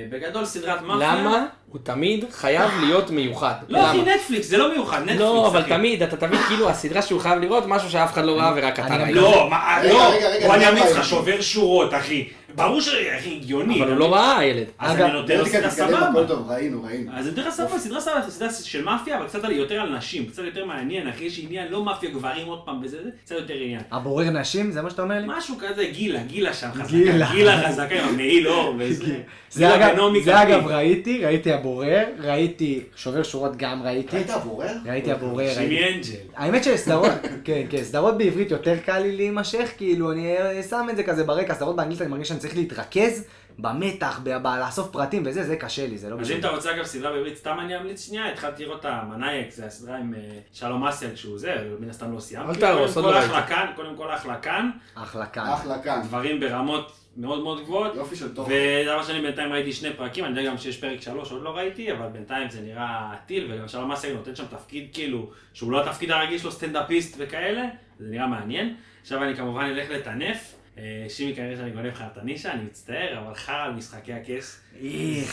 בגדול 0.10 0.46
סדרת 0.46 0.82
מאפיה. 0.82 1.16
למה? 1.16 1.46
הוא 1.72 1.80
תמיד 1.84 2.26
חייב 2.32 2.72
להיות 2.82 3.12
מיוחד. 3.12 3.54
לא 3.70 3.86
אחי? 3.90 4.02
נטפליקס, 4.02 4.48
זה 4.48 4.58
לא 4.58 4.72
מיוחד, 4.72 5.00
נטפליקס, 5.02 5.20
לא, 5.20 5.48
אבל. 5.48 5.64
תמיד, 5.64 6.04
אתה 6.04 6.18
תמיד 6.18 6.40
כאילו 6.48 6.70
הסדרה 6.70 7.02
שהוא 7.02 7.20
חייב 7.22 7.40
לראות 7.42 7.64
משהו 7.68 7.90
שאף 7.90 8.14
אחד 8.14 8.26
לא 8.26 8.38
ראה 8.40 8.54
ורק 8.56 8.80
אתה 8.80 8.96
ראית. 8.96 9.16
לא, 9.16 9.50
לא, 9.84 10.14
אני 10.54 10.70
אמליץ 10.70 10.86
לא 10.86 11.00
לך. 11.00 11.06
שובר 11.06 11.42
שורות, 11.42 11.94
אחי. 11.94 12.28
ברור 12.58 12.82
ש... 12.82 12.90
אחי, 12.90 13.40
הגיוני. 13.42 13.82
אבל 13.82 13.92
הוא 13.92 14.00
לא 14.00 14.14
ראה, 14.14 14.38
הילד. 14.38 14.66
אז 14.80 15.02
אני 15.02 15.14
נותן 15.14 15.38
לו 15.38 15.46
סדרה 15.46 15.70
סבבה. 15.70 16.28
טוב, 16.28 16.52
ראינו, 16.52 16.84
ראינו. 16.84 17.12
אז 17.14 17.28
אני 17.28 17.34
אתן 17.34 17.42
לך 17.42 17.54
סבבה, 17.54 17.80
סדרה 17.80 18.02
סבבה, 18.02 18.22
סדרה 18.30 18.50
של 18.54 18.84
מאפיה, 18.84 19.18
אבל 19.18 19.28
קצת 19.28 19.44
יותר 19.50 19.76
על 19.76 19.98
נשים, 19.98 20.26
קצת 20.26 20.44
יותר 20.44 20.66
מעניין, 20.66 21.08
אחי, 21.08 21.24
יש 21.24 21.40
עניין, 21.44 21.72
לא 21.72 21.86
מאפיה 21.86 22.10
גברים 22.10 22.48
עוד 22.48 22.60
פעם 22.66 22.80
וזה, 22.84 23.04
זה, 23.04 23.10
קצת 23.24 23.36
יותר 23.36 23.54
עניין. 23.54 23.82
הבורר 23.92 24.30
נשים, 24.30 24.72
זה 24.72 24.82
מה 24.82 24.90
שאתה 24.90 25.02
אומר 25.02 25.20
לי? 25.20 25.26
משהו 25.28 25.56
כזה, 25.60 25.86
גילה, 25.94 26.24
גילה 26.24 26.54
שם 26.54 26.70
חזקה, 26.74 26.88
גילה. 26.98 27.32
גילה 27.32 27.68
חזקה 27.68 27.96
עם 27.96 28.10
המעיל 28.10 28.48
אור 28.48 28.76
וזה. 28.80 29.18
זה 29.52 29.76
אגב, 30.26 30.68
ראיתי, 30.68 31.26
ראיתי 31.26 31.54
הבורר, 31.54 32.06
ראיתי 32.20 32.84
שובר 32.96 33.24
שורות 33.24 33.58
גם 33.58 33.84
ראיתי, 33.84 34.16
ראית 34.16 34.30
הבורר? 34.30 34.74
ראיתי 34.86 35.12
הבורר, 35.12 35.54
שימי. 35.54 35.84
אנג'ל. 35.84 36.14
האמת 36.36 36.64
שסדרות, 36.64 37.12
כן, 37.46 37.62
כן, 37.70 37.84
סדרות 37.84 38.18
בעברית 38.18 38.52
יותר 38.52 38.76
קל 38.86 39.00
לי 39.00 39.16
להימשך, 39.16 39.70
כאילו, 39.78 40.12
אני 40.12 40.38
אה, 40.38 40.64
שם 40.64 40.88
את 40.90 40.96
זה 40.96 41.04
כזה 41.04 41.24
ברקע, 41.24 41.54
סדרות 41.54 41.76
באנגלית 41.76 42.02
אני 42.02 42.10
מרגיש 42.10 42.28
שאני 42.28 42.40
צריך 42.48 42.60
להתרכז 42.60 43.28
במתח, 43.60 44.20
ב- 44.24 44.38
ב- 44.38 44.58
לאסוף 44.66 44.88
פרטים 44.92 45.24
וזה, 45.26 45.44
זה 45.44 45.56
קשה 45.56 45.88
לי, 45.88 45.98
זה 45.98 46.10
לא 46.10 46.20
אז 46.20 46.32
אם. 46.32 46.40
אתה 46.40 46.50
רוצה 46.50 46.76
אגב 46.76 46.84
סדרה 46.84 47.12
בעברית, 47.12 47.38
סתם 47.38 47.58
אני 47.60 47.78
אמליץ 47.78 48.06
שנייה, 48.08 48.32
התחלתי 48.32 48.66
לראות 48.66 48.80
את 48.80 48.86
המנאייק, 48.86 49.52
זה 49.52 49.66
הסדרה 49.66 49.98
עם 49.98 50.14
אה, 50.14 50.20
שלום 50.54 50.84
אסיאל 50.88 51.16
שהוא 51.16 51.38
זה, 51.40 51.56
מן 51.80 51.90
הסתם 51.90 52.14
לא 52.14 52.20
סיימתי. 52.20 52.50
אל 52.50 52.56
תהרוס, 52.56 52.94
קודם 52.94 53.06
עוד 53.06 53.16
כל 53.16 53.20
לא 53.20 53.26
אחלה 53.26 53.38
ראיתי. 53.38 53.54
כאן, 53.54 53.72
קודם 53.76 53.96
כל 53.96 54.14
אחלה 54.14 54.40
כאן, 54.40 54.70
אחלה 54.96 55.26
כאן. 55.26 55.48
אחלה 55.54 55.80
כאן. 55.84 56.02
דברים 56.04 56.40
ברמות 56.40 56.92
מאוד 57.18 57.44
מאוד 57.44 57.64
גבוהות. 57.64 57.96
יופי 57.96 58.16
של 58.16 58.34
תוכן. 58.36 58.52
ודבר 58.82 59.04
שני, 59.04 59.22
בינתיים 59.22 59.54
ראיתי 59.54 59.74
שני 59.74 59.94
פרקים, 59.94 60.26
אני 60.26 60.40
יודע 60.40 60.52
גם 60.52 60.58
שיש 60.58 60.78
פרק 60.78 61.02
שלוש, 61.02 61.32
עוד 61.32 61.44
לא 61.44 61.50
ראיתי, 61.50 61.92
אבל 61.92 62.08
בינתיים 62.08 62.50
זה 62.50 62.62
נראה 62.62 63.14
טיל, 63.26 63.52
וגם 63.54 63.68
שלום 63.68 63.92
אסיאל 63.92 64.14
נותן 64.14 64.36
שם 64.36 64.46
תפקיד 64.50 64.88
כאילו, 64.94 65.30
שהוא 65.54 65.72
לא 65.72 65.82
התפקיד 65.86 66.12
הרגיל 66.12 66.38
שלו, 66.38 66.52
סטנדאפיסט 66.52 67.16
וכאלה, 67.20 67.64
זה 68.00 68.06
נראה 68.10 68.28
מעניין. 68.28 68.76
עכשיו 69.02 69.24
אני 69.24 69.36
כמובן 69.36 69.66
אלך 69.66 69.90
לטנף. 69.90 70.54
אה, 70.78 70.84
שימי 71.10 71.36
כנראה 71.36 71.56
שאני 71.58 71.72
גונב 71.72 71.86
לך 71.86 72.04
את 72.14 72.18
הנישה, 72.18 72.52
אני 72.52 72.64
מצטער, 72.64 73.20
אבל 73.26 73.36
חרא 73.36 73.64
על 73.66 73.72
משחקי 73.72 74.14
הכס. 74.14 74.60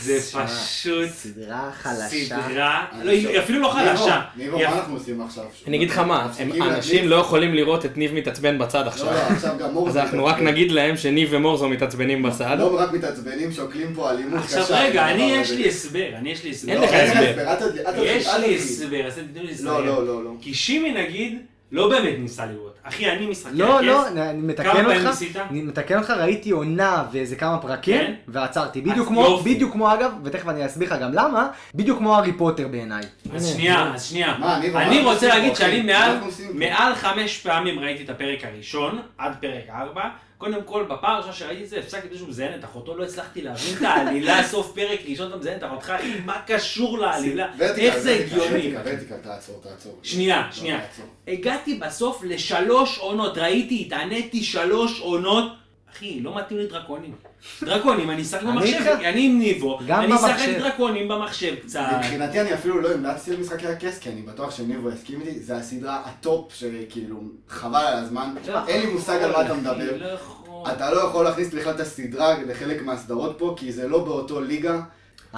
זה 0.01 0.19
פשוט 0.19 1.09
סדרה 1.09 1.71
חלשה. 1.73 2.25
סדרה, 2.25 2.85
לא, 3.03 3.11
היא 3.11 3.39
אפילו 3.39 3.59
לא 3.61 3.67
חלשה. 3.67 4.21
ניבו, 4.35 4.57
מה 4.57 4.79
אנחנו 4.79 4.93
עושים 4.93 5.21
עכשיו? 5.21 5.43
אני 5.67 5.77
אגיד 5.77 5.89
לך 5.89 5.97
מה, 5.97 6.29
אנשים? 6.61 7.07
לא 7.07 7.15
יכולים 7.15 7.53
לראות 7.53 7.85
את 7.85 7.97
ניב 7.97 8.13
מתעצבן 8.13 8.57
בצד 8.57 8.81
לא, 8.81 8.87
עכשיו. 8.87 9.05
לא, 9.05 9.11
עכשיו 9.11 9.55
גם 9.59 9.73
מורז 9.73 9.89
אז 9.89 9.97
אנחנו 9.97 10.25
רק. 10.25 10.39
נגיד 10.39 10.71
להם 10.71 10.97
שניב 10.97 11.29
ומורזו 11.31 11.69
מתעצבנים 11.69 12.23
בצד. 12.23 12.55
לא 12.59 12.79
רק 12.79 12.91
מתעצבנים, 12.91 13.51
שוקלים 13.51 13.93
פה 13.95 14.11
אלימות 14.11 14.43
קשה. 14.45 14.61
עכשיו 14.61 14.77
רגע, 14.79 15.11
אני 15.11 15.21
יש. 15.21 15.51
לי 15.51 15.67
הסבר, 15.67 16.09
אני 16.15 16.29
יש 16.29 16.43
לי 16.43 16.49
הסבר. 16.49 16.71
אין 16.71 16.81
לא, 16.81 16.87
לך 16.87 16.93
הסבר. 16.93 18.03
יש 18.03 18.27
לי. 18.39 18.55
הסבר, 18.55 19.07
אז 19.07 19.19
תנו 19.33 19.43
לי 19.43 19.51
לסיים. 19.51 19.67
לא, 19.67 19.85
לא, 19.85 20.05
לא, 20.05 20.23
לא. 20.23 20.31
כי 20.41 20.53
שימי 20.53 20.91
נגיד, 20.91 21.39
לא 21.71 21.89
באמת 21.89 22.15
ניסה 22.19 22.45
לראות. 22.45 22.74
אחי, 22.87 23.11
אני 23.11 23.25
משחקי 23.27 23.49
הכס. 23.49 23.59
לא, 23.59 23.81
לא, 23.81 24.07
אני 24.07 24.15
כמה 24.15 24.33
מתקן 24.33 24.63
פעמים 24.71 24.85
אותך, 24.85 25.05
ניסית? 25.07 25.37
אני 25.37 25.61
מתקן 25.61 25.97
אותך, 25.97 26.09
ראיתי 26.09 26.51
עונה 26.51 27.03
ואיזה 27.11 27.35
כמה 27.35 27.57
פרקים, 27.57 27.97
כן? 27.97 28.13
ועצרתי. 28.27 28.81
בדיוק 28.81 29.07
כמו, 29.07 29.21
יופי. 29.21 29.55
בדיוק 29.55 29.71
כמו 29.73 29.93
אגב, 29.93 30.11
ותכף 30.23 30.47
אני 30.49 30.65
אסביר 30.65 30.93
לך 30.93 31.01
גם 31.01 31.13
למה, 31.13 31.47
בדיוק 31.75 31.97
כמו 31.97 32.15
הארי 32.15 32.33
פוטר 32.33 32.67
בעיניי. 32.67 33.03
אז 33.35 33.47
שנייה, 33.53 33.93
אז 33.93 34.03
שנייה. 34.03 34.35
מה, 34.39 34.57
אני- 34.57 34.75
אני 34.75 35.01
רוצה 35.03 35.27
להגיד 35.27 35.55
שאני 35.55 35.81
מעל-? 35.81 36.17
מעל 36.53 36.95
חמש 36.95 37.37
פעמים 37.41 37.79
ראיתי 37.79 38.03
את 38.03 38.09
הפרק 38.09 38.39
הראשון, 38.43 38.99
עד 39.17 39.31
פרק 39.41 39.63
ארבע. 39.69 40.03
קודם 40.37 40.63
כל, 40.65 40.85
הראשונה 40.89 41.33
שראיתי 41.33 41.63
את 41.63 41.69
זה, 41.69 41.79
הפסקתי 41.79 42.17
שהוא 42.17 42.29
מזיין 42.29 42.59
את 42.59 42.65
אחותו, 42.65 42.97
לא 42.97 43.03
הצלחתי 43.03 43.41
להבין 43.41 43.77
את 43.77 43.81
העלילה, 43.81 44.43
סוף 44.53 44.71
פרק 44.75 44.99
ראשון 45.09 45.27
אתה 45.27 45.37
מזיין 45.37 45.57
את 45.57 45.63
אחותך, 45.63 45.89
אחי, 45.89 46.19
מה 46.25 46.41
קשור 46.47 46.97
לעלילה? 46.97 47.47
איך 47.59 47.97
זה 47.97 48.11
הגיוני? 48.11 48.73
ורטיקל, 48.75 49.17
תעצור, 49.23 49.61
תעצור. 49.63 49.99
שנייה, 50.03 50.43
לא, 50.47 50.51
שנייה. 50.51 50.79
תעצור. 50.79 51.05
הגעתי 51.27 51.75
בסוף 51.75 52.23
לשלוש 52.23 52.97
עונות, 52.97 53.37
ראיתי, 53.37 53.83
התעניתי 53.85 54.43
שלוש 54.43 54.99
עונות. 54.99 55.51
אחי, 55.95 56.19
לא 56.21 56.37
מתאים 56.37 56.59
לי 56.59 56.67
דרקונים. 56.67 57.15
דרקונים, 57.61 58.11
אני 58.11 58.21
אשחק 58.21 58.43
במחשב. 58.43 58.79
אני 58.85 59.25
עם 59.25 59.39
ניבו, 59.39 59.79
אני 59.79 60.15
אשחק. 60.15 60.49
דרקונים 60.59 61.07
במחשב 61.07 61.55
קצת. 61.55 61.85
מבחינתי 61.97 62.41
אני 62.41 62.53
אפילו 62.53 62.81
לא 62.81 62.91
המלצתי 62.91 63.31
על 63.31 63.37
משחקי 63.37 63.67
הכס, 63.67 63.99
כי 63.99 64.09
אני 64.09 64.21
בטוח 64.21 64.51
שניבו 64.51 64.89
יסכים 64.89 65.21
איתי, 65.21 65.39
זה 65.39 65.55
הסדרה 65.57 66.01
הטופ 66.05 66.53
שכאילו 66.53 67.19
חבל 67.49 67.79
על 67.79 67.97
הזמן, 67.97 68.35
אין 68.67 68.81
לי 68.81 68.93
מושג 68.93 69.21
על 69.23 69.31
מה 69.31 69.45
אתה 69.45 69.53
מדבר. 69.53 69.97
לא. 69.97 70.63
אתה 70.71 70.91
לא 70.91 70.99
יכול 70.99 71.25
להכניס 71.25 71.53
בכלל 71.53 71.73
את 71.75 71.79
הסדרה 71.79 72.37
לחלק 72.47 72.81
מהסדרות 72.81 73.35
פה, 73.37 73.55
כי 73.57 73.71
זה 73.71 73.87
לא 73.87 74.03
באותו 74.05 74.41
ליגה. 74.41 74.81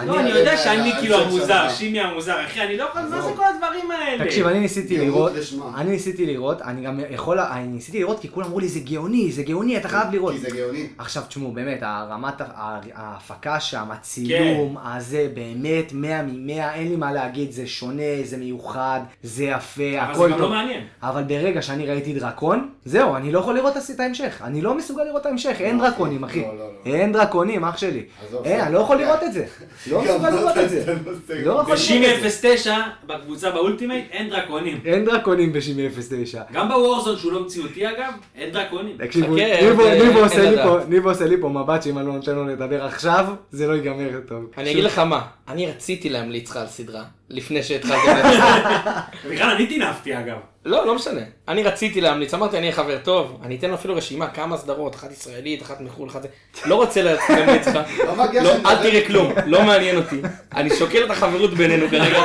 לא, 0.06 0.20
אני 0.20 0.30
יודע 0.30 0.58
שאני 0.58 0.92
כאילו 1.00 1.18
המוזר, 1.18 1.70
שימי 1.70 2.00
המוזר, 2.00 2.46
אחי, 2.46 2.62
אני 2.62 2.78
לא 2.78 2.84
יכול, 2.84 3.02
מה 3.02 3.22
זה. 3.22 3.30
כל 3.36 3.44
הדברים 3.44 3.92
האלה? 3.92 4.26
תקשיב, 4.26 4.48
אני 4.48 4.60
ניסיתי 4.60 4.98
לראות. 4.98 5.32
אני 5.76 5.92
ניסיתי 5.92 6.26
לראות, 6.26 6.62
אני 6.62 6.82
גם 6.82 7.00
יכול, 7.10 7.40
אני 7.40 7.68
ניסיתי 7.68 8.00
לראות 8.00 8.20
כי 8.20 8.30
כולם 8.30 8.48
אמרו 8.48 8.60
לי 8.60 8.68
זה 8.68 8.80
גאוני, 8.80 9.32
זה 9.32 9.44
גאוני, 9.44 9.78
אתה 9.78 9.88
חייב 9.88 10.08
לראות. 10.12 10.34
כי 10.34 10.40
זה 10.40 10.50
גאוני. 10.50 10.88
עכשיו 10.98 11.24
תשמעו, 11.28 11.52
באמת, 11.52 11.80
הרמת, 11.82 12.42
ההפקה 12.94 13.60
שם, 13.60 13.92
הצילום, 13.92 14.78
הזה, 14.84 15.28
באמת, 15.34 15.94
100 15.94 16.24
מ-100, 16.24 16.74
אין 16.74 16.90
לי 16.90 16.96
מה 16.96 17.12
להגיד, 17.12 17.52
זה 17.52 17.68
שונה, 17.68 18.04
זה 18.24 18.38
מיוחד, 18.38 19.00
זה 19.24 19.44
יפה, 19.44 19.84
אבל 20.02 20.12
הכל 20.12 20.28
זה 20.28 20.34
גם 20.34 20.40
טוב. 20.40 20.42
לא 20.42 20.50
מעניין. 20.50 20.84
אבל 21.04 21.24
ברגע 21.24 21.62
שאני 21.62 21.86
ראיתי 21.86 22.14
דרקון, 22.14 22.70
זהו, 22.86 23.16
אני 23.16 23.32
לא 23.32 23.40
יכול 23.40 23.56
לראות 23.56 23.74
את 23.78 24.00
ההמשך. 24.00 24.42
אני 24.44 24.62
לא 24.62 24.78
מסוגל 24.78 25.04
לראות 25.04 25.22
את 25.22 25.26
ההמשך, 25.26 25.56
אין 25.60 25.78
לא, 25.78 25.90
דרקונים, 25.90 26.24
אחי. 26.24 26.42
לא, 26.42 26.48
לא, 26.48 26.70
לא. 26.86 26.92
אין 26.94 27.12
דרקונים, 27.12 27.66
אח 27.66 27.78
שלי. 27.78 28.04
אין, 28.44 28.62
אני 28.62 28.74
לא 28.74 28.80
יכול 28.80 28.98
לראות 28.98 29.24
את 29.24 29.34
זה. 29.34 29.46
לא 29.92 30.02
מסוגל 30.04 30.30
לראות 30.30 30.58
את 30.58 30.70
זה. 30.70 30.96
לא 31.46 31.62
יכול 31.62 31.74
בשימי 31.74 32.08
לראות 32.08 32.26
את 32.26 32.32
זה. 32.32 32.56
09, 32.58 32.76
בקבוצה 33.08 33.52
ב 33.52 33.57
Ultimate, 33.57 34.06
אין 34.12 34.30
דרקונים. 34.30 34.80
אין 34.86 35.06
דרקונים 35.06 35.54
בשימי 35.54 35.88
09. 36.26 36.42
גם 36.54 36.68
ב 36.70 36.75
Warzone, 36.75 37.18
שהוא 37.18 37.32
לא 37.32 37.44
מציאותי 37.44 37.88
אגב, 37.88 38.14
אין 38.36 38.52
דרקונים. 38.54 38.98
תקשיבו, 38.98 39.36
חכה, 39.36 39.62
ניבו- 40.04 40.20
עושה 40.20 40.50
לי. 40.52 40.58
פה- 40.64 40.80
ניבו 40.90 41.10
עושה 41.10 41.26
לי 41.26 41.36
פה 41.42 41.50
מבט 41.50 41.84
שאם 41.84 41.98
אני 41.98 42.08
לא 42.08 42.14
נותן 42.14 42.36
לו 42.36 42.46
לדבר 42.48 42.86
עכשיו, 42.86 43.26
זה 43.52 43.68
לא 43.68 43.74
ייגמר 43.74 44.10
טוב. 44.28 44.46
אני 44.58 44.72
אגיד 44.72 44.84
לך 44.84 45.00
מה, 45.00 45.22
אני 45.48 45.68
רציתי 45.68 46.10
להמליץ 46.10 46.50
לך 46.50 46.58
על 46.58 46.68
סדרה, 46.68 47.04
לפני 47.30 47.64
שהתחלתי 47.64 48.08
לדבר. 48.18 48.92
בכלל 49.32 49.50
אני 49.56 49.68
טינפתי 49.68 50.20
אגב. 50.20 50.38
לא, 50.68 50.86
לא 50.88 50.96
משנה. 50.96 51.22
אני 51.48 51.64
רציתי 51.64 52.02
להמליץ, 52.02 52.34
אמרתי 52.34 52.58
אני 52.58 52.66
אהיה 52.66 52.76
חבר 52.76 52.98
טוב, 53.04 53.38
אני 53.44 53.56
אתן 53.56 53.70
לו 53.70 53.76
אפילו 53.76 53.96
רשימה, 53.96 54.28
כמה 54.28 54.58
סדרות, 54.58 54.96
אחת 54.96 55.12
ישראלית, 55.12 55.62
אחת 55.62 55.82
מחו"ל, 55.82 56.10
אחת 56.10 56.22
זה. 56.22 56.28
לא 56.66 56.76
רוצה 56.76 57.02
להמליץ 57.04 57.68
לך. 57.74 57.80
לא 58.06 58.42
לא, 58.44 58.52
אל. 58.66 58.76
תראה 58.76 59.08
כלום, 59.08 59.32
לא 59.46 59.64
מעניין 59.64 59.98
אותי. 59.98 60.22
אני 60.56 60.70
שוקל 60.76 61.06
את 61.06 61.12
החברות 61.12 61.54
בינינו 61.54 61.88
כרגע. 61.92 62.24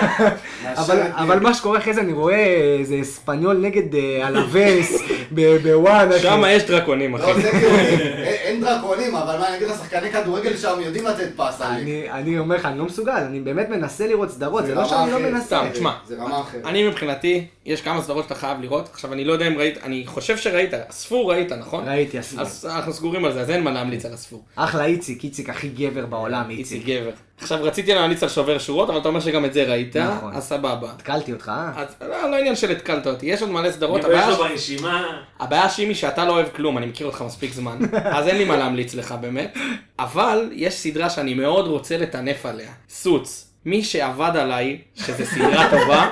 אבל, 0.77 1.01
אבל 1.15 1.39
מה 1.41 1.55
שקורה 1.55 1.79
אחרי 1.79 1.95
זה, 1.95 2.01
אני 2.01 2.13
רואה 2.13 2.47
איזה 2.79 2.97
אספניול 3.03 3.57
נגד 3.57 3.95
אה, 3.95 4.29
אלווס 4.29 5.03
ב- 5.35 5.57
בוואן. 5.69 6.09
שם 6.23 6.43
יש 6.49 6.63
דרקונים, 6.63 7.15
אחי. 7.15 7.27
לא, 7.33 7.51
גאוני. 7.61 7.89
אין- 8.27 8.61
דרקונים, 8.61 9.17
אבל 9.17 9.39
מה, 9.39 9.49
אני 9.49 9.57
אגיד 9.57 9.69
לך, 9.69 9.77
שחקני 9.79 10.11
כדורגל 10.13 10.57
שם 10.57 10.79
יודעים 10.81 11.07
לתת 11.07 11.29
פס. 11.37 11.61
אני, 11.61 12.11
אני 12.11 12.39
אומר 12.39 12.57
לך, 12.57 12.67
אני 12.67 12.79
לא 12.79 12.85
מסוגל, 12.85 13.13
אני 13.13 13.41
באמת 13.41 13.69
מנסה 13.69 14.07
לראות 14.07 14.31
סדרות, 14.31 14.67
זה 14.67 14.75
לא 14.75 14.85
שאני 14.85 15.11
לא 15.11 15.19
מנסה. 15.19 15.61
תשמע. 15.73 15.93
זה 16.07 16.17
רמה 16.19 16.41
אחרת. 16.41 16.67
אני 16.67 16.89
מבחינתי, 16.89 17.45
יש 17.67 17.81
כמה 17.83 18.03
סדרות 18.03 18.29
שאתה 18.35 18.47
חייב 18.47 18.61
לראות, 18.61 18.89
עכשיו 18.93 19.13
אני 19.13 19.25
לא 19.25 19.33
יודע 19.33 19.49
אם 19.49 19.59
ראית, 19.59 19.79
אני 19.83 20.03
חושב 20.07 20.37
שראית, 20.37 20.71
הספור 20.89 21.33
ראית, 21.33 21.53
נכון? 21.53 21.89
ראיתי, 21.89 22.21
אסור. 22.21 22.41
אז 22.41 22.67
אנחנו 22.75 22.93
סגורים 22.93 23.25
על 23.25 23.33
זה, 23.33 23.41
אז 23.41 23.51
אין 23.51 23.65
מה 23.65 23.71
להמליץ 23.71 24.05
על 24.05 24.13
הספור. 24.13 24.45
אחלה 24.57 24.85
איציק, 24.85 25.25
איציק 25.25 25.51
הכי 25.51 25.69
גבר 25.69 26.07
בעולם, 26.07 26.51
איציק 26.51 26.77
איציק. 26.77 26.87
גבר. 26.87 27.11
עכשיו 27.39 27.59
רציתי 27.63 27.95
להמליץ 27.95 28.23
על 28.23 28.29
שובר 28.29 28.59
שורות, 28.59 28.91
אבל 28.91 28.99
אתה 28.99 29.09
אומר 29.09 29.21
שגם 29.21 29.45
את 29.45 29.53
זה 29.53 29.63
ראית, 29.63 29.97
נכון. 29.97 30.35
אז 30.35 30.45
סבבה. 30.45 30.91
התקלתי 30.91 31.33
אותך, 31.33 31.49
אה? 31.49 31.73
אז 31.77 31.89
לא, 32.01 32.31
לא 32.31 32.37
עניין 32.37 32.57
של 32.57 32.71
התקלת 32.71 33.07
אותי, 33.07 33.27
יש 33.27 33.43
עוד 33.43 33.51
מלא 33.51 33.71
סדרות, 33.71 34.05
אני 34.05 34.13
רואה 34.13 34.25
הבעיה 34.25 34.39
לו 34.39 34.45
ברשימה. 34.45 35.23
הבעיה 35.41 35.71
שימי 35.71 35.95
שאתה 35.95 36.25
לא 36.25 36.33
אוהב 36.33 36.49
כלום, 36.57 36.79
אני 36.79 36.87
מכיר 36.87 37.07
אותך 37.07 37.25
מספיק 37.27 37.53
זמן, 37.53 37.79
אז 38.17 38.29
אין 38.29 38.37
לי 38.37 38.45
מה 38.45 38.57
להמליץ 38.57 38.95
לך 38.95 39.15
באמת, 39.21 39.59
אבל 39.99 40.49
יש 40.53 40.75
סדרה 40.75 41.11
שאני 41.11 41.35
מאוד 41.35 41.67
רוצה 41.67 41.97
לטנף 41.97 42.47
עליה, 42.47 42.71
סוץ. 42.89 43.49
מי 43.67 43.85
שעבד 43.85 44.37
עליי, 44.37 44.79
שזו 44.95 45.25
סדרה 45.25 45.71
טובה, 45.71 46.11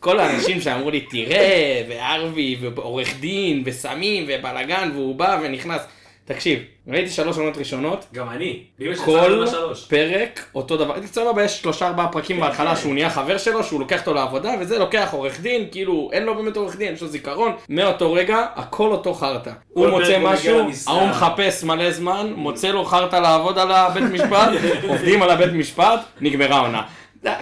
כל 0.00 0.18
האנשים 0.18 0.60
שאמרו 0.60 0.90
לי, 0.90 1.00
תראה, 1.00 1.82
וארווי, 1.88 2.56
ועורך 2.60 3.14
דין, 3.20 3.62
וסמים, 3.66 4.24
ובלאגן, 4.28 4.90
והוא 4.94 5.14
בא 5.14 5.38
ונכנס. 5.42 5.82
תקשיב, 6.24 6.58
ראיתי 6.88 7.10
שלוש 7.10 7.38
עונות 7.38 7.58
ראשונות, 7.58 8.04
גם 8.14 8.30
אני. 8.30 8.60
כל. 9.04 9.44
פרק 9.88 10.44
אותו 10.54 10.76
דבר. 10.76 10.94
סבבה, 11.06 11.44
יש 11.44 11.60
שלושה 11.60 11.86
ארבעה 11.86 12.08
פרקים 12.08 12.40
בהתחלה 12.40 12.76
שהוא 12.76 12.94
נהיה 12.94 13.10
חבר 13.10 13.38
שלו, 13.38 13.64
שהוא 13.64 13.80
לוקח 13.80 14.00
אותו 14.00 14.14
לעבודה, 14.14 14.50
וזה 14.60 14.78
לוקח 14.78 15.08
עורך 15.12 15.40
דין, 15.40 15.66
כאילו 15.72 16.10
אין 16.12 16.22
לו 16.22 16.34
באמת 16.34 16.56
עורך 16.56 16.76
דין, 16.76 16.94
יש 16.94 17.02
לו 17.02 17.08
זיכרון. 17.08 17.52
מאותו 17.68 18.12
רגע, 18.12 18.46
הכל 18.56 18.92
אותו 18.92 19.14
חרטא. 19.14 19.50
הוא 19.68 19.88
מוצא 19.88 20.18
משהו. 20.18 20.60
ההוא 20.86 21.08
מחפש 21.08 21.64
מלא 21.64 21.90
זמן, 21.90 22.32
מוצא 22.36 22.68
לו 22.68 22.84
חרטא 22.84 23.16
לעבוד 23.16 23.58
על 23.58 23.72
הבית 23.72 24.04
משפט, 24.04 24.48
עובדים 24.88 25.22
על 25.22 25.30
הבית 25.30 25.52
משפט, 25.52 26.00
נגמרה 26.20 26.56
העונה. 26.56 26.82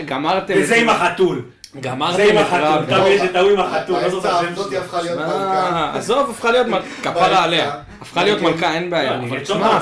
גמרתם. 0.05 0.55
וזה 0.57 0.77
עם 0.77 0.88
החתול. 0.88 1.44
גמרתם 1.81 2.22
עם 2.31 2.38
את. 2.38 2.52
רב. 2.52 2.85
תמיד 2.85 3.07
יש 3.07 3.22
את 3.22 3.37
ההוא 3.37 3.50
עם 3.50 3.61
החתול. 3.61 4.00
לא 4.02 4.09
זוכר 4.11 4.28
העבודות 4.28 4.70
שלו. 4.70 4.78
הפכה 4.78 5.02
להיות 5.02 5.18
מה, 5.18 5.26
מלכה. 5.26 5.92
עזוב, 5.94 6.31
הפכה 6.31 6.50
להיות 6.50 6.66
מלכה, 6.66 6.87
כפרה 7.02 7.44
עליה. 7.44 7.72
הפכה 8.00 8.24
להיות 8.24 8.42
מלכה, 8.42 8.74
אין 8.74 8.90
בעיה. 8.90 9.16
לא, 9.16 9.24
אבל 9.28 9.40
תשמע, 9.40 9.78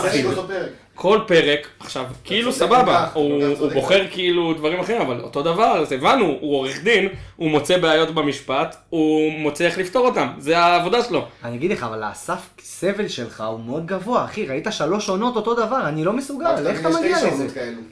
כל 0.96 1.20
פרק, 1.26 1.68
עכשיו, 1.80 2.04
כאילו 2.24 2.52
סבבה, 2.52 3.08
הוא 3.12 3.72
בוחר. 3.74 4.06
כאילו 4.10 4.54
דברים 4.54 4.80
אחרים, 4.80 5.00
אבל 5.00 5.20
אותו 5.20 5.42
דבר, 5.42 5.78
אז 5.78 5.92
הבנו, 5.92 6.24
הוא 6.40 6.56
עורך 6.56 6.82
דין, 6.82 7.08
הוא 7.36 7.50
מוצא 7.50 7.78
בעיות 7.78 8.14
במשפט, 8.14 8.76
הוא 8.90 9.32
מוצא 9.32 9.64
איך 9.64 9.78
לפתור 9.78 10.06
אותם, 10.06 10.28
זה 10.38 10.58
העבודה 10.58 11.02
שלו. 11.02 11.24
אני 11.44 11.56
אגיד 11.56 11.70
לך, 11.70 11.82
אבל 11.82 12.02
הסף 12.02 12.48
סבל 12.60 13.08
שלך 13.08 13.40
הוא 13.40 13.60
מאוד 13.60 13.86
גבוה, 13.86 14.24
אחי, 14.24 14.46
ראית 14.46 14.66
שלוש 14.70 15.08
עונות 15.08 15.36
אותו 15.36 15.54
דבר, 15.54 15.88
אני 15.88 16.04
לא 16.04 16.12
מסוגל, 16.12 16.66
איך 16.66 16.80
אתה 16.80 16.88
מגיע 16.88 17.16
לזה? 17.16 17.46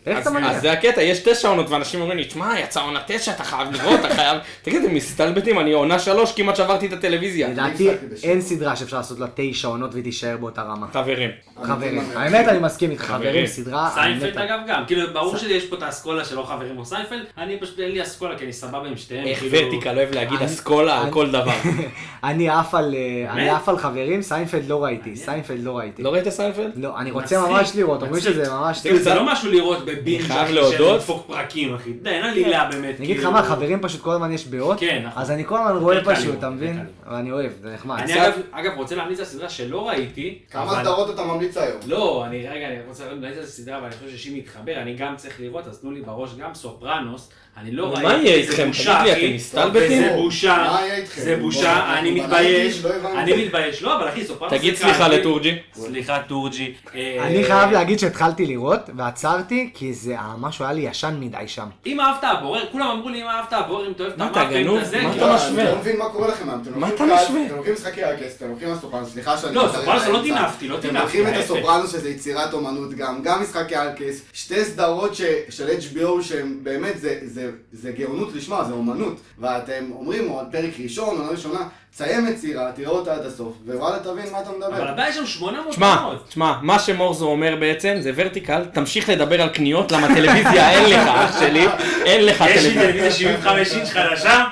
איך 0.06 0.18
אז 0.18 0.26
אתה 0.26 0.30
מגיע? 0.30 0.50
אז 0.50 0.62
זה 0.62 0.72
הקטע, 0.72 1.02
יש 1.02 1.18
תשע 1.18 1.48
עונות, 1.48 1.70
ואנשים 1.70 2.00
אומרים 2.00 2.18
לי, 2.18 2.24
תשמע, 2.24 2.60
יצא 2.60 2.80
עונה 2.80 3.00
תשע, 3.06 3.32
אתה 3.32 3.44
חייב 3.44 3.72
לראות, 3.72 4.00
אתה 4.00 4.14
חייב... 4.14 4.38
תגיד, 4.62 4.84
הם 4.84 4.94
מסתלבטים, 4.94 5.58
אני 5.58 5.72
עונה 5.72 5.98
שלוש, 5.98 6.32
כמעט 6.32 6.56
שברתי 6.56 6.86
את 6.86 6.92
הטלוויזיה. 6.92 7.48
לדעתי. 7.48 7.88
אין 8.22 8.40
סדרה 8.40 8.76
שאפשר 8.76 8.96
לעשות 8.96 9.18
לה 9.18 9.26
תשע 9.34 9.68
עונות 9.68 9.92
והיא 9.92 10.04
תישאר 10.04 10.36
באותה 10.36 10.62
רמה. 10.62 10.86
חברים, 10.92 11.30
חברים, 11.62 12.00
האמת 12.16 12.48
אני 12.48 12.58
מסכים 12.58 12.93
חברים. 12.98 13.46
סדרה... 13.46 13.90
סיינפלד 13.94 14.38
אגב 14.38 14.58
גם, 14.68 14.82
כאילו 14.86 15.12
ברור 15.12 15.36
שיש 15.36 15.64
פה 15.64 15.76
את 15.76 15.82
האסכולה 15.82 16.24
שלא 16.24 16.42
חברים 16.42 16.74
כמו 16.74 16.84
סיינפלד, 16.84 17.24
אני 17.38 17.60
פשוט 17.60 17.80
אין 17.80 17.92
לי 17.92 18.02
אסכולה 18.02 18.38
כי 18.38 18.44
אני 18.44 18.52
סבבה 18.52 18.88
עם 18.88 18.96
שתיהם, 18.96 19.26
איך 19.26 19.38
כאילו- 19.38 19.58
ורטיקל 19.58 19.96
אוהב 19.96 20.14
להגיד 20.14 20.42
אסכולה 20.42 21.00
על 21.00 21.10
כל 21.10 21.30
דבר. 21.30 21.52
אני 22.24 22.48
עף 22.48 22.74
על 22.74 22.94
אה, 22.94 23.32
אני? 23.32 23.48
עף 23.48 23.68
על 23.68 23.78
חברים, 23.78 24.22
סיינפלד 24.22 24.68
לא 24.68 24.84
ראיתי, 24.84 25.16
סיינפלד 25.16 25.64
לא 25.64 25.78
ראיתי. 25.78 26.02
לא 26.02 26.10
ראית 26.10 26.28
סיינפלד? 26.28 26.72
לא, 26.76 26.98
אני 26.98 27.10
רוצה 27.10 27.40
ממש 27.40 27.76
לראות, 27.76 28.02
אומרים. 28.02 28.22
שזה 28.22 28.50
ממש... 28.50 28.78
זה 28.78 29.14
לא 29.14 29.32
משהו 29.32 29.50
לראות 29.50 29.84
ב 29.84 29.90
binge. 29.90 30.24
של 30.70 30.94
לדפוק 30.94 31.26
פרקים 31.26 31.74
אחי, 31.74 31.92
די, 31.92 32.10
אין 32.10 32.24
עלילה 32.24 32.68
באמת, 32.72 32.94
אני 32.98 33.04
אגיד 33.04 33.16
לך 33.16 33.22
כאילו. 33.22 33.32
מה, 33.32 33.42
חברים 33.42 33.80
פשוט 33.80 34.00
כל 34.00 34.10
הזמן 34.10 34.32
יש 34.32 34.46
בהוט, 34.46 34.80
כן, 34.80 35.02
נכון. 35.06 35.22
אז 35.22 35.30
אני 35.30 35.44
כל 35.44 35.58
הזמן 35.58 35.76
רואה 35.76 36.04
פשוט, 36.04 36.38
אתה 36.38 36.50
מבין? 36.50 36.84
אני 37.10 37.30
אוהב, 37.30 37.50
זה 37.62 37.74
נחמד. 37.74 37.98
אני 37.98 38.12
אגב, 38.52 38.72
רוצה 38.76 38.94
להמליץ 38.94 39.18
על 39.18 39.24
סדרה 39.24 39.48
שלא 39.48 39.88
ראיתי, 39.88 40.38
כמה 40.50 40.80
סדרות 40.80 41.14
אתה 41.14 41.24
ממליץ 41.24 41.56
היום? 41.56 41.78
לא, 41.86 42.24
אני 42.26 42.48
רגע, 42.48 42.66
אני 42.84 42.90
רוצה 42.90 43.08
להמליץ 43.08 43.38
על 43.38 43.46
סדרה, 43.46 43.78
אבל 43.78 43.86
אני 43.86 43.94
חושב 43.94 44.10
ששימי 44.10 44.38
יתחבר, 44.38 44.82
אני 44.82 44.94
גם 44.96 45.16
צריך 45.16 45.40
לראות, 45.40 45.66
אז 45.66 45.80
תנו 45.80 45.90
לי 45.90 46.02
בראש 46.02 46.34
גם 46.34 46.54
סופרנוס, 46.54 47.30
אני 47.56 47.72
לא 47.72 47.92
מה 47.92 47.98
ראיתי, 47.98 48.22
יהיה 48.28 48.46
זה 48.46 48.50
איתכם? 48.50 48.70
תגיד 48.72 49.16
לי. 49.18 49.26
אתם 49.26 49.34
מסתלבטים? 49.34 50.02
וזה 50.04 50.12
בושה, 50.16 50.56
מה 50.72 50.80
יהיה? 50.86 51.04
זה 51.16 51.36
בושה, 51.36 51.98
אני 51.98 52.10
מתבייש. 52.10 52.84
אני 53.16 53.44
מתבייש, 53.44 53.82
לא, 53.82 53.96
אבל 53.96 54.08
אחי, 54.08 54.24
סופרנוס 54.24 54.54
תגיד 54.58 54.74
זה 54.74 54.80
סליחה. 54.84 55.08
לטורג'י. 55.08 55.54
סליחה 55.74 56.18
טורג'י. 56.28 56.74
אה, 56.94 57.16
אני 57.26 57.44
חייב 57.44 57.70
להגיד 57.70 57.98
שהתחלתי 57.98 58.46
לראות, 58.46 58.80
ועצרתי, 58.96 59.70
כי 59.74 59.92
זה, 59.94 60.14
המשהו 60.18 60.64
היה 60.64 60.74
לי 60.74 60.80
ישן 60.80 61.16
מדי 61.20 61.36
שם. 61.46 61.66
אם 61.86 62.00
אהבת 62.00 62.24
הבורר, 62.24 62.64
כולם 62.72 62.86
אמרו 62.86 63.08
לי 63.08 63.22
אם 63.22 63.28
אהבת 63.28 63.52
הבורר, 63.52 63.86
אם 63.86 63.92
אתה 63.92 64.02
אוהב 64.02 64.12
את 64.12 64.18
מה, 64.18 64.26
אתה 64.30 64.40
המאפים, 64.40 64.62
גנוב? 64.62 64.78
מה 64.78 64.84
כאילו, 64.90 65.10
אתה 65.16 65.26
לא, 65.26 65.34
משווה? 65.34 65.62
אני 65.62 65.72
לא 65.72 65.78
מבין 65.78 65.96
מה 65.98 66.08
קורה 66.08 66.28
לכם. 66.28 66.44
אתם 66.62 66.80
מה 66.80 66.88
לוקחים 66.90 67.06
אתה 67.12 67.14
משווה? 67.22 67.46
אתם 67.46 67.56
לוקחים 67.56 67.74
משחקי 67.74 68.04
הכס, 68.04 68.36
אתם 68.36 68.48
לוקחים 68.50 68.68
הסופרנוס, 68.72 69.12
סליחה 69.12 69.36
שאני... 69.38 69.54
לא, 69.54 69.68
סופרנוס 69.74 70.06
לא. 70.08 70.20
טינפתי, 70.22 70.68
לא 70.68 70.74
אתם 70.78 70.82
טינפתי, 70.88 71.02
לוקחים 71.22 71.28
את. 71.28 71.44
הסופרנוס 71.44 71.92
שזה 71.92 72.10
יצירת 72.10 72.52
אומנות 72.52 72.94
גם, 72.94 73.22
גם 73.22 73.42
משחקי 73.42 73.76
הכס, 73.76 74.22
שתי 74.32 74.64
סדרות 74.64 75.14
של 75.50 75.68
HBO 75.68 76.22
שהן 76.22 76.56
באמת, 76.62 77.00
זה- 77.00 77.18
זה- 77.44 77.50
זה 77.72 77.92
גאונות 77.92 78.34
לשמה, 78.34 78.64
זה 78.64 78.72
אומנות. 78.72 79.20
ואתם 79.38 79.84
אומרים, 79.92 80.30
או 80.30 80.40
על 80.40 80.46
פרק 80.52 80.70
ראשון, 80.82 81.16
עונה 81.16 81.28
ראשונה, 81.30 81.58
תסיים 81.94 82.28
יצירה, 82.28 82.72
תראה 82.74 82.88
אותה 82.90 83.14
עד 83.14 83.26
הסוף, 83.26 83.52
ווואלה 83.66 83.98
תבין 83.98 84.32
מה 84.32 84.40
אתה 84.40 84.50
אבל 84.50 84.58
מדבר. 84.58 84.88
הבעיה 84.88 85.08
יש 85.08 85.16
שם 85.16 85.26
800 85.26 85.70
תשמע. 85.70 86.10
תשמע, 86.28 86.52
מה 86.62 86.78
שמורזו 86.78 87.26
אומר 87.26 87.56
בעצם 87.60 87.96
זה 88.00 88.10
ורטיקל, 88.16 88.64
תמשיך 88.72 89.08
לדבר 89.08 89.42
על 89.42 89.48
קניות, 89.48 89.92
למה 89.92 90.14
טלוויזיה 90.14 90.70
אין 90.70 90.90
לך, 90.90 91.08
אח 91.08 91.40
שלי, 91.40 91.66
אין 92.04 92.24
לך 92.26 92.44
יש 92.48 92.62
לי 92.64 92.70
טלוויזיה. 92.74 92.82
טלוויזיה 92.82 93.10
75 93.10 93.72
אינץ' 93.72 93.88
חדשה, 93.90 94.44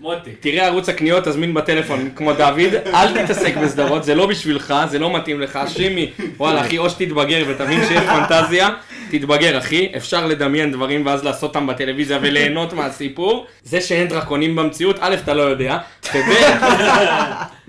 מותק. 0.00 0.30
תראה 0.40 0.66
ערוץ 0.66 0.88
הקניות, 0.88 1.24
תזמין 1.24 1.54
בטלפון 1.54 2.10
כמו 2.16 2.32
דוד, 2.32 2.58
אל 2.94 3.24
תתעסק 3.24 3.56
בסדרות, 3.56 4.04
זה 4.04 4.14
לא 4.14 4.26
בשבילך, 4.26 4.74
זה 4.90 4.98
לא 4.98 5.16
מתאים 5.16 5.40
לך, 5.40 5.58
שימי, 5.68 6.10
וואלה 6.36 6.60
אחי, 6.60 6.78
או 6.78 6.90
שתתבגר 6.90 7.44
ותבין 7.48 7.80
שיש 7.88 8.02
פנטזיה, 8.04 8.68
תתבגר 9.10 9.58
אחי, 9.58 9.92
אפשר 9.96 10.26
לדמיין 10.26 10.72
דברים 10.72 11.06
ואז 11.06 11.24
לעשות 11.24 11.48
אותם 11.48 11.66
בטלוויזיה 11.66 12.18
וליהנות 12.22 12.72
מהסיפור. 12.72 13.46
זה 13.62 13.80
שאין 13.80 14.08
דרקונים 14.08 14.56
במציאות, 14.56 14.96
א', 15.00 15.14
אתה 15.24 15.34
לא 15.34 15.42
יודע, 15.42 15.78
וב', 16.14 16.20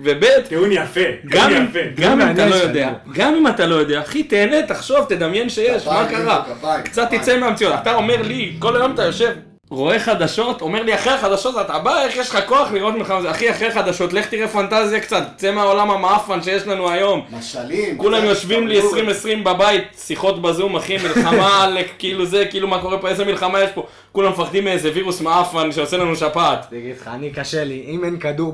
וב', 0.00 0.24
טיעון 0.48 0.72
יפה, 0.72 1.00
גם 1.26 1.48
טיעון 1.48 1.52
אם, 1.52 1.64
יפה. 1.64 2.02
גם 2.02 2.20
אם 2.20 2.30
אתה 2.30 2.46
לא 2.46 2.54
יודע. 2.54 2.92
גם 3.14 3.34
אם 3.34 3.46
אתה 3.46 3.66
לא 3.66 3.74
יודע, 3.74 4.00
אחי 4.00 4.22
תהנה, 4.22 4.62
תחשוב, 4.62 5.06
תדמיין 5.08 5.48
שיש, 5.48 5.86
מה 5.86 6.06
קרה? 6.10 6.44
קצת. 6.84 7.08
תצא 7.10 7.38
מהמציאות, 7.38 7.74
אתה 7.82 7.94
אומר 7.94 8.22
לי, 8.22 8.52
כל 8.58 8.76
היום 8.76 8.94
אתה 8.94 9.02
יושב, 9.02 9.32
רואה 9.70 9.98
חדשות, 10.00 10.60
אומר 10.60 10.82
לי 10.82 10.94
אחרי 10.94 11.12
החדשות 11.12 11.54
אתה 11.60 11.78
בא, 11.78 12.02
איך 12.02 12.16
יש 12.16 12.30
לך 12.30 12.38
כוח 12.46 12.72
לראות 12.72 12.94
מלחמה? 12.94 13.22
זה 13.22 13.30
אחי, 13.30 13.50
אחרי 13.50 13.68
החדשות, 13.68 14.12
לך 14.12 14.26
תראה 14.26 14.48
פנטזיה 14.48 15.00
קצת, 15.00 15.22
צא 15.36 15.50
מהעולם 15.52 15.90
המאפן 15.90 16.42
שיש 16.42 16.66
לנו 16.66 16.90
היום. 16.90 17.20
משלים. 17.38 17.98
כולם 17.98 18.24
יושבים 18.24 18.68
לי 18.68 18.74
הסתברות. 18.78 18.98
2020 18.98 19.44
בבית, 19.44 19.84
שיחות 20.06 20.42
בזום, 20.42 20.76
אחי, 20.76 20.96
מלחמה, 20.96 21.58
על 21.64 21.78
כאילו 21.98 22.26
זה, 22.26 22.44
כאילו 22.50 22.68
מה 22.68 22.80
קורה 22.82 22.98
פה, 22.98 23.08
איזה 23.08 23.24
מלחמה 23.24 23.60
יש 23.62 23.70
פה. 23.74 23.86
כולם 24.12 24.32
מפחדים 24.32 24.64
מאיזה 24.64 24.90
וירוס 24.94 25.20
מאפן 25.20 25.72
שעושה 25.72 25.96
לנו 25.96 26.16
שפעת. 26.16 26.66
אני 26.72 26.80
אגיד 26.80 26.96
לך, 27.00 27.08
אני 27.14 27.30
קשה 27.30 27.64
לי, 27.64 27.84
אם 27.88 28.04
אין 28.04 28.18
כדור 28.18 28.52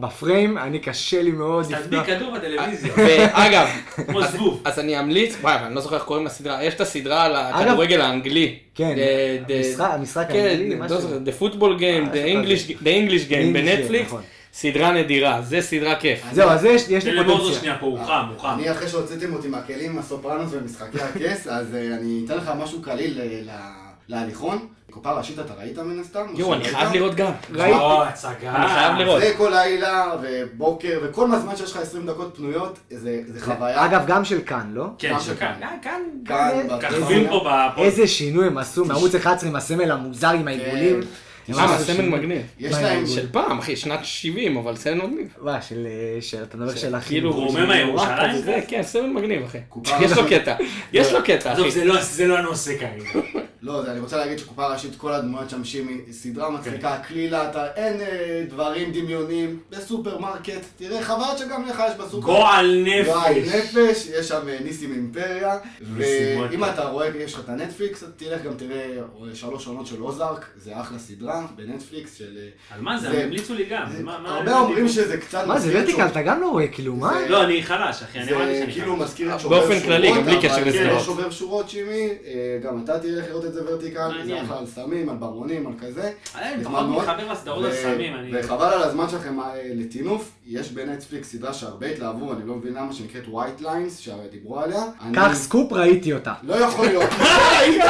בפריים, 0.00 0.58
אני 0.58 0.78
קשה 0.78 1.22
לי 1.22 1.30
מאוד 1.30 1.64
אז 1.64 1.72
תדביק. 1.82 2.02
כדור 2.06 2.30
בטלוויזיה. 2.34 2.92
ואגב, 3.06 3.66
כמו 4.06 4.20
אז- 4.22 4.32
זבוב. 4.32 4.60
אז 4.64 4.78
אני 4.78 5.00
אמליץ, 5.00 5.36
וואי, 5.40 5.54
אני 5.66 5.74
לא 5.74 5.80
זוכר 5.80 5.94
איך 5.96 6.04
קוראים 6.04 6.26
לסדרה, 6.26 6.64
יש 6.64 6.74
את 6.74 6.80
הסדרה 6.80 7.24
על 7.24 7.36
הכדורגל 7.36 8.00
האנגלי. 8.00 8.54
כן, 8.76 8.94
The- 8.96 9.48
the- 9.48 9.52
המשחק- 9.52 9.90
המשחק 9.94 10.26
כן, 10.28 10.38
האנגלי, 10.38 10.76
לא 10.78 10.84
משהו. 10.84 10.98
The 10.98 11.42
Football 11.42 11.80
Game, 11.80 12.12
The 12.12 12.26
English- 12.26 12.70
The 12.82 12.86
English 12.86 13.30
Game 13.30 13.50
English 13.50 13.52
בנטפליקס, 13.54 14.06
נכון. 14.06 14.22
סדרה 14.52 14.92
נדירה, 14.92 15.42
זה 15.42 15.60
סדרה 15.60 15.94
כיף. 15.96 16.22
זהו, 16.32 16.50
אז 16.50 16.64
יש 16.64 16.88
לי 16.90 17.24
פוטנציאל. 17.24 17.54
שנייה 17.54 17.76
פה, 17.80 17.86
הוא 17.86 17.98
חם, 17.98 18.24
הוא 18.32 18.38
חם. 18.40 18.54
אני 18.58 18.70
אחרי 18.70 18.88
שהוצאתם 18.88 19.32
אותי 19.34 19.48
מהכלים 19.48 19.98
הסופרנוס 19.98 20.50
ומשחקי 20.52 20.98
הכס, 21.00 21.46
אז 21.46 21.74
אה, 21.74 21.96
אני 21.96 22.22
אתן 22.26 22.36
לך 22.36 22.50
משהו 22.58 22.82
קליל 22.82 23.20
אה, 23.20 23.26
ל- 23.42 23.85
להליכון. 24.08 24.66
קופה 24.90 25.12
ראשית 25.12 25.38
אתה 25.38 25.52
ראית 25.58 25.78
מן 25.78 26.00
הסתם? 26.00 26.20
או 26.34 26.38
יואו, 26.40 26.54
אני? 26.54 26.64
חייב 26.64 26.92
לראות 26.92 27.14
גם. 27.14 27.32
ראיתי. 27.54 27.78
או, 27.78 28.02
הצגה. 28.04 28.56
אני 28.56 28.68
חייב 28.68 28.96
לראות. 28.98 29.20
זה 29.20 29.32
כל 29.36 29.50
לילה 29.54 30.12
ובוקר 30.22 31.00
וכל 31.02 31.28
הזמן 31.34 31.56
שיש 31.56 31.70
לך 31.72 31.76
20 31.76 32.06
דקות 32.06 32.34
פנויות, 32.36 32.78
זה 32.90 33.20
זה 33.26 33.40
חוויה. 33.44 33.84
אגב, 33.84 34.04
גם 34.06 34.24
של 34.24 34.40
כאן, 34.46 34.70
לא? 34.74 34.86
כן, 34.98 35.12
גם 35.12 35.20
שכאן. 35.20 35.34
שכאן. 35.34 35.62
אה, 35.62 35.68
כאן. 35.82 36.00
כאן, 36.26 36.78
ככבים 36.80 37.28
פה 37.28 37.38
בפוד. 37.70 37.84
איזה 37.84 38.06
שינוי 38.06 38.46
הם 38.46 38.58
עשו 38.58 38.84
מערוץ 38.84 39.14
11 39.14 39.48
עם 39.48 39.56
הסמל 39.56 39.90
המוזר 39.90 40.28
עם 40.30 40.48
העיגולים. 40.48 41.00
הם 41.48 41.54
למה, 41.54 41.74
עשו 41.76 41.84
סמל. 41.92 42.08
מגניב. 42.08 42.42
יש 42.58 42.72
להם... 42.74 43.06
של 43.06 43.26
פעם, 43.32 43.58
אחי, 43.58 43.76
שנת 43.76 44.00
70, 44.04 44.56
אבל 44.56 44.76
סמל 44.76 44.94
מגניב. 44.94 45.28
מה, 45.42 45.62
של... 45.62 45.86
אה, 45.86 46.22
של- 46.22 46.42
אתה 46.42 46.56
מדבר 46.56 46.74
של 46.76 46.96
אחי. 46.96 47.08
כאילו, 47.08 47.32
רומם 47.32 47.70
הירושלים? 47.70 48.42
כן, 48.68 48.82
סמל 48.82 49.06
מגניב, 49.06 49.42
אחי. 49.44 49.58
יש 50.00 50.12
לו 50.12 50.22
קטע, 50.30 50.56
יש 50.92 51.12
לו 51.12 51.18
קטע, 51.24 51.52
עזוב, 51.52 51.66
אחי. 51.66 51.70
זה 51.74 51.84
לא- 51.84 52.02
זה 52.02 52.26
לא 52.26 52.38
הנושא 52.38 52.72
כרגע. 52.78 53.04
לא, 53.66 53.82
זה, 53.82 53.92
אני 53.92 54.00
רוצה 54.00 54.16
להגיד 54.16 54.38
שקופה 54.38 54.66
ראשית, 54.66 54.96
כל 54.96 55.12
הדמויות 55.12 55.50
שם 55.50 55.64
שהיא 55.64 55.84
סדרה 56.12 56.50
מצחיקה, 56.50 56.98
קלילה, 57.08 57.50
אתה, 57.50 57.66
אין 57.74 58.00
אה, 58.00 58.44
דברים 58.48 58.92
דמיוניים, 58.92 59.58
בסופרמרקט, 59.70 60.52
תראה, 60.76 61.02
חבל 61.02 61.24
שגם 61.38 61.64
לך 61.68 61.82
יש 61.88 62.06
בסופר. 62.06 62.18
גועל 62.26 62.86
גועל 63.04 63.40
נפש. 63.42 63.54
נפש, 63.54 64.06
יש 64.18 64.28
שם 64.28 64.48
אה, 64.48 64.58
ניסים 64.64 64.92
אימפריה. 64.92 65.58
ואם 65.96 66.64
אתה 66.64 66.84
רואה, 66.88 67.08
יש 67.18 67.34
לך 67.34 67.40
את 67.44 67.48
הנטפליקס, 67.48 68.04
תלך 68.16 68.42
גם 68.42 68.52
תראה 68.56 68.76
אה, 68.96 69.34
שלוש 69.34 69.66
עונות 69.66 69.86
של 69.86 70.02
אוזארק, 70.02 70.46
זה 70.56 70.80
אחלה 70.80 70.98
סדרה 70.98 71.46
בנטפליקס 71.56 72.14
של... 72.14 72.36
אה, 72.38 72.74
על 72.76 72.80
מה 72.80 72.98
זה? 72.98 73.10
זה- 73.10 73.24
המליצו 73.24 73.54
לי 73.54 73.64
גם. 73.64 73.86
זה- 73.96 74.02
מה- 74.02 74.18
מה- 74.18 74.28
הרבה 74.36 74.50
מה- 74.52 74.60
אומרים 74.60 74.88
שזה 74.88 75.16
קצת 75.16 75.44
מה, 75.46 75.58
זה 75.60 75.70
ורטיקל, 75.74 76.06
אתה 76.06 76.22
גם 76.22 76.40
לא 76.40 76.48
רואה, 76.48 76.68
כאילו, 76.68 76.96
מה? 76.96 77.18
זה- 77.18 77.28
לא, 77.28 77.44
אני 77.44 77.62
חלש, 77.62 78.02
אחי, 78.02 78.18
אני 78.18 78.32
אמרתי 78.32 78.52
זה 78.54 78.60
שאני 78.60 78.72
כאילו 78.72 78.96
חלש. 78.96 79.02
מזכיר 79.04 79.34
את 79.34 79.40
שובר 79.40 79.58
באופן 79.60 79.80
כללי, 79.80 80.06
שורות, 80.08 80.20
גם 80.20 80.26
בלי 80.38 80.48
אבל 80.50 80.72
כן. 80.72 80.86
לא 80.88 81.00
שובר 81.00 81.30
שורות 81.30 81.70
שימי, 81.70 82.08
אה, 82.26 82.32
גם 82.62 82.84
אתה 82.84 82.98
תלך 82.98 83.24
לראות 83.28 83.44
את 83.44 83.54
זה 83.56 83.72
ורטיקל, 83.72 84.10
זה. 84.26 84.42
אחלה 84.42 84.58
על 84.58 84.66
סמים, 84.66 85.08
על 85.08 85.16
ברונים, 85.16 85.66
על 85.66 85.72
כזה. 85.80 86.10
אני 86.34 86.56
נחמד 86.62 86.64
פחות 86.74 86.86
מאוד. 86.88 87.02
מתחבר 87.02 87.32
לסדרות 87.32 87.64
על 87.64 87.72
סמים, 87.72 88.14
אני... 88.14 88.30
וחבל 88.40 88.64
על 88.66 88.82
הזמן 88.82 89.08
שלכם 89.08 89.40
אה, 89.40 89.44
לטינוף, 89.74 90.30
יש 90.46 90.68
בנטפליקס 90.72 91.32
סדרה 91.32 91.52
שהרבה 91.54 91.86
התלהבו, 91.86 92.32
אני 92.32 92.40
לא 92.48 92.54
מבין 92.54 92.74
למה, 92.74 92.92
שנקראת 92.92 93.22
White 93.24 93.62
Lines, 93.62 94.00
שדיברו 94.00 94.60
עליה. 94.60 94.82
אני- 95.04 95.14
קח 95.14 95.34
סקופ, 95.34 95.72
ראיתי 95.72 96.12
אותה. 96.12 96.32
לא 96.42 96.54
יכול 96.54 96.86
להיות. 96.86 97.10
ראית? 97.60 97.80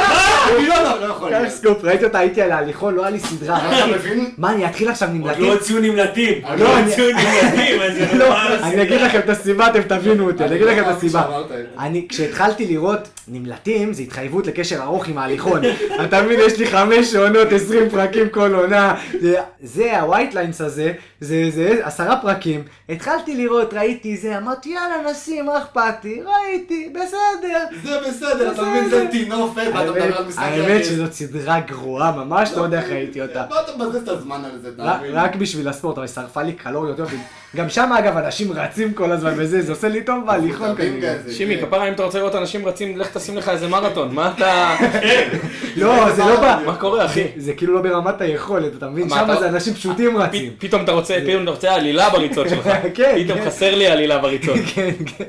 אני 0.57 0.67
לא 0.67 1.07
לא 1.07 1.15
קח. 1.31 1.49
סקופ, 1.49 1.83
ראיתי 1.83 2.05
אותה, 2.05 2.19
הייתי 2.19 2.41
על 2.41 2.51
ההליכון, 2.51 2.95
לא 2.95 3.01
היה 3.01 3.09
לי 3.11 3.19
סדרה. 3.19 3.57
אתה 3.83 3.97
מבין? 3.97 4.31
מה, 4.37 4.51
אני 4.53 4.65
אתחיל 4.65 4.89
עכשיו 4.89 5.07
עוד 5.09 5.17
נמלטים? 5.17 5.43
לא 5.43 5.53
הוציאו 5.53 5.79
נמלטים. 5.79 6.45
עוד 6.45 6.59
לא, 6.59 6.65
לא 6.65 6.77
אני- 6.77 6.89
הוציאו 6.89 7.07
נמלטים, 7.07 7.81
אז 7.81 8.19
מה 8.19 8.57
אני 8.67 8.81
אגיד 8.81 9.01
לכם 9.01 9.19
את 9.19 9.29
הסיבה, 9.29 9.67
אתם 9.67 9.81
תבינו 9.81 10.27
אותי, 10.31 10.43
אני 10.43 10.55
אגיד 10.55 10.67
לכם 10.67 10.81
את 10.81 10.95
הסיבה. 10.97 11.41
אני, 11.79 12.05
כשהתחלתי 12.09 12.65
לראות 12.67 12.99
נמלטים, 13.27 13.93
זה 13.93 14.01
התחייבות 14.01 14.47
לקשר 14.47 14.81
ארוך 14.83 15.07
עם 15.07 15.17
ההליכון. 15.17 15.56
אתה 16.03 16.21
מבין, 16.21 16.39
יש 16.45 16.59
לי 16.59 16.67
חמש 16.67 17.15
עונות, 17.15 17.47
עשרים 17.51 17.89
פרקים 17.89 18.29
כל 18.29 18.53
עונה. 18.55 18.95
זה- 19.21 19.35
זה, 19.63 19.97
ה-white 19.97 20.33
lines 20.33 20.63
הזה, 20.63 20.91
זה 21.21 21.43
זה 21.49 21.79
עשרה 21.81 22.15
פרקים. 22.21 22.63
התחלתי 22.89 23.35
לראות, 23.35 23.73
ראיתי 23.73 24.17
זה, 24.17 24.37
אמרתי, 24.37 24.69
יאללה, 24.69 25.11
נשים, 25.11 25.45
מה 25.45 25.57
אכפת 25.57 26.03
לי? 26.03 26.21
ראיתי, 26.25 26.89
בסדר. 26.95 27.63
זה 27.83 27.97
בסדר, 28.09 28.51
אתה 28.51 28.61
מבין? 28.61 28.89
זה 28.89 29.05
טינופת, 29.11 29.61
ואתה 29.73 29.91
מדבר 29.91 30.17
על 30.17 30.25
משחק 30.27 30.43
האמת. 30.43 30.85
שזאת 30.85 31.13
סדרה 31.13 31.59
גרועה 31.59 32.11
ממש, 32.11 32.51
לא 32.57 32.61
יודע 32.61 32.79
איך 32.79 32.89
ראיתי 32.89 33.21
אותה. 33.21 33.43
מה 33.49 33.55
אתה 33.61 33.71
מבזבז 33.77 34.01
את 34.03 34.09
הזמן 34.09 34.41
על 34.45 34.59
זה, 34.61 34.69
רק- 34.79 34.97
תאמין? 34.99 35.11
רק 35.13 35.35
בשביל 35.35 35.67
הספורט, 35.67 35.97
אבל 35.97 36.05
היא 36.05 36.13
שרפה 36.13 36.41
לי 36.41 36.53
קלוריות. 36.53 36.99
יופי. 36.99 37.15
גם 37.55 37.69
שם 37.69 37.89
אגב 37.99 38.17
אנשים 38.17 38.51
רצים 38.53 38.93
כל 38.93 39.11
הזמן 39.11 39.33
וזה, 39.37 39.61
זה 39.61 39.71
עושה 39.71 39.87
לי 39.87 40.03
טוב 40.03 40.25
בהליכון. 40.25 40.75
כזה, 40.77 41.33
שימי, 41.33 41.57
כן. 41.57 41.65
כפרה, 41.65 41.87
אם 41.87 41.93
אתה 41.93 42.03
רוצה 42.03 42.17
לראות 42.19 42.35
אנשים 42.35 42.65
רצים, 42.65 42.97
לך 42.97 43.17
תשים 43.17 43.37
לך 43.37 43.49
איזה 43.49 43.67
מרתון, 43.67 44.15
מה 44.15 44.31
אתה... 44.37 44.75
לא, 45.75 46.11
זה 46.13 46.21
לא 46.25 46.41
בא. 46.41 46.59
מה 46.65 46.75
קורה, 46.75 47.05
אחי? 47.05 47.27
זה 47.37 47.53
כאילו 47.53 47.73
לא 47.73 47.81
ברמת 47.81 48.21
היכולת, 48.21 48.71
אתה 48.77 48.89
מבין? 48.89 49.09
שם 49.09 49.27
זה 49.39 49.49
אנשים 49.49 49.73
פשוטים 49.73 50.17
רצים. 50.17 50.53
פ- 50.57 50.61
פתאום 50.65 50.83
אתה 50.83 50.91
רוצה, 50.91 51.17
פתאום 51.27 51.43
אתה 51.43 51.51
רוצה 51.51 51.73
עלילה 51.75 52.09
בריצות 52.09 52.49
שלך. 52.49 52.69
כן, 52.95 53.15
פתאום 53.25 53.39
כן. 53.39 53.45
חסר 53.45 53.75
לי 53.75 53.87
עלילה 53.87 54.17
בריצות. 54.19 54.57
כן, 54.75 54.91
כן, 55.17 55.23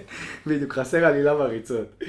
בדיוק, 0.47 0.73
חסר 0.73 1.05
עלילה 1.05 1.35
בריצות. 1.35 2.03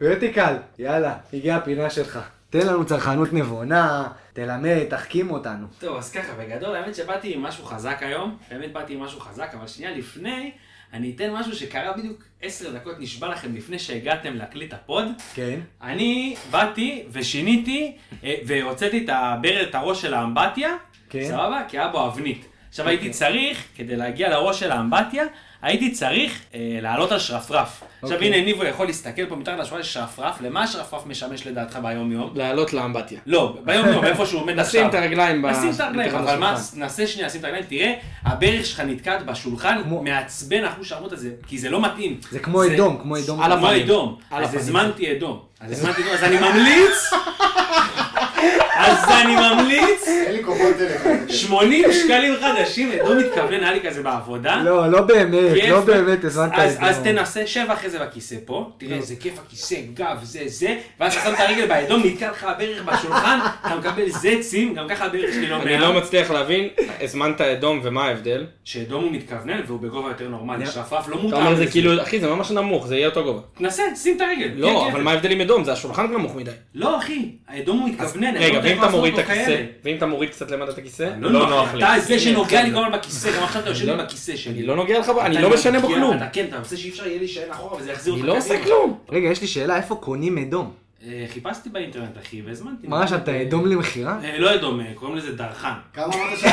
ורטיקל, 0.00 0.54
יאללה, 0.78 1.12
הגיעה 1.32 1.56
הפינה 1.56 1.90
שלך. 1.90 2.18
תן 2.50 2.66
לנו 2.66 2.86
צרכנות 2.86 3.32
נבונה, 3.32 4.08
תלמד, 4.32 4.84
תחכים 4.88 5.30
אותנו. 5.30 5.66
טוב, 5.78 5.96
אז 5.96 6.12
ככה, 6.12 6.32
בגדול, 6.34 6.76
האמת 6.76 6.94
שבאתי 6.94 7.34
עם 7.34 7.42
משהו 7.42 7.64
חזק 7.64 7.98
היום, 8.00 8.36
באמת 8.50 8.72
באתי 8.72 8.94
עם 8.94 9.00
משהו 9.00 9.20
חזק, 9.20 9.50
אבל 9.58 9.66
שנייה 9.66 9.96
לפני, 9.96 10.50
אני 10.92 11.12
אתן 11.16 11.32
משהו 11.32 11.56
שקרה 11.56 11.92
בדיוק 11.92 12.22
עשר 12.42 12.70
דקות, 12.70 12.94
נשבע 12.98 13.28
לכם, 13.28 13.54
לפני 13.54 13.78
שהגעתם 13.78 14.34
להקליט 14.34 14.72
הפוד. 14.72 15.04
כן. 15.34 15.60
אני 15.82 16.36
באתי 16.50 17.04
ושיניתי, 17.12 17.96
אה, 18.24 18.34
והוצאתי 18.46 19.04
את 19.04 19.08
הברד, 19.08 19.66
את 19.68 19.74
הראש 19.74 20.02
של 20.02 20.14
האמבטיה, 20.14 20.76
כן. 21.10 21.24
סבבה? 21.28 21.62
כי 21.68 21.78
היה 21.78 21.88
בו 21.88 22.06
אבנית. 22.06 22.46
עכשיו 22.68 22.88
הייתי 22.88 23.10
צריך, 23.10 23.64
כדי 23.76 23.96
להגיע 23.96 24.28
לראש 24.28 24.60
של 24.60 24.70
האמבטיה, 24.70 25.24
הייתי 25.62 25.90
צריך 25.90 26.40
אה, 26.54 26.78
לעלות 26.82 27.12
על 27.12 27.18
שרפרף. 27.18 27.82
עכשיו 28.02 28.16
אוקיי. 28.16 28.34
הנה 28.34 28.44
ניבו 28.44 28.64
יכול 28.64 28.86
להסתכל 28.86 29.26
פה 29.26 29.36
מתחת 29.36 29.58
לשולחן 29.58 29.82
שרפרף, 29.82 30.40
למה 30.40 30.62
השרפרף 30.62 31.06
משמש 31.06 31.46
לדעתך 31.46 31.78
ביום 31.82 32.12
יום? 32.12 32.30
לעלות 32.34 32.72
לאמבטיה. 32.72 33.20
לא, 33.26 33.56
ביום 33.64 33.88
יום, 33.88 34.04
איפה 34.04 34.26
שהוא 34.26 34.40
עומד 34.40 34.58
עכשיו. 34.58 34.80
נשים 34.80 34.88
את 34.88 34.94
הרגליים 34.94 35.46
נשים 35.46 35.70
את 35.70 35.80
הרגליים, 35.80 36.14
אבל 36.14 36.38
מה. 36.38 36.56
נעשה 36.74 37.06
שנייה, 37.06 37.26
נשים 37.28 37.40
את 37.40 37.44
הרגליים, 37.44 37.66
תראה, 37.68 37.94
הברך 38.22 38.66
שלך 38.66 38.80
נתקעת 38.80 39.26
בשולחן, 39.26 39.82
מעצבן 40.02 40.64
אחוז 40.64 40.86
שרמוט 40.86 41.12
הזה, 41.12 41.30
כי 41.46 41.58
זה 41.58 41.70
לא 41.70 41.82
מתאים. 41.82 42.20
זה 42.30 42.38
כמו 42.38 42.64
אדום, 42.64 42.98
כמו 43.02 43.18
אדום. 43.18 43.42
על 43.42 43.52
הפנים. 43.52 43.88
אז. 44.30 44.54
הזמנתי 44.54 45.12
אדום. 45.12 45.40
אז 45.60 45.72
הזמנתי 45.72 46.02
אדום, 46.02 46.12
אז 46.12 46.24
אני 46.24 46.36
ממליץ, 46.36 47.10
אז 48.76 48.98
אני 49.22 49.34
ממליץ, 49.36 50.08
אין 50.26 50.32
לי 50.36 50.44
כוחות 50.44 50.74
אלה. 50.80 51.28
80 51.28 51.84
שקלים 51.92 52.34
חדשים, 52.40 52.90
אדום 52.92 53.18
מתכוון, 53.18 53.52
היה 53.54 53.72
לי 53.72 53.80
כזה 53.80 54.02
בעבודה. 54.02 54.62
לא, 54.64 54.90
לא 54.90 55.00
באמת. 55.00 55.68
לא 55.68 55.80
באמת 55.80 56.24
הזמנת 56.24 56.52
אז, 56.54 56.72
אדום. 56.76 56.84
אז 56.84 56.98
תנסה, 57.04 57.46
שב 57.46 57.66
אחרי 57.72 57.90
זה 57.90 57.98
בכיסא 57.98 58.36
פה, 58.44 58.70
תראה 58.78 58.96
איזה 58.96 59.14
כיף 59.20 59.38
הכיסא, 59.46 59.76
גב, 59.94 60.16
זה, 60.22 60.40
זה, 60.46 60.76
ואז 61.00 61.12
אתה 61.14 61.22
שם 61.24 61.34
את 61.34 61.40
הרגל 61.40 61.66
באדום, 61.66 62.02
נתקע 62.04 62.30
לך 62.30 62.44
הברך 62.44 62.82
בשולחן, 62.84 63.38
אתה 63.66 63.76
מקבל 63.76 64.08
זצים, 64.10 64.74
גם 64.74 64.88
ככה 64.88 65.04
הברך 65.06 65.34
שלי 65.34 65.46
לא 65.48 65.56
אני 65.56 65.64
מאה. 65.64 65.80
לא 65.80 65.92
מצליח 66.00 66.30
להבין, 66.30 66.68
הזמנת 67.00 67.40
אדום 67.40 67.80
ומה 67.82 68.04
ההבדל? 68.04 68.46
שאדום 68.64 69.04
הוא 69.04 69.12
מתכוונן 69.12 69.60
והוא 69.66 69.80
בגובה 69.80 70.08
יותר 70.08 70.28
נורמלי, 70.28 70.56
אני- 70.64 70.70
שרפרף 70.72 71.08
לא 71.08 71.14
אתה 71.14 71.22
מותאם 71.22 71.38
אומר 71.38 71.54
זה. 71.54 71.66
כאילו, 71.66 72.02
אחי 72.02 72.20
זה 72.20 72.26
ממש 72.28 72.50
נמוך, 72.50 72.86
זה 72.86 72.96
יהיה 72.96 73.08
אותו 73.08 73.24
גובה. 73.24 73.40
תנסה, 73.58 73.82
שים 73.96 74.16
את 74.16 74.20
הרגל. 74.20 74.50
לא, 74.54 74.66
כן, 74.68 74.90
אבל 74.90 74.98
כן. 74.98 75.04
מה 75.04 75.10
ההבדל 75.10 75.30
עם 75.30 75.40
אדום? 75.40 75.64
זה 75.64 75.72
השולחן 75.72 76.06
נמוך 76.12 76.36
מדי. 76.36 76.50
לא 76.74 76.98
אחי, 76.98 77.28
האדום 77.48 77.78
הוא 77.78 77.88
מתכוונן, 77.88 78.26
אני 78.26 78.38
לא 78.38 78.44
רגע, 78.44 78.59
ואם 78.62 78.72
איך 78.72 78.82
אתה 78.82 78.90
מוריד 78.90 79.14
את 79.14 79.28
הכיסא. 79.28 79.62
ואם 79.84 79.96
אתה 79.96 80.06
מוריד 80.06 80.30
קצת 80.30 80.50
למטה 80.50 80.72
את 80.72 80.78
הכיסא, 80.78 81.10
לא 81.20 81.32
לא 81.32 81.48
נוח, 81.50 81.74
לי. 81.74 81.84
אתה 81.84 82.00
זה 82.00 82.18
שנוגע 82.18 82.62
לי 82.62 82.70
כל 82.72 82.84
הזמן 82.84 82.98
בכיסא, 82.98 83.36
גם 83.36 83.42
עכשיו 83.44 83.62
אתה 83.62 83.70
יושב 83.70 83.84
לי 83.86 83.96
לא- 83.96 84.04
בכיסא 84.04 84.36
שלי. 84.36 84.52
אני 84.52 84.62
לא 84.62 84.76
נוגע 84.76 84.98
לך, 84.98 85.12
אני 85.20 85.42
לא 85.42 85.50
משנה 85.50 85.80
בו 85.80 85.88
כלום. 85.88 86.16
אתה 86.16 86.26
כן, 86.32 86.44
אתה 86.48 86.58
עושה 86.58 86.76
שאי 86.76 86.90
אפשר 86.90 87.06
יהיה 87.06 87.18
להישען 87.18 87.50
אחורה 87.50 87.80
וזה 87.80 87.92
יחזיר 87.92 88.12
אני 88.14 88.20
אותך 88.22 88.32
לא 88.32 88.38
עושה. 88.38 88.64
כלום. 88.64 88.98
רגע, 89.12 89.28
יש 89.28 89.40
לי 89.40 89.46
שאלה, 89.46 89.76
איפה 89.76 89.94
קונים 89.94 90.38
אדום? 90.38 90.70
אה, 91.06 91.24
חיפשתי 91.32 91.68
באינטרנט 91.68 92.18
אחי 92.26 92.42
והזמנתי. 92.46 92.86
מה, 92.86 93.08
שאתה 93.08 93.42
אדום 93.42 93.66
למכירה? 93.66 94.16
אה, 94.24 94.38
לא 94.38 94.54
אדום, 94.54 94.80
אה, 94.80 94.86
קוראים 94.94 95.16
לזה 95.16 95.36
דרחן. 95.36 95.72
כמה 95.94 96.04
אמרת 96.04 96.38
שאתה... 96.38 96.50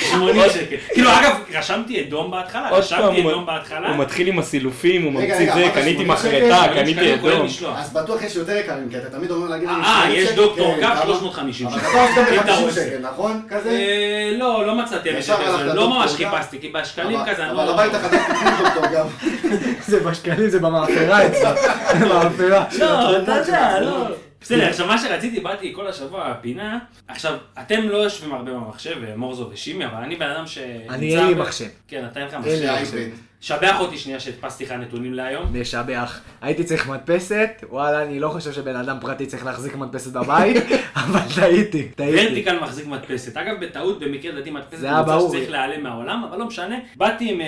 80 0.00 0.42
שקל. 0.52 0.76
כאילו 0.94 1.10
אגב, 1.10 1.36
רשמתי 1.54 2.00
אדום 2.00 2.30
בהתחלה, 2.30 2.70
רשמתי 2.70 3.20
אדום 3.28 3.46
בהתחלה. 3.46 3.88
הוא 3.88 3.96
מתחיל 3.96 4.28
עם 4.28 4.38
הסילופים, 4.38 5.02
הוא 5.02 5.12
ממציא 5.12 5.54
זה, 5.54 5.70
קניתי 5.74 5.92
80 5.92 6.08
מחרטה, 6.08 6.62
שקל? 6.64 6.74
קניתי 6.74 7.14
אדום. 7.14 7.46
אז 7.76 7.92
בטוח 7.92 8.22
יש 8.22 8.36
יותר 8.36 8.56
יקרים, 8.56 8.88
כי 8.90 8.98
אתה 8.98 9.10
תמיד 9.10 9.30
אומר 9.30 9.48
להגיד 9.48 9.68
אה, 9.68 10.00
80 10.04 10.18
יש 10.18 10.28
שקל, 10.28 10.36
דוקטור 10.36 10.74
כן, 10.74 10.80
גב 10.80 10.94
כמה? 10.94 11.04
350 11.04 11.66
אבל 11.66 11.78
שקל. 11.78 11.88
אתה 11.90 12.02
עושה 12.08 12.34
אם 12.34 12.40
אתה 12.40 12.52
ב-50 12.52 12.60
רוצה. 12.60 12.72
שקל, 12.84 12.98
נכון? 12.98 13.42
כזה? 13.48 13.70
אה, 13.70 14.36
לא, 14.38 14.66
לא 14.66 14.74
מצאתי 14.74 15.08
לא 15.74 15.90
ממש? 15.90 16.12
חיפשתי, 16.12 16.60
כי 16.60 16.68
בשקלים 16.68 17.20
אבל- 17.20 17.32
כזה, 17.32 17.50
אבל 17.50 17.64
לא... 17.64 17.70
הבית 17.74 17.94
החדש 17.94 18.20
דוקטור 18.62 18.86
גב. 18.92 19.12
זה 19.88 20.00
בשקלים, 20.00 20.50
זה 20.50 20.58
במאפרה 20.58 21.26
אצלו. 21.26 21.48
במאפרה. 22.00 22.64
לא, 22.92 23.22
אתה 23.22 23.32
יודע, 23.32 23.80
לא. 23.80 24.06
בסדר, 24.40 24.68
עכשיו 24.68 24.86
מה 24.86 24.98
שרציתי, 24.98 25.40
באתי 25.40 25.72
כל 25.76 25.86
השבוע 25.86 26.32
בפינה, 26.32 26.78
עכשיו, 27.08 27.38
אתם 27.60 27.88
לא 27.88 27.96
יושבים 27.96 28.34
הרבה 28.34 28.52
במחשב, 28.52 29.14
מורזו 29.16 29.50
ושימי, 29.52 29.86
אבל 29.86 30.02
אני 30.02 30.16
בן 30.16 30.30
אדם 30.30 30.46
ש... 30.46 30.58
אני 30.88 31.18
אין 31.18 31.26
לי 31.26 31.34
מחשב. 31.34 31.68
כן, 31.88 32.06
אתה 32.06 32.20
אין 32.20 32.28
לך 32.28 32.34
מחשב. 32.34 33.10
שבח 33.42 33.80
אותי 33.80 33.98
שנייה 33.98 34.20
שהדפסתי 34.20 34.64
לך 34.64 34.72
נתונים 34.72 35.14
להיום. 35.14 35.60
משבח. 35.60 36.20
הייתי 36.42 36.64
צריך 36.64 36.88
מדפסת, 36.88 37.64
וואלה, 37.68 38.02
אני 38.02 38.20
לא 38.20 38.28
חושב 38.28 38.52
שבן 38.52 38.76
אדם 38.76 38.96
פרטי 39.00 39.26
צריך 39.26 39.44
להחזיק 39.44 39.74
מדפסת 39.74 40.12
בבית, 40.12 40.56
אבל 40.96 41.20
טעיתי, 41.34 41.88
טעיתי. 41.88 42.26
ורטיקל 42.26 42.60
מחזיק 42.60 42.86
מדפסת. 42.86 43.36
אגב, 43.36 43.64
בטעות, 43.64 44.00
במקרה 44.00 44.32
לדעתי 44.32 44.50
מדפסת 44.50 44.78
זה 44.78 44.86
היה 44.86 45.02
ברור. 45.02 45.28
שצריך 45.28 45.50
להיעלם 45.50 45.82
מהעולם, 45.82 46.24
אבל 46.28 46.38
לא 46.38 46.46
משנה. 46.46 46.76
באתי 46.96 47.30
עם 47.32 47.40
אה, 47.40 47.46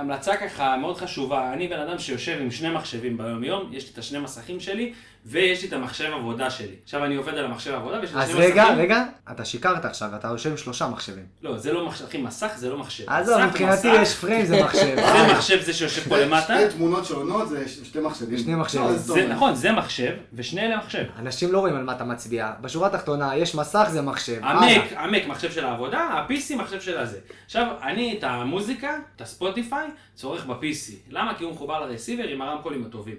המלצה 0.00 0.36
ככה 0.36 0.76
מאוד 0.76 0.96
חשובה. 0.96 1.52
אני 1.52 1.68
בן 1.68 1.80
אדם 1.80 1.98
שיושב 1.98 2.38
עם 2.40 2.50
שני 2.50 2.70
מחשבים 2.70 3.18
ביום 3.18 3.44
יום, 3.44 3.70
יש 3.72 3.84
לי 3.84 3.90
את 3.92 3.98
השני 3.98 4.18
מסכים 4.18 4.60
שלי, 4.60 4.92
ויש 5.26 5.62
לי 5.62 5.68
את 5.68 5.72
המחשב 5.72 6.12
עבודה 6.12 6.50
שלי. 6.50 6.74
עכשיו 6.84 7.04
אני 7.04 7.16
עובד 7.16 7.34
על 7.34 7.44
המחשב 7.44 7.74
עבודה, 7.74 8.00
ויש 8.00 8.14
לי 8.14 8.20
אז 8.20 8.30
שני 8.30 8.40
רגע, 8.40 8.62
מסכים. 8.62 8.78
רגע, 8.78 9.04
אתה 9.32 9.44
שיקרת 9.44 9.84
עכשיו, 9.84 10.08
אתה 10.16 10.28
יושב 10.28 10.50
עם 10.50 10.56
שלושה 10.56 10.88
מחשבים. 10.88 11.24
לא, 11.42 11.58
זה 11.58 11.72
לא 11.72 11.86
מחשב, 11.86 12.04
אחי, 12.04 12.18
מסך 12.18 12.52
זה 12.56 12.70
לא 12.70 12.78
מחשב. 12.78 13.04
עזוב, 13.06 13.44
מבחינתי. 13.44 13.88
יש 13.88 14.14
פריים 14.14 14.46
זה 14.46 14.62
מחשב. 14.62 14.96
זה 15.28 15.34
מחשב 15.34 15.60
זה 15.60 15.72
שיושב 15.72 16.08
פה 16.08 16.18
למטה. 16.18 16.42
שתי 16.42 16.76
תמונות 16.76 17.04
שונות 17.04 17.48
זה 17.48 17.68
שתי 17.68 18.00
מחשבים. 18.00 18.38
שני 18.38 18.54
מחשבים. 18.54 18.84
לא, 18.84 18.92
זה 18.92 19.08
טוב. 19.08 19.18
נכון, 19.18 19.54
זה 19.54 19.72
מחשב, 19.72 20.12
ושני 20.32 20.60
אלה 20.60 20.76
מחשב. 20.76 21.04
אנשים 21.18 21.52
לא 21.52 21.58
רואים 21.58 21.74
על 21.74 21.82
מה 21.82 21.92
אתה 21.92 22.04
מצביע. 22.04 22.52
בשורה 22.60 22.88
התחתונה, 22.88 23.36
יש 23.36 23.54
מסך 23.54 23.88
זה 23.90 24.02
מחשב. 24.02 24.38
המק, 24.42 24.82
המק 24.96 25.26
מחשב 25.26 25.52
של 25.52 25.64
העבודה, 25.64 25.98
ה-PC 25.98 26.56
מחשב 26.56 26.80
של 26.80 26.98
הזה. 26.98 27.18
עכשיו, 27.46 27.66
אני 27.82 28.18
את 28.18 28.24
המוזיקה, 28.24 28.98
את 29.16 29.20
הספוטיפיי, 29.20 29.86
צורך 30.14 30.46
ב-PC. 30.46 30.92
למה? 31.10 31.34
כי 31.38 31.44
הוא 31.44 31.52
מחובר 31.52 31.86
לרסיבר 31.86 32.24
עם 32.24 32.42
הרמקולים 32.42 32.84
הטובים. 32.84 33.16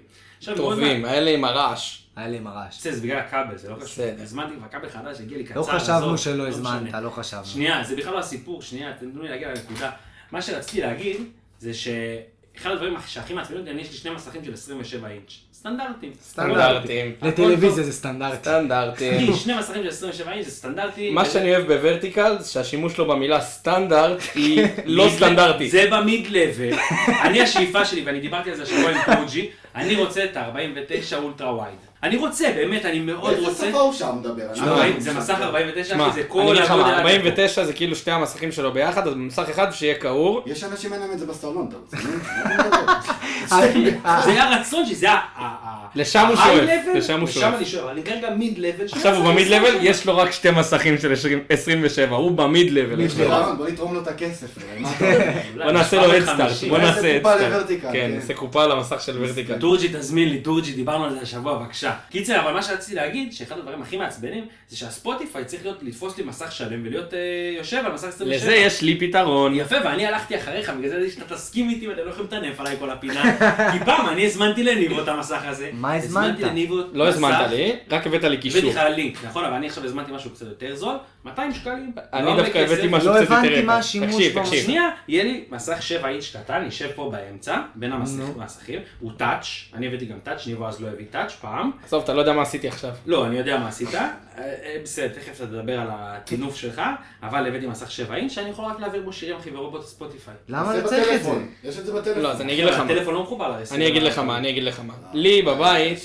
טובים. 0.56 1.04
האלה 1.04 1.30
עם 1.30 1.44
הרעש. 1.44 1.98
היה 2.16 2.28
לי 2.28 2.36
עם 2.36 2.46
הרעש. 2.46 2.82
זה 2.82 2.92
זה 2.92 3.00
בגלל 3.02 3.18
הכבל, 3.18 3.56
זה 3.56 3.70
לא 3.70 3.74
קשור. 3.74 3.84
בסדר. 3.86 4.22
הזמנתי 4.22 4.54
כבר 4.56 4.68
כבל 4.68 4.88
חדש, 4.88 5.20
הגיע 5.20 5.38
לי 5.38 5.44
קצר. 5.44 5.60
לא 5.60 5.62
חשבנו 5.62 6.18
שלא 6.18 6.36
לא 6.36 6.48
הזמנת. 6.48 6.94
לא 7.02 7.10
חשבנו. 7.10 7.44
שנייה, 7.44 7.84
זה 7.84 7.96
בכלל 7.96 8.12
לא 8.12 8.18
הסיפור, 8.18 8.62
שנייה, 8.62 8.92
תנו 9.00 9.22
לי 9.22 9.28
להגיע 9.28 9.48
לנקודה. 9.48 9.90
מה 10.32 10.42
שרציתי 10.42 10.80
להגיד, 10.80 11.16
זה 11.60 11.74
שאחד 11.74 12.70
הדברים 12.70 12.94
שהכי 13.06 13.34
מעצבנים 13.34 13.60
אותי, 13.60 13.70
אני 13.70 13.80
יש 13.80 13.90
לי 13.90 13.96
שני 13.96 14.10
מסכים 14.10 14.44
של 14.44 14.52
27 14.52 15.08
אינץ'. 15.08 15.32
סטנדרטים. 15.54 16.12
סטנדרטים. 16.22 17.14
לטלוויזיה 17.22 17.84
זה 17.84 17.92
סטנדרטי. 17.92 18.36
סטנדרטים. 18.36 19.30
אחי, 19.30 19.34
שני 19.34 19.58
מסכים 19.58 19.82
של 19.82 19.88
27 19.88 20.32
אינץ' 20.32 20.44
זה 20.44 20.50
סטנדרטי. 20.50 21.10
מה 21.10 21.24
שאני 21.24 21.56
אוהב 21.56 21.72
בוורטיקל, 21.72 22.36
זה 22.38 22.50
שהשימוש 22.52 22.92
שלו 22.92 23.08
במילה 23.08 23.40
סטנדרט 23.40 24.22
היא 24.34 24.66
לא 24.84 25.08
סטנדרטית. 25.16 25.70
זה 25.70 25.86
במיד 25.90 26.26
לבל. 26.30 26.78
אני 27.22 27.40
השאיפה 27.40 27.84
שלי, 27.84 28.02
ואני 28.02 28.20
דיברתי 28.20 28.50
על 28.50 28.56
זה 28.56 28.62
השבוע 28.62 28.90
עם 28.90 29.16
טוג'י, 29.16 29.50
אני 29.74 29.96
רוצה 29.96 30.24
את 30.24 30.36
ה-49 30.36 31.14
אולטרה 31.16 31.58
וייד. 31.58 31.89
אני 32.02 32.16
רוצה, 32.16 32.52
באמת, 32.56 32.84
אני 32.84 32.98
מאוד 33.00 33.38
רוצה. 33.38 33.68
שפה 33.70 33.80
הוא 33.80 33.92
שם 33.92 34.16
מדבר? 34.20 34.42
לא. 34.66 34.82
זה 34.98 35.12
מסך 35.14 35.34
49, 35.40 35.94
שמע, 35.94 36.06
אחי, 36.08 36.14
זה 36.14 36.20
אני 36.20 36.28
כל 36.28 36.40
אגיד 36.42 36.54
לך 36.62 36.70
הגודל 36.70 36.82
מה, 36.84 36.88
הגדול. 36.96 37.10
49 37.10 37.64
זה 37.64 37.72
כאילו 37.72 37.96
שתי 37.96 38.10
המסכים 38.10 38.52
שלו 38.52 38.72
ביחד, 38.72 39.06
אז 39.08 39.14
במסך 39.14 39.44
אחד 39.50 39.70
שיהיה 39.70 39.94
קעור. 39.94 40.42
יש 40.46 40.64
אנשים 40.64 40.92
אין 40.92 41.00
להם 41.00 41.12
את 41.12 41.18
זה 41.18 41.26
בסלון, 41.26 41.68
אתה 41.68 41.76
רוצה? 41.76 41.96
זה 44.24 44.42
הרצון 44.42 44.86
שלי, 44.86 44.94
זה 44.94 45.10
ה... 45.10 45.14
ה- 45.14 45.18
ה- 45.38 45.80
לשם 45.94 46.26
הוא 46.26 46.36
שואף, 46.36 46.46
לשם 46.94 47.20
הוא 47.20 47.28
לשם 47.28 47.40
שואף. 47.40 47.54
אני 47.54 47.64
שואף, 47.64 47.90
אני 47.90 48.02
כרגע 48.02 48.30
מיד 48.30 48.58
לבל. 48.58 48.84
עכשיו 48.92 49.16
הוא 49.16 49.24
במיד 49.24 49.48
לבל, 49.48 49.74
יש 49.80 50.06
לו 50.06 50.16
רק 50.16 50.30
שתי 50.30 50.50
מסכים 50.50 50.98
של 50.98 51.12
20 51.12 51.44
27, 51.50 52.16
הוא 52.16 52.30
במיד 52.32 52.70
לבל. 52.70 53.06
בוא 53.56 53.68
נתרום 53.68 53.94
לו 53.94 54.00
את 54.02 54.08
הכסף. 54.08 54.58
בוא 55.56 55.70
נעשה 55.72 55.96
לו 55.96 56.12
הדסטארט, 56.12 56.38
בוא 56.68 56.78
נעשה 56.78 56.94
נעשה 57.02 57.18
קופה. 57.22 57.36
לוורטיקל, 57.36 57.86
כן, 57.86 57.92
כן. 57.92 58.10
נעשה 58.14 58.34
קופה 58.34 58.64
על 58.64 58.72
המסך 58.72 59.00
של 59.00 59.16
ורטיקל. 59.20 59.54
דורג'י 59.54 59.88
תזמין 59.88 60.28
לי, 60.28 60.38
דורג'י, 60.38 60.72
דיברנו 60.72 61.04
על 61.04 61.14
זה 61.14 61.20
השבוע, 61.22 61.54
בבקשה. 61.58 61.89
קיצר, 62.10 62.40
אבל 62.40 62.52
מה 62.52 62.62
שרציתי 62.62 62.94
להגיד, 62.94 63.32
שאחד 63.32 63.58
הדברים 63.58 63.82
הכי 63.82 63.96
מעצבנים, 63.96 64.44
זה 64.68 64.76
שהספוטיפיי 64.76 65.44
צריך 65.44 65.62
להיות, 65.64 65.82
לתפוס 65.82 66.18
לי 66.18 66.24
מסך 66.24 66.52
שלם 66.52 66.82
ולהיות 66.86 67.14
אה, 67.14 67.18
יושב 67.56 67.82
על 67.86 67.92
מסך 67.92 68.08
27. 68.08 68.36
לזה 68.36 68.54
יש 68.54 68.82
לי 68.82 69.00
פתרון. 69.00 69.54
יפה, 69.54 69.76
ואני 69.84 70.06
הלכתי 70.06 70.36
אחריך, 70.36 70.70
בגלל 70.70 70.90
זה 70.90 71.10
שאתה 71.10 71.34
תסכים 71.34 71.68
איתי 71.68 71.88
ואתם 71.88 72.00
לא 72.04 72.10
יכולים 72.10 72.26
לטנף 72.26 72.60
עליי 72.60 72.76
כל 72.78 72.90
הפינה. 72.90 73.22
כי 73.72 73.84
פעם 73.84 74.08
אני 74.08 74.26
הזמנתי 74.26 74.62
לניבו 74.62 75.02
את 75.02 75.08
המסך 75.08 75.40
הזה. 75.44 75.70
מה 75.72 75.94
הזמנת? 75.94 76.24
הזמנתי 76.24 76.42
לניבו 76.42 76.76
לא 76.92 77.08
מסך, 77.08 77.16
הזמנת 77.16 77.50
לי, 77.50 77.76
רק 77.90 78.06
הבאת 78.06 78.24
לי 78.24 78.36
קישור. 78.36 78.60
הבאתי 78.60 78.76
לך 78.76 78.96
לינק, 78.96 79.24
נכון, 79.24 79.44
אבל 79.44 79.54
אני 79.54 79.66
עכשיו 79.66 79.84
הזמנתי 79.84 80.12
משהו 80.12 80.30
קצת 80.30 80.46
יותר 80.46 80.74
זול, 80.74 80.96
200 81.24 81.52
שקלים. 81.52 81.92
אני 82.12 82.26
לא 82.26 82.36
דווקא 82.36 82.58
הבאתי. 82.58 82.86
משהו 82.90 83.08
לא 83.08 83.14
קצת 83.14 83.20
יותר 83.22 83.34
הבנתי 83.34 83.52
יקר. 83.52 83.66
מה 83.66 83.76
השימוש 83.76 84.14
תקשיב. 84.14 84.42
תקשיב. 84.42 84.64
שנייה, 84.64 84.88
יהיה 85.08 85.24
לי 85.24 85.44
מסך 85.50 85.82
7 85.82 86.08
אינץ' 86.08 86.36
קטן, 86.36 86.62
יישב 86.64 86.88
פה 86.94 87.10
באמצע, 87.12 87.58
בין. 87.74 87.90
המסכים, 87.92 88.78
הוא 89.00 89.12
טאץ', 89.16 89.46
אני 89.74 89.86
הבאתי 89.86 90.06
גם 90.06 90.18
טאץ', 90.22 90.46
ניבו 90.46 90.68
אז 90.68 90.82
לא 90.82 90.88
הביא 90.88 91.06
טאץ' 91.10 91.32
פעם. 91.40 91.70
עזוב, 91.86 92.02
אתה 92.02 92.14
לא 92.14 92.20
יודע 92.20 92.32
מה 92.32 92.42
עשיתי 92.42 92.68
עכשיו. 92.68 92.90
לא, 93.06 93.26
אני 93.26 93.38
יודע 93.38 93.58
מה 93.58 93.68
עשית, 93.68 93.94
אה, 93.94 94.08
אה, 94.38 94.76
בסדר, 94.82 95.08
תכף 95.08 95.36
אתה 95.36 95.46
תדבר 95.46 95.80
על 95.80 95.88
הטינוף 95.90 96.56
שלך, 96.56 96.82
אבל 97.22 97.46
הבאתי 97.46 97.66
מסך 97.66 97.90
7 97.90 98.14
אינץ' 98.16 98.32
שאני 98.32 98.50
יכול 98.50 98.64
רק 98.64 98.80
להעביר 98.80 99.02
בו 99.02 99.12
שירים 99.12 99.36
אחי 99.36 99.50
ורובוט 99.50 99.84
ספוטיפיי. 99.84 100.34
למה 100.48 100.78
אתה 100.78 100.88
צריך 100.88 101.08
את 101.14 101.22
זה? 101.22 101.30
יש 101.64 101.78
את 101.78 101.86
זה 101.86 101.92
בטלפון. 101.92 102.22
לא, 102.22 102.30
אז 102.30 102.40
אני 102.40 102.52
אגיד 102.52 102.64
לך 102.64 102.78
מה. 102.78 102.84
הטלפון 102.84 103.14
לא 103.14 103.22
מחובר 103.22 103.48
לרסיבר. 103.48 103.76
אני 103.76 103.88
אגיד 103.88 104.02
לך 104.02 104.18
מה, 104.18 104.36
אני 104.36 104.50
אגיד 104.50 104.62
לך 104.62 104.80
מה. 104.86 104.94
לי 105.12 105.42
בבית 105.42 105.98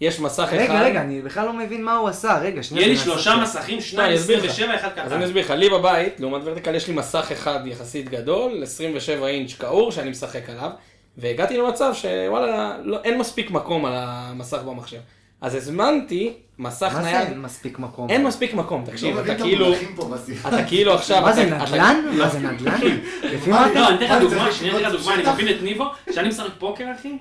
יש 0.00 0.20
מסך 0.20 0.42
אחד. 0.42 0.54
רגע, 0.54 0.82
רגע, 0.82 1.00
אני 1.00 1.22
בכלל 1.22 1.46
לא 1.46 1.52
מבין 1.52 1.84
מה 1.84 1.96
הוא 1.96 2.08
עשה. 2.08 2.38
רגע, 2.38 2.62
שנייה. 2.62 2.82
יהיה 2.82 2.94
לי 2.94 3.00
שלושה 3.00 3.36
מסכים, 3.42 3.74
לא, 3.74 3.80
שניים 3.80 4.08
אני 4.10 4.18
אסביר 4.18 4.38
לך. 4.38 4.44
27, 4.44 4.74
אחד 4.74 4.88
אז 4.96 5.06
קטן. 5.06 5.12
אני 5.12 5.24
אסביר 5.24 5.44
לך, 5.44 5.50
לי 5.50 5.70
בבית, 5.70 6.20
לעומת 6.20 6.42
ורטיקל, 6.44 6.74
יש 6.74 6.88
לי 6.88 6.94
מסך 6.94 7.28
אחד 7.32 7.66
יחסית 7.66 8.08
גדול, 8.08 8.62
27 8.62 9.26
אינץ' 9.26 9.54
קעור, 9.54 9.92
שאני 9.92 10.10
משחק 10.10 10.50
עליו, 10.50 10.70
והגעתי 11.18 11.56
למצב 11.56 11.92
שוואלה, 11.94 12.76
לא, 12.82 12.98
אין 13.04 13.18
מספיק 13.18 13.50
מקום 13.50 13.84
על 13.84 13.92
המסך 13.96 14.58
במחשב. 14.62 14.98
אז 15.40 15.54
הזמנתי 15.54 16.32
מסך 16.58 16.82
מה 16.94 17.02
זה 17.02 17.10
נייד, 17.10 17.28
אין 17.28 17.40
מספיק 17.42 17.78
מקום? 17.78 18.10
אין 18.10 18.24
מספיק 18.26 18.54
מקום, 18.54 18.84
תקשיב, 18.86 19.16
לא 19.16 19.20
אתה 19.22 19.34
כאילו, 19.42 19.74
פה 19.96 20.04
בשיחה. 20.04 20.48
אתה 20.48 20.64
כאילו 20.64 20.94
עכשיו, 20.94 21.22
מה 21.22 21.32
זה 21.32 21.46
אתה- 21.48 21.56
אתה- 21.64 21.72
נדל"ן? 21.76 21.96
מה 22.18 22.28
זה 22.28 22.38
נדל"ן? 22.38 22.80
לפי 23.22 23.50
מה 23.50 23.66
אתה... 23.70 23.80
לא, 23.80 23.88
אני 23.88 23.96
אתן 23.96 24.04
לך 24.04 24.10
מה, 24.10 24.20
דוגמה, 24.20 24.48
אני 24.60 24.70
אתן 24.70 24.82
לך 24.82 24.92
דוגמה, 24.92 25.14
אני? 25.14 25.22
מבין 25.32 25.48
את 25.56 25.62
ניבו, 25.62 25.84
כשאני 26.10 26.28
משחק 26.28 26.50
פוקר 26.58 26.84
אחי, 26.98 27.16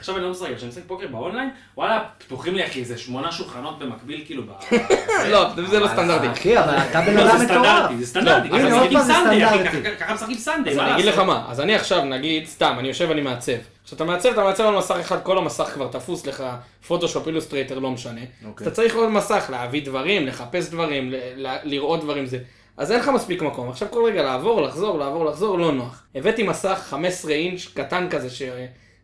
עכשיו 0.00 0.16
אני 0.16 0.24
לא 0.24 0.30
משחק, 0.30 0.48
כשאני 0.56 0.68
משחק 0.68 0.82
פוקר 0.86 1.06
באונליין, 1.08 1.50
וואלה, 1.76 2.04
פתוחים 2.18 2.54
לי 2.54 2.66
אחי 2.66 2.80
איזה 2.80 2.98
שמונה 2.98 3.32
שולחנות 3.32 3.78
במקביל 3.78 4.22
כאילו 4.26 4.42
ב... 4.46 4.50
לא, 5.30 5.48
זה 5.70 5.80
לא 5.80 5.88
סטנדרטי. 5.88 6.26
אחי, 6.32 6.58
אבל 6.58 6.74
אתה 6.90 7.00
בן 7.00 7.14
לא, 7.16 7.22
אדם 7.30 7.38
זה 7.38 7.44
מטורף. 7.44 7.66
סטנדרטי, 7.66 7.96
זה 7.98 8.06
סטנדרטי, 8.06 8.48
לא, 8.48 8.80
עוד 8.82 8.90
פעם 8.92 9.02
זה 9.02 9.12
Sunday, 9.14 9.46
אחי, 9.46 9.58
סטנדרטי. 9.68 9.96
ככה- 9.96 10.14
משחקים 10.14 10.34
Sunday, 10.38 10.72
אז 10.72 10.76
מה 10.78 10.84
אני 10.84 10.94
אגיד 10.94 11.04
לך 11.04 11.18
לעשות? 11.18 11.26
מה, 11.26 11.44
אז 11.48 11.60
אני 11.60 11.74
עכשיו 11.74 12.04
נגיד, 12.04 12.46
סתם, 12.46 12.76
אני 12.78 12.88
יושב 12.88 13.06
ואני 13.08 13.20
מעצב. 13.20 13.52
עכשיו 13.82 13.96
אתה 13.96 14.04
מעצב, 14.04 14.28
אתה 14.28 14.44
מעצב 14.44 14.64
על 14.66 14.76
מסך 14.78 14.96
אחד, 15.00 15.22
כל 15.22 15.38
המסך 15.38 15.64
כבר 15.74 15.88
תפוס 15.88 16.26
לך, 16.26 16.44
פוטושופ, 16.86 17.26
אילוסטרייטר, 17.26 17.78
לא 17.78 17.90
משנה. 17.90 18.20
אוקיי. 18.46 18.66
אתה 18.66 18.74
צריך 18.74 18.94
עוד 18.96 19.08
מסך, 19.08 19.46
להביא 19.50 19.84
דברים, 19.84 20.26
לחפש 20.26 20.68
דברים, 20.70 21.10
ל- 21.10 21.16
ל- 21.46 21.56
לראות 21.64 22.00
דברים, 22.04 22.26
זה. 22.26 22.38
אז 22.76 22.92
אין 22.92 23.00
לך 23.00 23.08
מספיק 23.08 23.42
מקום. 23.42 23.68
עכשיו 23.70 23.88
כל 23.90 24.04
רגע 24.06 24.22
לעבור, 24.22 24.62
לחזור, 24.62 24.98
לעבור, 24.98 25.24
לחזור, 25.24 25.58
לא 25.58 25.72
נוח. 25.72 26.02
הבאתי 26.14 26.42
מסך 26.42 26.80
15 26.90 27.32
אינץ' 27.32 27.66
קטן 27.74 28.06
כזה 28.10 28.30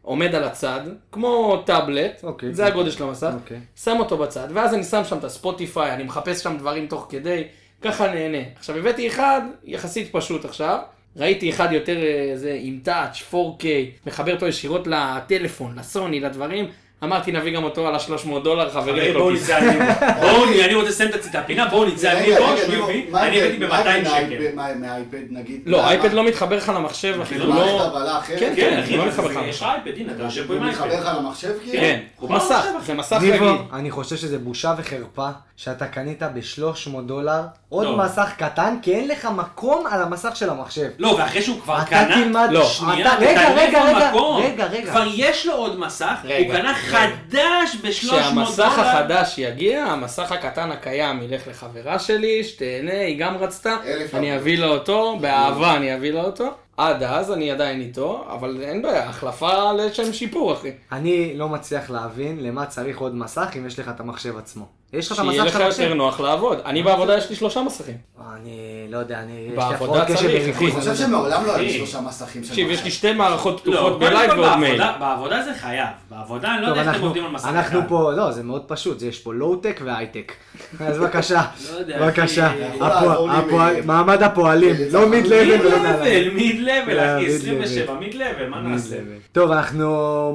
שעומד 0.07 0.35
על 0.35 0.45
הצד, 0.45 0.81
כמו 1.13 1.63
טאבלט, 1.67 2.21
אוקיי. 2.25 2.55
זה 2.55 2.67
הגודל 2.67 2.91
של 2.91 3.05
המסך, 3.05 3.31
אוקיי. 3.35 3.61
שם 3.77 3.97
אותו 3.99 4.17
בצד, 4.19 4.49
ואז 4.55 4.75
אני 4.75 4.85
שם 4.85 5.05
שם 5.05 5.19
את 5.19 5.25
הספוטיפיי, 5.25 5.95
אני 5.95 6.03
מחפש 6.03 6.43
שם 6.43 6.57
דברים 6.59 6.87
תוך 6.87 7.07
כדי, 7.11 7.45
ככה 7.83 8.11
נהנה. 8.11 8.39
עכשיו 8.57 8.77
הבאתי 8.77 9.09
אחד 9.09 9.41
יחסית 9.65 10.09
פשוט 10.13 10.45
עכשיו, 10.45 10.79
ראיתי 11.17 11.51
אחד 11.51 11.73
יותר 11.73 11.97
אה, 11.97 12.33
זה 12.35 12.59
עם 12.61 12.79
טאץ', 12.83 13.23
4K, 13.33 13.65
מחבר 14.07 14.35
אותו 14.35 14.47
ישירות 14.47 14.87
לטלפון, 14.87 15.79
לסוני, 15.79 16.21
לדברים, 16.21 16.67
אמרתי 17.05 17.33
נביא 17.33 17.57
גם 17.57 17.65
אותו 17.65 17.89
על 17.89 17.95
ה-300 17.95 18.39
דולר, 18.45 18.71
חברים. 18.71 19.13
כל 19.13 19.19
בואו. 19.19 19.31
נצא 19.31 19.57
על 19.57 19.71
ניבו. 19.71 19.85
בואו, 20.21 20.45
אני 20.65 20.75
רוצה 20.75 20.89
לסיים 20.89 21.11
את 21.31 21.35
הפינה, 21.35 21.67
בואו 21.67 21.85
נצא 21.85 22.11
על 22.11 22.25
שהוא 22.67 22.85
הביא, 22.85 23.05
מה 23.11 23.29
אני 23.29 23.41
הבאתי 23.43 23.59
מה 23.59 23.69
ב-200 23.83 23.89
ההבדל 23.89 24.05
שקל. 24.11 24.55
מה- 24.55 24.75
מהאייפד 24.75 25.23
נגיד? 25.31 25.61
לא, 25.67 25.87
אייפד 25.89 26.09
מה- 26.09 26.15
לא 26.15 26.25
מתחבר 26.25 26.57
לך 26.57 26.73
למחשב, 26.77 27.21
אחי, 27.23 27.39
זה 27.39 27.45
הוא 27.45 27.55
לא 27.55 27.67
לא... 27.67 28.21
כן, 28.27 28.37
כן, 28.39 28.53
כן, 28.57 28.79
אחי, 28.85 28.97
לא 28.97 29.07
מתחבר 29.07 29.29
לך. 29.29 29.39
יש 29.49 29.57
לך 29.63 29.67
אייפד, 29.69 29.99
הנה, 30.01 30.13
אתה 30.13 30.23
יושב 30.23 30.47
פה 30.47 30.55
עם 30.55 30.63
הוא 30.63 30.69
מתחבר 30.71 30.91
אייפד. 30.91 31.03
לך 31.03 31.17
למחשב 31.19 31.53
כאילו? 31.65 31.81
כן, 31.81 32.01
הוא 32.19 32.31
מסך. 32.31 32.65
זה 32.87 32.95
מסך 32.95 33.19
רגיל. 33.23 33.43
אני 33.73 33.91
חושב 33.91 34.17
שזה 34.17 34.39
בושה 34.39 34.75
וחרפה 34.79 35.29
שאתה 35.57 35.87
קנית 35.87 36.23
ב-300 36.23 37.01
דולר 37.07 37.41
עוד 37.69 37.87
לא. 37.87 37.97
מסך 37.97 38.33
קטן, 38.39 38.77
כי 38.83 38.95
אין 38.95 39.09
לך 39.09 39.25
מקום 39.37 39.87
על 39.87 40.03
המסך 40.03 40.37
של 40.37 40.51
המחשב. 40.51 40.89
לא, 40.99 41.09
ואחרי 41.19 41.43
שהוא 41.43 41.61
כבר 41.61 41.79
אתה 41.79 41.87
קנה, 41.91 42.15
תלמד... 42.15 42.49
לא. 42.53 42.65
שנייה, 42.65 43.15
אתה- 43.15 43.25
רגע, 43.25 43.49
רגע, 43.55 43.85
רגע, 43.85 44.11
במקום. 44.13 44.43
רגע, 44.43 44.65
רגע. 44.67 44.91
כבר 44.91 45.05
יש 45.15 45.47
לו 45.47 45.53
עוד 45.53 45.79
מסך, 45.79 46.15
רגע, 46.25 46.47
הוא 46.47 46.59
קנה 46.59 46.71
רגע. 46.71 46.75
חדש 46.75 47.77
ב-300 47.83 48.11
דולר. 48.11 48.23
כשהמסך 48.23 48.79
החדש 48.79 49.39
יגיע, 49.39 49.85
המסך 49.85 50.33
הקטן 50.33 50.71
הקיים 50.71 51.23
ילך 51.23 51.49
לחברה 51.49 51.99
שלי, 51.99 52.45
שתהנה, 52.45 52.93
היא 53.01 53.19
גם 53.19 53.37
רצתה, 53.37 53.77
אני. 54.15 54.37
אביא 54.37 54.59
לה 54.59 54.67
אותו, 54.67 55.19
באהבה 55.21 55.77
אני 55.77 55.95
אביא 55.97 56.13
לה 56.13 56.23
אותו. 56.25 56.45
עד 56.77 57.03
אז 57.03 57.33
אני 57.33 57.51
עדיין 57.51 57.81
איתו, 57.81 58.25
אבל 58.33 58.59
אין 58.63 58.83
בעיה, 58.83 59.09
החלפה 59.09 59.73
לשם 59.73 60.13
שיפור, 60.13 60.53
אחי. 60.53 60.71
אני 60.93 61.33
לא 61.37 61.49
מצליח 61.49 61.91
להבין 61.91 62.43
למה 62.43 62.67
צריך 62.67 62.99
עוד 62.99 63.15
מסך 63.15 63.49
אם 63.57 63.67
יש 63.67 63.79
לך 63.79 63.89
את 63.89 64.01
המחשב 64.01 64.39
עצמו. 64.39 64.67
יש 64.93 65.13
לך 65.13 65.19
את 65.19 65.25
המסך 65.25 65.33
שיהיה 65.33 65.45
לך 65.45 65.53
של 65.57 65.63
המחשב. 65.63 65.83
יותר 65.83 65.95
נוח 65.95 66.21
לעבוד. 66.21 66.59
אני 66.65 66.83
בעבודה 66.83 67.17
יש 67.19 67.31
לי 67.31 67.37
שלושה 67.37 67.63
מסכים. 67.63 67.95
אני 68.35 68.51
לא 68.91 68.99
יודע, 68.99 69.19
אני... 69.21 69.49
בעבודה 69.57 70.05
צריך. 70.05 70.23
אני 70.63 70.71
חושב 70.73 70.89
לא. 70.89 70.95
שמעולם 70.95 71.47
לא 71.47 71.57
היו. 71.57 71.71
שלושה 71.71 72.01
מסכים 72.01 72.45
של 72.45 72.49
תקשיב, 72.51 72.71
יש 72.71 72.85
לי. 72.85 72.91
שתי 72.91 73.13
מערכות 73.13 73.67
לא, 73.67 73.73
פתוחות 73.73 73.99
ב 73.99 74.05
live 74.05 74.31
ועוד 74.39 74.57
מייל. 74.57 74.83
בעבודה- 75.01 75.43
זה 75.43 75.51
חייב. 75.61 75.87
בעבודה 76.11 76.55
אני 76.55 76.63
לא 76.63 76.69
יודע 76.69 76.81
איך 76.81 76.89
אתם 76.89 76.95
אנחנו- 76.95 77.07
עובדים 77.07 77.25
על 77.27 77.31
מסך 77.33 77.49
אנחנו 77.49 77.79
אחד. 77.79 77.89
פה, 77.89 78.13
לא, 78.13 78.31
זה 78.33 78.43
מאוד 78.43 78.63
פשוט, 78.67 78.99
זה 79.01 79.07
יש 79.09 79.19
פה 79.19 79.35
לואו-טק 79.35 79.81
והייטק. 79.85 80.33
אז 80.81 80.99
בבקשה, 80.99 81.43
לא 81.89 82.07
בבקשה. 82.07 82.53
הפועל- 82.81 83.83
מ- 83.83 83.87
מעמד 83.87 84.23
הפועלים, 84.23 84.75
לא 84.93 85.09
mid-level 85.09 85.45
mid 85.45 85.61
ולא 85.61 85.79
נעליים. 85.79 86.27
level, 86.29 86.35
mid-level, 86.37 86.99
אה, 86.99 87.17
אחי, 87.17 87.25
mid 87.27 87.35
27, 87.37 87.85
level. 87.85 87.99
mid-level, 88.01 88.49
מה 88.49 88.61
נעשה? 88.61 88.97
טוב, 89.33 89.51
אנחנו... 89.51 89.87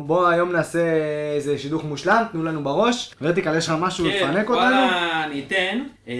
בואו 0.07 0.27
היום 0.29 0.51
נעשה 0.51 0.79
איזה 1.35 1.57
שידוך 1.57 1.83
מושלם, 1.83 2.23
תנו 2.31 2.43
לנו 2.43 2.63
בראש. 2.63 3.11
ורטיקל, 3.21 3.57
יש 3.57 3.69
לך 3.69 3.75
משהו 3.79 4.05
כן, 4.05 4.19
לפנק 4.41 4.49
אותנו? 4.49 4.75
וואלה, 4.75 5.23
אני 5.23 5.43
אתן. 5.47 5.83
אה, 6.07 6.15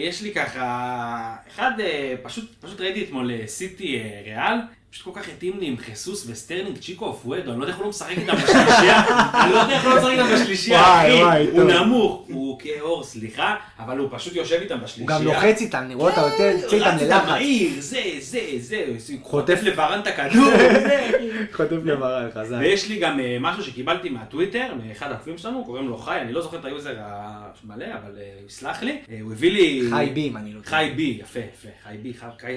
יש 0.00 0.22
לי 0.22 0.34
ככה, 0.34 1.36
אחד, 1.48 1.70
אה, 1.80 2.14
פשוט 2.22 2.54
פשוט 2.60 2.80
ראיתי 2.80 3.04
אתמול 3.04 3.30
סיטי 3.46 3.98
אה, 3.98 4.20
ריאל. 4.24 4.58
פשוט 4.92 5.04
כל 5.04 5.20
כך 5.20 5.28
התאים 5.28 5.60
לי 5.60 5.66
עם 5.66 5.76
חיסוס 5.76 6.26
וסטרלינג 6.28 6.78
צ'יקו 6.78 7.04
אופואדו, 7.04 7.50
אני 7.50 7.58
לא 7.58 7.64
יודע 7.64 7.72
איך 7.72 7.76
הוא 7.76 7.84
לא 7.84 7.90
משחק 7.90 8.10
איתם 8.10 8.32
בשלישייה, 8.36 9.02
אני 9.44 9.52
לא 9.52 9.58
יודע 9.58 9.74
איך 9.74 9.84
הוא 9.84 9.90
לא 9.90 9.96
משחק 9.96 10.10
איתם 10.10 10.34
בשלישייה, 10.34 10.80
אחי, 10.80 11.46
הוא. 11.50 11.62
נמוך, 11.62 12.24
הוא 12.28 12.58
כאור, 12.58 13.04
סליחה, 13.04 13.56
אבל 13.78 13.98
הוא 13.98 14.08
פשוט 14.10 14.34
יושב 14.34 14.58
איתם 14.60 14.74
הוא 14.74 14.84
בשלישייה. 14.84 15.18
גם 15.18 15.24
לוחץ 15.24 15.60
איתם, 15.60 15.78
אני 15.78 15.94
רואה 15.94 16.10
אותה 16.10 16.20
יותר, 16.20 16.58
יוצא 16.62 16.76
איתם 16.76 17.04
ללחץ. 17.04 17.28
מהיר, 17.28 17.70
זה, 17.78 18.02
זה, 18.20 18.40
זה, 18.58 18.84
הוא 19.12 19.18
חוטף. 19.22 19.60
לברן 19.62 20.00
את 20.00 20.06
הכדור, 20.06 20.50
זה. 20.56 21.08
חוטף 21.52 21.76
למראה, 21.84 22.30
חזק. 22.34 22.56
ויש 22.60 22.88
לי 22.88 22.98
גם 22.98 23.20
אה, 23.20 23.36
משהו 23.40 23.64
שקיבלתי 23.64 24.08
מהטוויטר, 24.08 24.74
מאחד 24.84 25.10
העוקבים 25.10 25.38
שלנו, 25.38 25.64
קוראים 25.64 25.88
לו 25.88 25.98
חי, 25.98 26.18
אני 26.20 26.32
לא 26.32 26.42
זוכר 26.42 26.58
את 26.58 26.64
ה 26.64 26.70
user 26.70 26.94
המלא, 26.98 27.84
אבל 27.84 28.18
אה, 28.18 28.30
הוא 28.40 28.46
יסלח 28.46 28.82
לי. 28.82 28.98
אה, 29.10 29.18
הוא 29.20 29.32
הביא 29.32 29.50
לי... 29.50 29.82
חי 29.90 30.10
בי, 30.14 30.28
אם 30.28 30.36
אני 30.36 30.52
לא 30.52 30.60
טועה. 30.60 30.70
חי 30.70 30.92
בי, 30.96 31.18
יפה, 31.20 31.40
יפה, 31.40 31.68
חי 31.84 31.96
בי, 32.02 32.12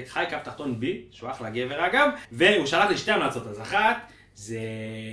חי 0.07 0.23
קו 0.29 0.36
תחתון 0.43 0.79
בי, 0.79 1.01
שהוא 1.11 1.29
אחלה 1.29 1.49
גבר 1.49 1.86
אגב, 1.86 2.09
והוא 2.32 2.65
שלח 2.65 2.89
לי 2.89 2.97
שתי 2.97 3.11
המלצות, 3.11 3.47
אז 3.47 3.61
אחת, 3.61 3.97
זה 4.36 4.59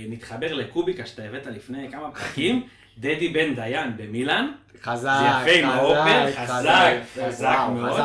מתחבר 0.09 0.53
לקוביקה 0.53 1.05
שאתה 1.05 1.23
הבאת 1.23 1.45
לפני 1.47 1.87
כמה 1.91 2.11
פרקים, 2.11 2.63
דדי 2.97 3.29
בן 3.29 3.55
דיין 3.55 3.91
במילאן, 3.97 4.51
חזק, 4.83 5.11
זה 5.19 5.49
יפה 5.51 5.59
עם 5.59 5.69
האופל, 5.69 6.29
חזק, 6.45 6.93
חזק, 7.27 7.57
מאוד. 7.69 8.01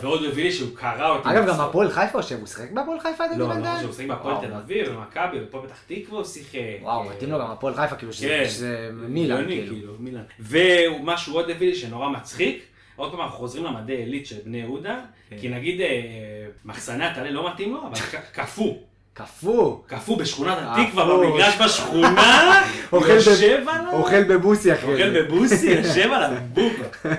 ועוד 0.00 0.24
הביא 0.24 0.44
לי 0.44 0.52
שהוא 0.52 0.76
קרא 0.76 1.08
אותי. 1.08 1.28
אגב, 1.30 1.46
גם. 1.48 1.60
הפועל 1.60 1.90
חיפה 1.90 2.18
יושב, 2.18 2.38
הוא 2.38 2.46
שיחק 2.46 2.70
בהפועל 2.70 3.00
חיפה? 3.00 3.24
דדי 3.28 3.38
לא, 3.38 3.46
בן 3.46 3.52
אני 3.52 3.62
דהן? 3.62 3.72
חושב 3.74 3.82
שהוא 3.86 3.94
שיחק 3.94 4.08
בהפועל 4.08 4.46
תל 4.46 4.54
אביב, 4.54 4.88
במכבי, 4.88 5.38
ופה 5.42 5.62
פתח 5.66 5.76
תקווה 5.86 6.18
הוא 6.18 6.24
שיחק. 6.24 6.58
וואו, 6.82 7.04
מתאים 7.04 7.30
לו 7.32 7.38
גם 7.38 7.50
הפועל 7.50 7.74
חיפה, 7.74 7.96
כאילו 7.96 8.12
שזה- 8.12 8.88
כן. 8.90 8.94
מילאן, 9.12 9.44
כאילו. 9.48 9.94
מילאן. 9.98 10.22
ומה 10.40 11.16
שהוא 11.18 11.36
עוד 11.36 11.50
הביא 11.50 11.68
לי 11.68 11.74
שנורא 11.74 12.08
מצחיק, 12.08 12.62
עוד 12.96 13.10
פעם 13.10 13.20
אנחנו 13.20 13.38
חוזרים 13.38 13.64
למדי 13.64 13.92
עילית 13.96 14.26
של 14.26 14.36
בני 14.44 14.58
יהודה, 14.58 15.00
כן. 15.30 15.36
כי 15.40 15.48
נגיד 15.48 15.80
אה, 15.80 15.86
מחסני 16.64 17.04
הטלה 17.04 17.30
לא 17.30 17.50
מתאים 17.52 17.72
לו, 17.72 17.80
אבל 17.86 17.96
קפוא, 18.32 18.74
קפוא. 19.14 19.78
קפוא 19.86 20.18
בשכונת. 20.18 20.58
התקווה, 20.60 21.04
במגרש 21.04 21.60
בשכונה, 21.60 22.62
אוכל 22.92 23.08
יושב 23.12 23.64
עליו, 23.68 23.92
אוכל 23.92 24.22
בבוסי 24.24 24.72
אחרי 24.72 24.92
אוכל 24.94 25.10
זה. 25.12 25.22
בבוסי, 25.22 25.70
יושב 25.82 26.10
על 26.12 26.22
הבובה. 26.22 26.84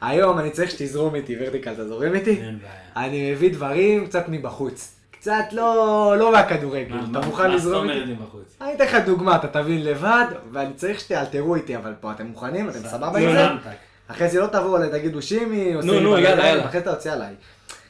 היום 0.00 0.38
אני 0.38 0.50
צריך 0.50 0.70
שתזרום 0.70 1.14
איתי, 1.14 1.36
ורטיקל, 1.40 1.72
אתה 1.72 1.88
זורם 1.88 2.14
איתי? 2.14 2.30
אין 2.30 2.58
בעיה. 2.58 3.06
אני 3.06 3.32
מביא 3.32 3.50
דברים 3.52 4.06
קצת 4.06 4.24
מבחוץ. 4.28 4.94
קצת 5.10 5.44
לא 5.52 6.14
לא 6.18 6.32
מהכדורגל. 6.32 6.94
מה- 6.94 7.06
אתה 7.10 7.18
מה- 7.20 7.26
מוכן 7.26 7.42
מה 7.50 7.58
זאת 7.58 7.66
לזרום 7.66 7.82
אומרת 7.90 8.02
איתי? 8.02 8.12
מבחוץ? 8.12 8.56
אני 8.60 8.72
אתן 8.74 8.84
לך 8.84 8.94
דוגמה, 9.06 9.36
אתה 9.36 9.48
תבין 9.48 9.84
לבד, 9.84 10.24
ואני 10.52 10.74
צריך 10.74 11.00
שתאלתרו 11.00 11.54
איתי, 11.54 11.76
אבל 11.76 11.92
פה 12.00 12.12
אתם 12.12 12.26
מוכנים? 12.26 12.68
אתם 12.70 12.78
סבבה 12.78 13.18
עם 13.18 13.32
זה? 13.32 13.46
אחרי 14.08 14.28
זה 14.28 14.40
לא 14.40 14.46
תבואו 14.46 14.76
אליי, 14.76 14.90
תגידו 14.90 15.22
שימי, 15.22 15.74
עושה 15.74 15.86
נו, 15.86 15.92
לי 15.92 16.00
נו, 16.00 16.18
יאללה, 16.18 16.46
יאללה. 16.46 16.62
ואחרי 16.62 16.72
זה 16.72 16.78
אתה 16.78 16.90
יוצא 16.90 17.12
עליי. 17.12 17.34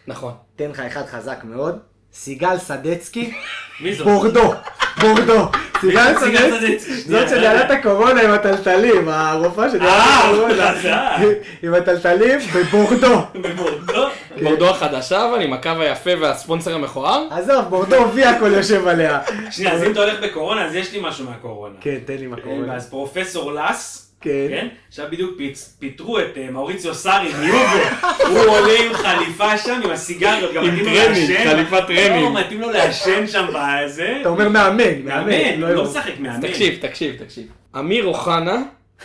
נכון. 0.06 0.32
תן 0.56 0.70
לך 0.70 0.80
אחד 0.80 1.06
חזק 1.06 1.38
מאוד, 1.44 1.78
סיגל 2.12 2.58
סדצקי, 2.58 3.34
מי 3.80 3.94
זאת? 3.94 4.06
בורדו, 4.06 4.54
בורדו. 5.00 5.48
סיגל 5.80 6.14
סדצקי? 6.20 6.78
זאת 7.00 7.28
שניהלה. 7.28 7.66
את 7.66 7.70
הקורונה 7.70 8.22
עם 8.22 8.30
הטלטלים, 8.30 9.08
הרופאה 9.08 9.70
שניהלה 9.70 9.92
אה, 9.92 10.30
את 10.30 10.34
הקורונה. 10.34 10.72
חזק. 10.78 11.24
עם 11.62 11.74
הטלטלים 11.74 12.38
בבורדו. 12.54 13.20
בבורדו? 13.34 14.08
בורדו 14.42 14.70
החדשה 14.70 15.28
אבל 15.28 15.40
עם 15.40 15.52
הקו 15.52 15.70
היפה 15.80 16.10
והספונסר 16.20 16.74
המכוער. 16.74 17.26
עזוב, 17.30 17.64
בורדו 17.68 18.10
וי 18.14 18.24
הכל 18.24 18.52
יושב 18.52 18.88
עליה. 18.88 19.20
שנייה, 19.50 19.72
אז 19.72 19.82
אם 19.82 19.92
אתה 19.92 20.00
הולך 20.00 20.20
בקורונה, 20.22 20.64
אז 20.66 20.74
יש 20.74 20.92
לי 20.92 20.98
משהו 21.02 21.24
מהקורונה. 21.24 21.74
כן, 21.80 21.98
תן 22.04 22.16
לי 22.16 22.26
מהקורונה. 22.26 22.74
אז 22.74 22.90
פרופסור 22.90 23.52
לס, 23.52 24.07
כן. 24.20 24.30
כן? 24.50 24.68
עכשיו 24.88 25.06
בדיוק 25.10 25.30
פיצ- 25.38 25.76
פיטרו 25.78 26.18
את 26.18 26.24
אה, 26.36 26.50
מאוריציו 26.50 26.94
סארי 26.94 27.32
מיובה, 27.40 27.90
הוא 28.28 28.38
עולה 28.38 28.78
עם 28.86 28.92
חליפה 28.94 29.58
שם, 29.58 29.80
עם 29.84 29.90
הסיגריות, 29.90 30.54
גם 30.54 30.64
עם 30.64 30.74
מתאים 30.74 30.86
לו 30.86 30.94
לעשן. 30.94 31.44
חליפת 31.50 31.86
טרנינג. 31.86 32.22
לא, 32.22 32.32
מתאים 32.40 32.60
לו 32.60 32.70
לעשן 32.70 33.26
שם 33.26 33.46
בזה. 33.54 34.18
אתה 34.20 34.28
אומר 34.28 34.48
מאמן, 34.48 35.02
מאמן. 35.04 35.60
לא 35.60 35.66
יום. 35.66 35.86
משחק 35.86 36.12
מאמן. 36.18 36.48
תקשיב, 36.48 36.78
תקשיב, 36.80 37.14
תקשיב. 37.24 37.44
אמיר 37.78 38.04
אוחנה, 38.04 38.56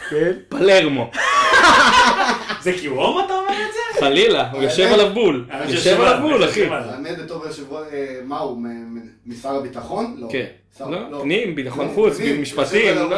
כן. 0.09 0.32
פלרמו. 0.49 1.11
זה 2.64 2.74
כי 2.82 2.88
הוא 2.88 3.01
הומו 3.03 3.26
אתה 3.26 3.34
אומר 3.34 3.49
את 3.68 3.74
זה? 3.74 3.80
חלילה, 4.00 4.50
הוא 4.52 4.64
יושב 4.64 4.89
עליו 4.94 5.14
בול. 5.14 5.46
יושב 5.70 6.02
עליו 6.02 6.18
בול, 6.22 6.46
אחי. 6.46 6.66
האמת 6.66 7.18
בתור 7.20 7.46
יושב 7.48 7.64
ראש, 7.74 7.88
אה, 7.94 8.20
מה 8.26 8.39
הוא, 8.39 8.58
מ- 8.58 8.66
מ- 8.98 9.02
משר 9.26 9.56
הביטחון? 9.56 10.16
לא. 10.20 10.28
כן. 10.32 10.46
שר- 10.78 10.89
לא, 10.89 11.20
פנים, 11.22 11.56
ביטחון 11.56 11.88
לא, 11.88 11.91
חוץ, 11.94 12.18
משפטים, 12.39 12.96
לא 12.96 13.10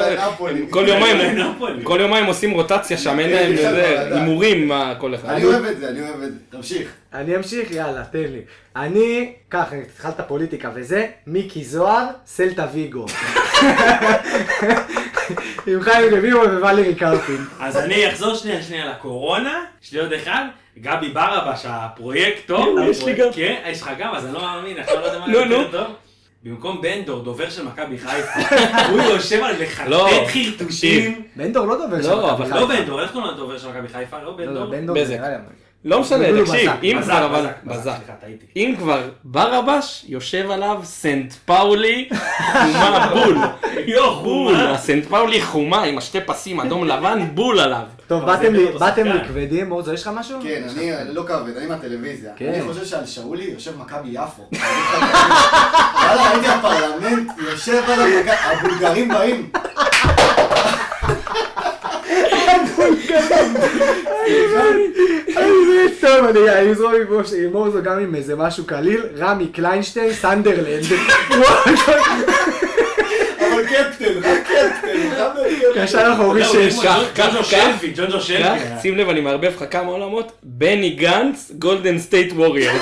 כל 0.69 0.85
יומיים, 0.87 1.17
נפולי. 1.55 1.79
כל 1.83 1.97
יומיים 2.01 2.25
עושים 2.25 2.51
רוטציה 2.51 2.97
שם, 2.97 3.19
אין 3.19 3.29
כן, 3.29 3.35
להם 3.35 3.53
לדעת. 3.53 4.11
הימורים 4.11 4.67
מה 4.67 4.93
כל 4.99 5.15
אחד. 5.15 5.29
אני 5.29 5.43
אוהב 5.45 5.65
את 5.65 5.77
זה, 5.79 5.89
אני 5.89 6.01
אוהב 6.01 6.21
את 6.23 6.31
זה. 6.31 6.37
תמשיך. 6.49 6.89
אני 7.13 7.35
אמשיך, 7.35 7.71
יאללה, 7.71 8.03
תן 8.11 8.19
לי. 8.19 8.41
אני, 8.75 9.33
ככה, 9.49 9.75
התחלת 9.75 10.21
פוליטיקה 10.27 10.69
וזה, 10.75 11.07
מיקי 11.27 11.63
זוהר, 11.63 12.05
סלטה 12.25 12.67
ויגו. 12.73 13.05
עם 15.67 15.81
חיים 15.81 16.15
רביבו 16.15 16.39
וואלי 16.61 16.95
קרפין. 16.95 17.45
אז 17.59 17.77
אני 17.77 18.09
אחזור 18.09 18.35
שנייה 18.35 18.61
שנייה 18.63 18.85
לקורונה, 18.89 19.63
יש 19.83 19.93
לי 19.93 19.99
עוד 19.99 20.13
אחד, 20.13 20.45
גבי 20.77 21.09
ברבש 21.09 21.65
הפרויקטור. 21.69 22.79
יש 22.89 23.03
לי 23.05 23.13
גם. 23.13 23.27
כן, 23.33 23.61
יש 23.67 23.81
לך 23.81 23.89
גם, 23.99 24.15
אז 24.15 24.25
אני 24.25 24.33
לא 24.33 24.41
מאמין, 24.41 24.77
עכשיו 24.79 24.99
לא 24.99 25.05
יודע 25.05 25.19
מה 25.19 25.31
יותר 25.33 25.61
נו. 25.61 25.71
טוב. 25.71 25.87
במקום 26.43 26.81
בנדור, 26.81 27.23
דובר 27.23 27.49
של 27.49 27.63
מכבי 27.63 27.97
חיפה, 27.97 28.39
הוא 28.91 29.01
יושב 29.01 29.43
על 29.43 29.55
לא, 29.87 30.07
לחטט 30.09 30.27
חרטושים. 30.59 31.21
בנדור 31.35 31.65
לא 31.65 31.75
דובר 31.77 31.97
לא, 31.97 32.03
של 32.03 32.09
מכבי 32.15 32.29
אבל 32.29 32.45
חיפה. 32.45 32.59
לא 32.59 32.65
בנדור, 32.67 33.01
איך 33.01 33.11
קוראים 33.11 33.33
לדובר 33.33 33.57
של 33.57 33.67
מכבי 33.67 33.87
חיפה? 33.87 34.17
לא 34.17 34.23
לא, 34.23 34.31
לא, 34.31 34.37
בנדור. 34.37 34.65
בנדור 34.65 34.95
בזק. 34.95 35.07
זה 35.07 35.17
נראה 35.17 35.29
לי- 35.29 35.35
לא 35.85 36.01
משנה, 36.01 36.25
תקשיב. 36.41 36.71
אם 36.83 36.99
כבר 37.03 37.25
אבל... 37.25 37.47
בזק. 37.63 37.97
אם 38.55 38.75
כבר 38.77 39.09
ברבש, 39.23 40.05
יושב 40.07 40.51
עליו 40.51 40.79
סנט 40.83 41.33
פאולי 41.45 42.09
חומה 42.51 43.09
בול. 43.13 43.37
יו, 43.95 44.15
בול. 44.15 44.55
הסנט 44.55 45.05
פאולי 45.05 45.41
חומה 45.41 45.83
עם 45.83 45.97
השתי 45.97 46.21
פסים 46.21 46.59
אדום 46.59 46.87
לבן, 46.87 47.27
בול 47.33 47.59
עליו. 47.59 47.83
טוב, 48.07 48.25
באתם 48.25 48.53
זה 48.53 49.13
לי-. 49.13 49.19
כבדים, 49.27 49.69
מורזו, 49.69 49.93
יש 49.93 50.01
לך 50.01 50.11
משהו? 50.13 50.39
כן, 50.43 50.63
אני 50.69 51.13
לא 51.13 51.23
כבד, 51.23 51.57
אני 51.57 51.65
מהטלוויזיה. 51.65 52.31
כן. 52.35 52.53
אני 52.53 52.63
חושב 52.63 52.85
שעל 52.85 53.05
שאולי 53.05 53.43
יושב 53.43 53.79
מכבי 53.79 54.09
יפו. 54.11 54.49
וואלה, 54.51 56.29
הייתי 56.29 56.47
בפרלמנט, 56.59 57.31
יושב 57.37 57.83
על 57.87 58.01
המכבי, 58.01 58.31
הבולגרים 58.31 59.09
באים. 59.09 59.49
טוב, 66.01 66.25
אני 66.47 66.71
אזרום 66.71 66.93
עם 66.95 67.51
מורזו 67.51 67.81
גם 67.83 67.99
עם 67.99 68.15
איזה 68.15 68.35
משהו 68.35 68.63
קליל, 68.65 69.01
רמי 69.17 69.47
קליינשטיין, 69.47 70.13
סנדרלנד. 70.13 70.83
אבל 73.39 73.65
קפטן, 73.67 74.13
קפטן. 74.21 74.99
קשר 75.75 76.13
אחורי 76.13 76.43
שש. 76.43 76.75
ג'ון- 76.75 76.83
קח, 77.15 77.23
ג'ונג'ו 77.25 77.43
שלפי, 77.43 77.93
ג'ונג'ו 77.95 78.21
שלפי. 78.21 78.59
שים 78.81 78.97
לב, 78.97 79.09
אני 79.09 79.21
מערבב 79.21 79.51
לך 79.55 79.63
כמה 79.71 79.87
עולמות. 79.91 80.31
בני 80.43 80.89
גנץ, 80.89 81.51
גולדן 81.59 81.99
סטייט 81.99 82.33
ווריורס. 82.33 82.81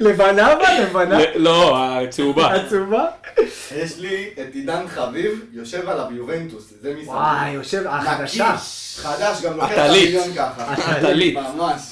לבנה 0.00 0.52
אבל? 0.52 0.64
לבנה? 0.82 1.18
לא, 1.34 1.76
הצהובה. 1.78 2.54
עצובה? 2.54 3.04
יש 3.76 3.98
לי 3.98 4.30
את 4.32 4.54
עידן 4.54 4.88
חביב, 4.88 5.44
יושב 5.52 5.88
עליו 5.88 6.06
יובנטוס, 6.10 6.72
זה 6.82 6.90
מסביב. 6.90 7.08
וואי, 7.08 7.50
יושב, 7.50 7.84
החדשה. 7.86 8.52
נקי, 8.52 8.62
חדש, 9.02 9.42
גם 9.42 9.56
לוקח 9.56 9.72
את. 9.72 9.78
המיליון 9.78 10.34
ככה. 10.34 10.74
עטלית. 10.74 11.34
ממש. 11.34 11.82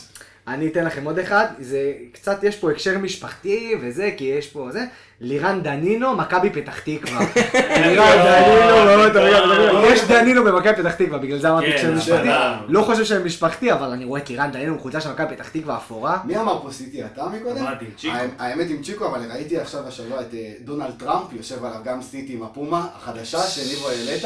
אני 0.49 0.69
אתן 0.69 0.85
לכם 0.85 1.05
עוד 1.05 1.19
אחד, 1.19 1.47
זה 1.59 1.93
קצת, 2.13 2.45
יש 2.45 2.57
פה 2.57 2.71
הקשר 2.71 2.99
משפחתי 2.99 3.75
וזה, 3.81 4.11
כי 4.17 4.25
יש 4.25 4.47
פה 4.47 4.69
זה, 4.73 4.85
לירן 5.21 5.61
דנינו, 5.63 6.17
מכבי 6.17 6.51
פתח 6.51 6.79
תקווה. 6.81 7.21
לירן 7.87 8.17
דנינו, 8.25 8.85
מאוד 8.85 9.13
טוב, 9.13 9.23
רגע, 9.23 9.39
רגע, 9.39 9.89
יש 9.89 10.05
דנינו 10.05 10.45
במכבי 10.45 10.75
פתח 10.83 10.95
תקווה, 10.95 11.19
בגלל 11.19 11.39
זה 11.39 11.51
אמרתי 11.51 11.67
כן, 11.73 11.79
שהם 11.79 11.95
נכון. 11.95 12.15
משפחתי. 12.15 12.29
לא 12.69 12.83
חושב 12.83 13.05
שהם 13.05 13.25
משפחתי, 13.27 13.73
אבל 13.73 13.89
אני 13.91 14.05
רואה 14.05 14.21
את 14.21 14.31
לירן 14.31 14.51
דנינו 14.53 14.77
בחולצה 14.77 15.01
של 15.01 15.11
מכבי 15.13 15.35
פתח 15.37 15.49
תקווה 15.49 15.77
אפורה. 15.77 16.19
מי 16.25 16.39
אמר 16.39 16.63
פה 16.63 16.71
סיטי? 16.73 17.05
אתה 17.05 17.23
מקודם? 17.27 17.57
אמרתי 17.59 17.85
עם 17.85 17.91
צ'יקו. 17.97 18.15
האמת- 18.39 18.71
עם 18.71 18.83
צ'יקו, 18.83 19.07
אבל 19.07 19.21
ראיתי 19.33 19.59
עכשיו 19.59 19.89
השבוע 19.89 20.21
את 20.21 20.35
אה, 20.35 20.53
דונלד 20.65 20.91
טראמפ, 20.99 21.33
יושב 21.33 21.65
עליו 21.65 21.79
גם 21.85 22.03
סיטי 22.03 22.33
עם 22.33 22.43
הפומה 22.43 22.87
החדשה 22.97 23.41
שניבו 23.43 23.89
העלית. 23.89 24.25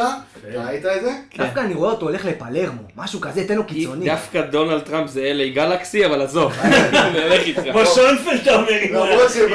ראית 0.66 0.86
את 0.86 1.02
זה? 1.02 1.12
דווקא 1.36 1.60
אני 1.60 1.74
רואה 1.74 1.90
אותו 1.90 2.06
הולך 2.06 2.24
לפלרמו, 2.24 2.82
משהו 2.96 3.20
כזה, 3.20 3.48
תן 3.48 3.56
לו 3.56 3.64
קיצוני. 3.64 4.06
דווקא 4.06 4.40
דונלד 4.40 4.80
טראמפ 4.82 5.10
זה 5.10 5.32
LA 5.38 5.54
גלקסי, 5.54 6.06
אבל 6.06 6.22
עזוב. 6.22 6.52
כמו 7.72 7.86
שונפלד 7.86 8.48
אומר, 8.48 8.68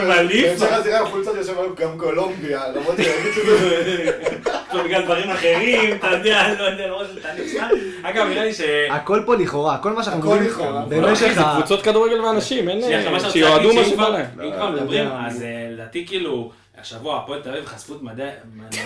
עם 0.03 0.11
הליפה. 0.11 0.65
חולצות 1.27 1.47
יושב 1.47 1.59
עליו 1.59 1.75
גם 1.75 1.97
קולומביה, 1.97 2.61
למרות 2.75 2.95
שראיתי 2.97 3.33
שזה... 3.33 4.11
לא, 4.73 4.83
בגלל 4.83 5.01
דברים 5.05 5.29
אחרים, 5.29 5.95
אתה 5.95 6.07
יודע, 6.11 6.53
לא 6.59 6.63
יודע, 6.63 6.87
לא 6.87 7.03
שזה 7.07 7.21
תהליך 7.21 7.47
סתם. 7.47 7.67
אגב, 8.03 8.27
נראה 8.27 8.45
לי 8.45 8.53
ש... 8.53 8.61
הכל 8.89 9.21
פה 9.25 9.35
לכאורה, 9.35 9.77
כל 9.77 9.93
מה 9.93 10.03
שאנחנו 10.03 10.19
הכל 10.21 10.29
אומרים 10.29 10.47
לכאורה. 10.49 10.81
במשך 10.89 11.31
זה 11.35 11.41
ה... 11.41 11.55
קבוצות 11.57 11.81
כדורגל 11.81 12.21
ואנשים, 12.21 12.69
אין... 12.69 12.81
שאני 12.81 13.07
רוצה 13.15 13.29
שיועדו 13.29 13.73
מה 13.73 13.85
שבא 13.85 14.09
להם. 14.09 14.25
אם 14.43 14.51
כבר 14.55 14.69
מדברים, 14.71 15.03
יודע. 15.03 15.17
אז 15.27 15.41
אה, 15.43 15.47
לדעתי 15.73 16.05
כאילו, 16.07 16.51
השבוע 16.81 17.17
הפועל 17.17 17.41
תל 17.41 17.49
אביב 17.49 17.65
חשפו 17.65 17.95
את 17.95 18.01
מדעי, 18.01 18.29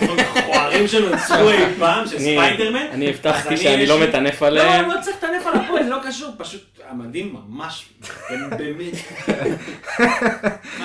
המכוערים 0.00 0.88
שלו 0.88 1.08
נצחו 1.14 1.48
אי 1.50 1.56
פעם, 1.78 2.06
של 2.06 2.16
אני- 2.16 2.36
ספיידרמן. 2.38 2.86
אני 2.92 3.08
הבטחתי 3.08 3.48
אני, 3.48 3.56
שאני 3.56 3.86
לא 3.86 3.98
מטנף 4.00 4.42
עליהם. 4.42 4.88
לא, 4.88 4.94
לא 4.94 5.00
צריך 5.00 5.16
לטנף 5.16 5.46
על 5.46 5.60
הפועל, 5.60 5.84
זה 5.84 5.90
לא 5.90 5.98
קשור, 6.06 6.28
פשוט 6.38 6.60
המדים 6.90 7.36
ממש, 7.48 7.88
הם 8.28 8.50
באמת, 8.58 8.92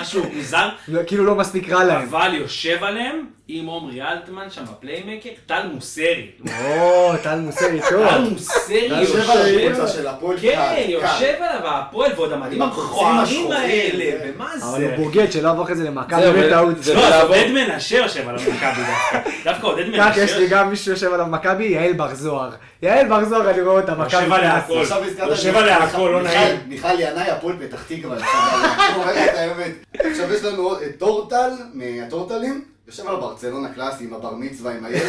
משהו 0.00 0.22
מוזר, 0.34 0.68
לא, 0.88 1.00
כאילו 1.06 1.24
לא 1.24 1.34
מספיק 1.34 1.70
רע 1.72 1.84
להם. 1.84 2.08
אבל 2.08 2.34
יושב 2.34 2.84
עליהם 2.84 3.16
עם 3.48 3.66
עומרי 3.66 4.02
אלטמן 4.02 4.50
שם 4.50 4.62
בפליימקר, 4.64 5.28
טל 5.46 5.66
מוסרי. 5.74 6.30
או, 6.64 7.12
טל 7.22 7.38
מוסרי 7.40 7.80
טוב. 7.90 8.08
טל 8.08 8.18
מוסרי 8.30 8.88
יושב 9.00 9.30
על 9.30 9.38
הקבוצה 9.68 9.88
של 9.88 10.06
הפועל 10.06 10.36
כן, 10.40 10.84
יושב 10.88 11.04
עליו 11.40 11.60
הפועל 11.66 12.12
ועוד 12.16 12.32
המדים 12.32 12.62
המכוערים 12.62 13.52
האלה. 13.52 14.04
ומה 14.34 14.44
אבל 14.52 14.58
זה? 14.80 14.94
הוא 14.96 15.04
בוגד 15.04 15.32
שלא 15.32 15.50
עבור 15.50 15.64
אחרי 15.64 15.74
זה 15.74 15.84
למכבי 15.84 16.22
זהו, 16.22 16.32
בטעות. 16.34 16.82
זה- 16.82 16.94
לא, 16.94 17.06
אז 17.06 17.22
עודד 17.28 17.46
מנשה 17.54 17.96
יושב 17.96 18.28
על 18.28 18.34
המכבי 18.38 18.52
דווקא. 18.86 19.30
דווקא 19.44 19.66
עודד 19.66 19.84
כך 19.98 20.06
מנשה 20.08 20.22
יש 20.22 20.32
לי 20.32 20.46
גם 20.48 20.70
מישהו 20.70 20.84
שיושב 20.84 21.12
עליו 21.12 21.26
מכבי, 21.26 21.64
יעל 21.64 21.92
בר 21.92 22.14
זוהר. 22.14 22.50
יעל 22.82 23.08
בר 23.08 23.24
זוהר, 23.24 23.50
אני 23.50 23.60
רואה 23.60 23.80
אותה 23.80 23.94
מכבי. 23.94 24.16
יושב 24.22 24.32
עליה 24.32 24.56
הכל. 24.56 24.84
יושב 25.28 25.50
את 25.50 25.56
עליה 25.56 25.84
הכל, 25.88 26.10
לא 26.12 26.22
נעים. 26.22 26.56
מיכל 26.68 27.00
ינאי, 27.00 27.30
הפועל 27.30 27.56
פתח 27.60 27.82
תקווה. 27.82 28.16
עכשיו, 28.16 28.94
הוא 28.94 29.02
אומר 29.02 29.24
את 29.24 29.34
האמת. 29.34 29.72
עכשיו 29.94 30.32
יש 30.32 30.44
לנו 30.44 30.82
את 30.82 30.98
טורטל, 30.98 31.50
מהטורטלים. 31.74 32.64
יושב 32.86 33.08
על 33.08 33.16
ברצלונה 33.16 33.68
קלאסי 33.74 34.04
עם 34.04 34.14
הבר 34.14 34.34
מצווה 34.34 34.72
עם 34.72 34.84
הילד, 34.84 35.02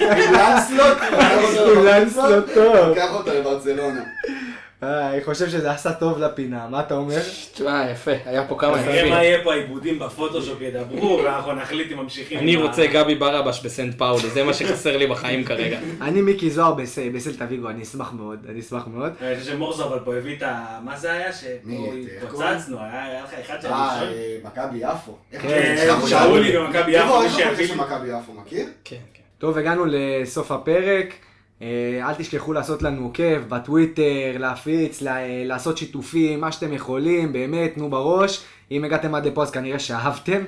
עם 0.00 0.34
לנסלוט. 1.84 2.48
לוקח 2.88 3.14
אותו 3.14 3.30
לברצלונה. 3.34 4.00
אה, 4.82 5.10
אני 5.12 5.24
חושב 5.24 5.48
שזה 5.48 5.70
עשה 5.70 5.92
טוב 5.92 6.18
לפינה, 6.18 6.68
מה 6.68 6.80
אתה 6.80 6.94
אומר? 6.94 7.18
תשמע, 7.54 7.84
יפה, 7.92 8.10
היה 8.24 8.44
פה 8.48 8.56
כמה 8.58 8.80
יפים. 8.80 9.12
מה 9.12 9.24
יהיה 9.24 9.44
פה 9.44 9.52
העיבודים 9.52 9.98
בפוטושופ 9.98 10.60
ידברו, 10.60 11.20
ואנחנו 11.24 11.52
נחליט 11.52 11.92
אם 11.92 11.96
ממשיכים. 11.96 12.38
אני 12.38 12.56
ה- 12.56 12.60
רוצה 12.62 12.86
גבי 12.86 13.14
ברבש 13.14 13.60
בסנט 13.66 13.98
פאולי, 13.98 14.30
זה 14.30 14.44
מה 14.44 14.54
שחסר 14.54 14.96
לי 14.96 15.06
בחיים 15.06 15.44
כרגע. 15.44 15.78
אני 16.06 16.20
מיקי 16.22 16.50
זוהר 16.50 16.74
בס- 16.74 16.98
בסלטה 17.14 17.44
ויגו, 17.48 17.68
אני 17.68 17.82
אשמח 17.82 18.12
מאוד, 18.12 18.38
אני 18.48 18.60
אשמח 18.60 18.86
מאוד. 18.86 19.12
אני 19.20 19.36
חושב 19.40 19.52
שמורזו 19.52 19.84
אבל 19.84 19.98
פה 20.04 20.14
הביא 20.16 20.36
את 20.36 20.42
ה... 20.42 20.78
מה 20.84 20.96
זה 20.96 21.12
היה? 21.12 21.32
שפה? 21.32 21.70
התפוצצנו, 22.22 22.78
היה 22.80 23.24
לך 23.24 23.34
אחד 23.46 23.60
שהיה 23.62 23.74
אה? 23.74 24.02
אה, 24.02 24.36
מכבי 24.44 24.78
יפו. 24.78 25.16
איך 25.32 25.42
כן? 25.42 25.76
שאולי 26.08 26.58
במכבי 26.58 26.92
יפו, 26.92 27.22
איפה 27.22 27.36
של 27.66 27.74
לי. 27.74 27.80
מכבי 27.80 28.08
יפו, 28.08 28.32
מכיר? 28.32 28.66
כן, 28.84 28.96
כן. 29.14 29.20
טוב, 29.38 29.58
הגענו 29.58 29.84
לסוף 29.88 30.52
הפרק. 30.52 31.14
אה, 31.62 31.68
אל 32.08 32.14
תשכחו 32.14 32.52
לעשות 32.52 32.82
לנו 32.82 33.02
עוקב 33.04 33.38
בטוויטר, 33.48 34.02
להפיץ, 34.38 35.02
ל- 35.02 35.08
לעשות 35.44 35.78
שיתופים, 35.78 36.40
מה 36.40 36.52
שאתם 36.52 36.72
יכולים, 36.72 37.32
באמת, 37.32 37.74
תנו 37.74 37.90
בראש. 37.90 38.42
אם 38.70 38.84
הגעתם 38.84 39.14
עד 39.14 39.26
לפה 39.26 39.42
אז 39.42 39.50
כנראה 39.50 39.78
שאהבתם. 39.78 40.42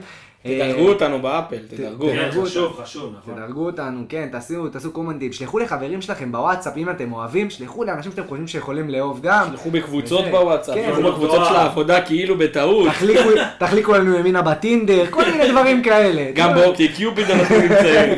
אה, 0.46 0.72
תדרגו 0.72 0.88
אותנו 0.88 1.22
באפל, 1.22 1.56
תדרגו. 1.68 2.06
כן, 2.06 2.28
תדרגו 2.30 2.46
חשוב, 2.46 2.80
חשוב, 2.82 3.14
נכון. 3.18 3.34
תדרגו 3.34 3.66
אותנו, 3.66 4.04
כן, 4.08 4.28
תעשו, 4.32 4.68
תעשו 4.68 4.92
קומנטים, 4.92 5.32
שלחו 5.32 5.58
לחברים 5.58 6.02
שלכם 6.02 6.32
בוואטסאפ 6.32 6.76
אם 6.76 6.90
אתם 6.90 7.12
אוהבים, 7.12 7.50
שלחו 7.50 7.84
לאנשים 7.84 8.12
שאתם 8.12 8.28
חושבים 8.28 8.46
שיכולים 8.46 8.90
לאהוב 8.90 9.20
גם. 9.22 9.46
שלחו 9.50 9.70
בקבוצות. 9.70 10.24
בוואטסאפ, 10.30 10.74
כן, 10.74 10.86
שלחו 10.88 11.02
לא 11.02 11.10
בקבוצות. 11.10 11.46
של 11.48 11.56
העבודה 11.56 12.00
כאילו 12.00 12.38
בטעות. 12.38 12.88
תחליקו, 12.88 13.28
תחליקו 13.58 13.92
לנו 13.92 14.14
ימינה 14.18 14.42
בטינדר, 14.42 15.06
כל 15.10 15.24
מיני 15.30 15.48
דברים 15.50 15.82
כאלה. 15.82 16.30
גם. 16.34 16.54
באופטי 16.54 16.88
קיופיד 16.88 17.30
אנחנו 17.30 17.56
נמצאים. 17.58 18.12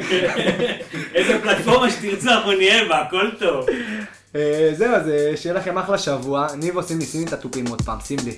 איזה 1.14 1.38
פלטפורמה 1.42 1.90
שתרצו 1.90 2.28
אנחנו 2.28 2.52
נהיה 2.52 2.88
בה, 2.88 3.00
הכל 3.00 3.30
טוב. 3.38 3.66
אה, 4.36 4.70
זהו, 4.72 4.94
אז 4.94 5.08
אה, 5.08 5.32
שיהיה 5.36 5.54
לכם 5.54 5.78
אחלה 5.78 5.98
שבוע. 5.98 6.46
ניב 6.58 6.76
עושים 6.76 6.98
לי 6.98 7.24
את 7.24 7.32
התופים 7.32 7.66
עוד 7.66 7.82
פעם, 7.82 7.98
שים 8.04 8.18
לי. 8.24 8.32